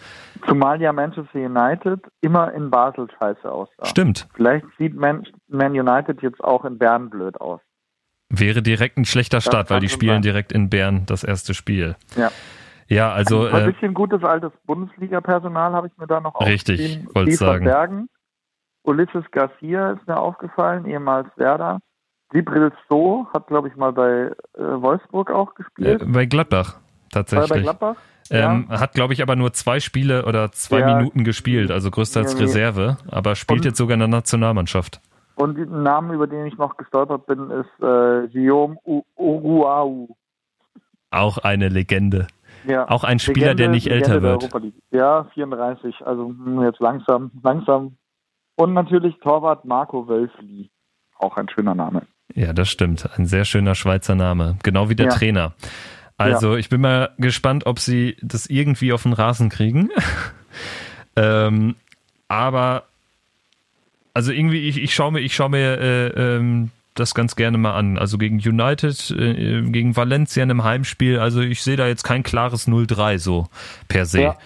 [0.48, 3.86] Zumal ja Manchester United immer in Basel scheiße aussah.
[3.86, 4.28] Stimmt.
[4.34, 7.62] Vielleicht sieht Man, Man United jetzt auch in Bern blöd aus.
[8.30, 10.22] Wäre direkt ein schlechter Start, weil die spielen sein.
[10.24, 11.96] direkt in Bern das erste Spiel.
[12.16, 12.32] Ja.
[12.88, 13.46] Ja, also.
[13.46, 17.66] Ein, ein bisschen äh, gutes altes Bundesliga-Personal habe ich mir da noch Richtig, wollte sagen.
[17.66, 18.10] Bergen.
[18.84, 21.80] Ulysses Garcia ist mir aufgefallen, ehemals Werder.
[22.34, 26.02] Libril So hat, glaube ich, mal bei äh, Wolfsburg auch gespielt.
[26.02, 26.80] Äh, bei Gladbach,
[27.12, 27.50] tatsächlich.
[27.50, 27.96] War bei Gladbach?
[28.30, 28.80] Ähm, ja.
[28.80, 30.96] Hat, glaube ich, aber nur zwei Spiele oder zwei ja.
[30.96, 35.02] Minuten gespielt, also größtenteils ja, Reserve, aber spielt und, jetzt sogar in der Nationalmannschaft.
[35.36, 38.78] Und der Name, über den ich noch gestolpert bin, ist äh, Guillaume
[39.16, 40.16] Uruau.
[41.10, 42.28] Auch eine Legende.
[42.68, 42.90] Ja.
[42.90, 44.50] Auch ein Spieler, Legende, der nicht älter wird.
[44.92, 47.98] Ja, 34, also hm, jetzt langsam, langsam.
[48.56, 50.70] Und natürlich Torwart Marco Wölfli.
[51.18, 52.04] Auch ein schöner Name.
[52.36, 53.10] Ja, das stimmt.
[53.18, 54.58] Ein sehr schöner Schweizer Name.
[54.64, 55.12] Genau wie der Ja.
[55.12, 55.54] Trainer.
[56.24, 59.90] Also ich bin mal gespannt, ob sie das irgendwie auf den Rasen kriegen.
[61.16, 61.76] ähm,
[62.28, 62.84] aber
[64.14, 67.76] also irgendwie, ich, ich schaue mir, ich schaue mir äh, ähm, das ganz gerne mal
[67.76, 67.98] an.
[67.98, 71.20] Also gegen United, äh, gegen Valencia in einem Heimspiel.
[71.20, 73.48] Also ich sehe da jetzt kein klares 0-3 so
[73.88, 74.22] per se.
[74.22, 74.38] Ja.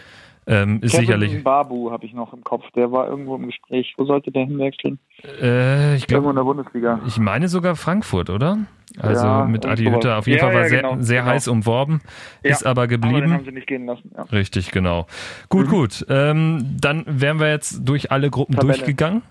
[0.49, 1.43] Ähm, ist Kevin sicherlich.
[1.43, 2.63] Babu habe ich noch im Kopf.
[2.73, 3.93] Der war irgendwo im Gespräch.
[3.97, 4.97] Wo sollte der hinwechseln?
[5.41, 6.99] Äh, ich Irgendwo glaube, in der Bundesliga.
[7.05, 8.59] ich meine sogar Frankfurt, oder?
[8.97, 11.33] Also Ja, mit Adi Hütter auf jeden Ja, Fall war ja, sehr, genau, sehr genau.
[11.33, 11.99] heiß umworben,
[12.43, 13.33] ist aber Aber geblieben.
[13.33, 14.09] haben sie nicht gehen lassen.
[14.31, 15.05] Richtig, genau.
[15.49, 15.69] Gut, Mhm.
[15.69, 16.05] gut.
[16.07, 18.73] Ähm, dann wären wir jetzt durch alle Gruppen Tabelle.
[18.73, 19.23] durchgegangen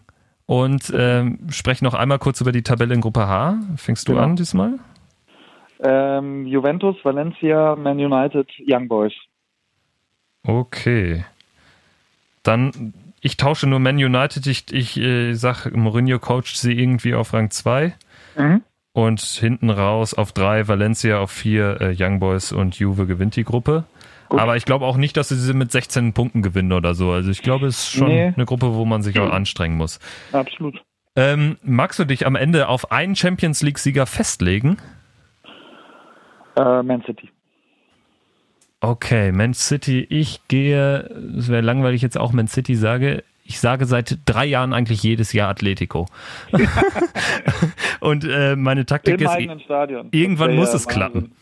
[0.44, 3.56] und ähm, sprechen noch einmal kurz über die Tabelle in Gruppe H.
[3.76, 4.24] Fängst du Genau.
[4.24, 4.74] an diesmal?
[5.80, 9.12] Ähm, Juventus, Valencia, Man United, Young Boys.
[10.47, 11.24] Okay.
[12.43, 14.47] Dann, ich tausche nur Man United.
[14.47, 17.94] Ich, ich äh, sag, Mourinho coacht sie irgendwie auf Rang 2
[18.36, 18.62] Mhm.
[18.93, 23.44] und hinten raus auf 3 Valencia, auf 4 äh, Young Boys und Juve gewinnt die
[23.44, 23.85] Gruppe.
[24.28, 24.40] Gut.
[24.40, 27.12] Aber ich glaube auch nicht, dass sie sie mit 16 Punkten gewinnen oder so.
[27.12, 28.32] Also ich glaube, es ist schon Nee.
[28.36, 30.01] eine Gruppe, wo man sich auch anstrengen muss.
[30.32, 30.82] Absolut.
[31.14, 34.77] Ähm, magst du dich am Ende auf einen Champions League-Sieger festlegen?
[36.56, 37.31] Äh, Man City.
[38.81, 40.98] Okay, Man City, ich gehe,
[41.39, 45.32] es wäre langweilig jetzt auch Man City sage, ich sage seit drei Jahren eigentlich jedes
[45.32, 46.07] Jahr Atletico.
[48.01, 50.09] und äh, meine Taktik Im ist, Stadion.
[50.11, 51.32] irgendwann muss ja es klappen.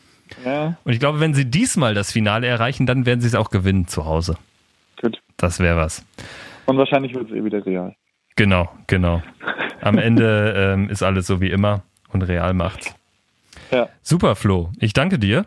[0.45, 3.51] Ja, und ich glaube, wenn sie diesmal das Finale erreichen, dann werden sie es auch
[3.51, 4.37] gewinnen zu Hause.
[5.01, 5.21] gut.
[5.37, 6.05] Das wäre was.
[6.67, 7.95] Und wahrscheinlich wird es eh wieder real.
[8.37, 9.23] Genau, genau.
[9.81, 12.95] Am Ende ähm, ist alles so wie immer und Real macht's.
[13.71, 13.89] Ja.
[14.03, 14.71] Super, Flo.
[14.79, 15.47] Ich danke dir.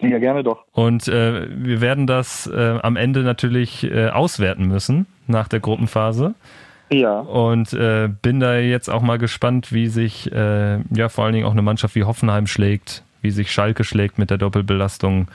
[0.00, 0.64] Ja, gerne doch.
[0.72, 6.34] Und äh, wir werden das äh, am Ende natürlich äh, auswerten müssen nach der Gruppenphase.
[6.90, 7.20] Ja.
[7.20, 11.46] Und äh, bin da jetzt auch mal gespannt, wie sich äh, ja vor allen Dingen
[11.46, 15.28] auch eine Mannschaft wie Hoffenheim schlägt, wie sich Schalke schlägt mit der Doppelbelastung.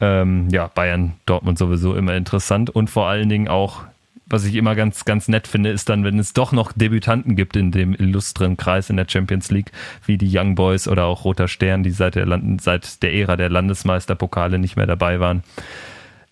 [0.00, 2.70] Ähm, ja, Bayern, Dortmund sowieso immer interessant.
[2.70, 3.84] Und vor allen Dingen auch,
[4.32, 7.56] was ich immer ganz, ganz nett finde, ist dann, wenn es doch noch Debütanten gibt
[7.56, 9.72] in dem illustren Kreis in der Champions League,
[10.06, 13.36] wie die Young Boys oder auch Roter Stern, die seit der, Land seit der Ära
[13.36, 15.42] der Landesmeisterpokale nicht mehr dabei waren.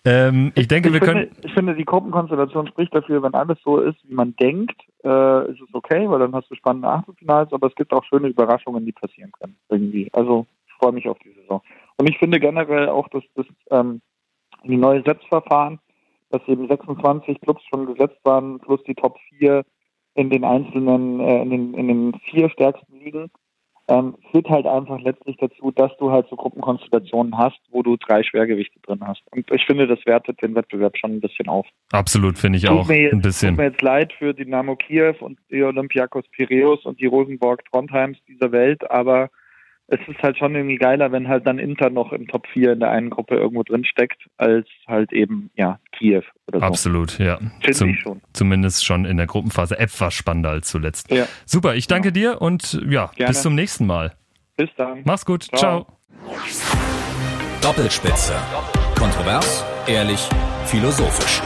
[0.03, 1.37] Ähm, ich denke, ich, wir finde, können.
[1.43, 5.61] ich finde, die Gruppenkonstellation spricht dafür, wenn alles so ist, wie man denkt, äh, ist
[5.61, 8.93] es okay, weil dann hast du spannende Achtelfinals, aber es gibt auch schöne Überraschungen, die
[8.93, 9.55] passieren können.
[9.69, 10.09] Irgendwie.
[10.13, 11.61] Also ich freue mich auf die Saison.
[11.97, 14.01] Und ich finde generell auch, dass das ähm,
[14.63, 15.79] die neue Setzverfahren,
[16.31, 19.63] dass eben 26 Clubs schon gesetzt waren, plus die Top 4
[20.15, 23.31] in den einzelnen, äh, in, den, in den vier stärksten Ligen,
[23.87, 28.23] ähm, führt halt einfach letztlich dazu, dass du halt so Gruppenkonstellationen hast, wo du drei
[28.23, 29.21] Schwergewichte drin hast.
[29.31, 31.67] Und ich finde, das wertet den Wettbewerb schon ein bisschen auf.
[31.91, 32.87] Absolut, finde ich Tut auch.
[32.87, 33.49] mir, Ein bisschen.
[33.49, 38.17] tut mir jetzt leid für Dynamo Kiew und die Olympiakos Piräus und die Rosenborg Trondheims
[38.27, 39.29] dieser Welt, aber
[39.91, 42.79] es ist halt schon irgendwie geiler, wenn halt dann Inter noch im Top 4 in
[42.79, 46.65] der einen Gruppe irgendwo drin steckt, als halt eben, ja, Kiew oder so.
[46.65, 47.37] Absolut, ja.
[47.59, 48.21] Finde Zum, ich schon.
[48.31, 51.11] Zumindest schon in der Gruppenphase etwas spannender als zuletzt.
[51.11, 51.25] Ja.
[51.45, 53.31] Super, ich danke dir und ja, Gerne.
[53.31, 54.13] bis zum nächsten Mal.
[54.55, 55.01] Bis dann.
[55.03, 55.43] Mach's gut.
[55.43, 55.85] Ciao.
[55.85, 55.87] Ciao.
[57.61, 58.33] Doppelspitze.
[58.97, 60.21] Kontrovers, ehrlich,
[60.65, 61.41] philosophisch.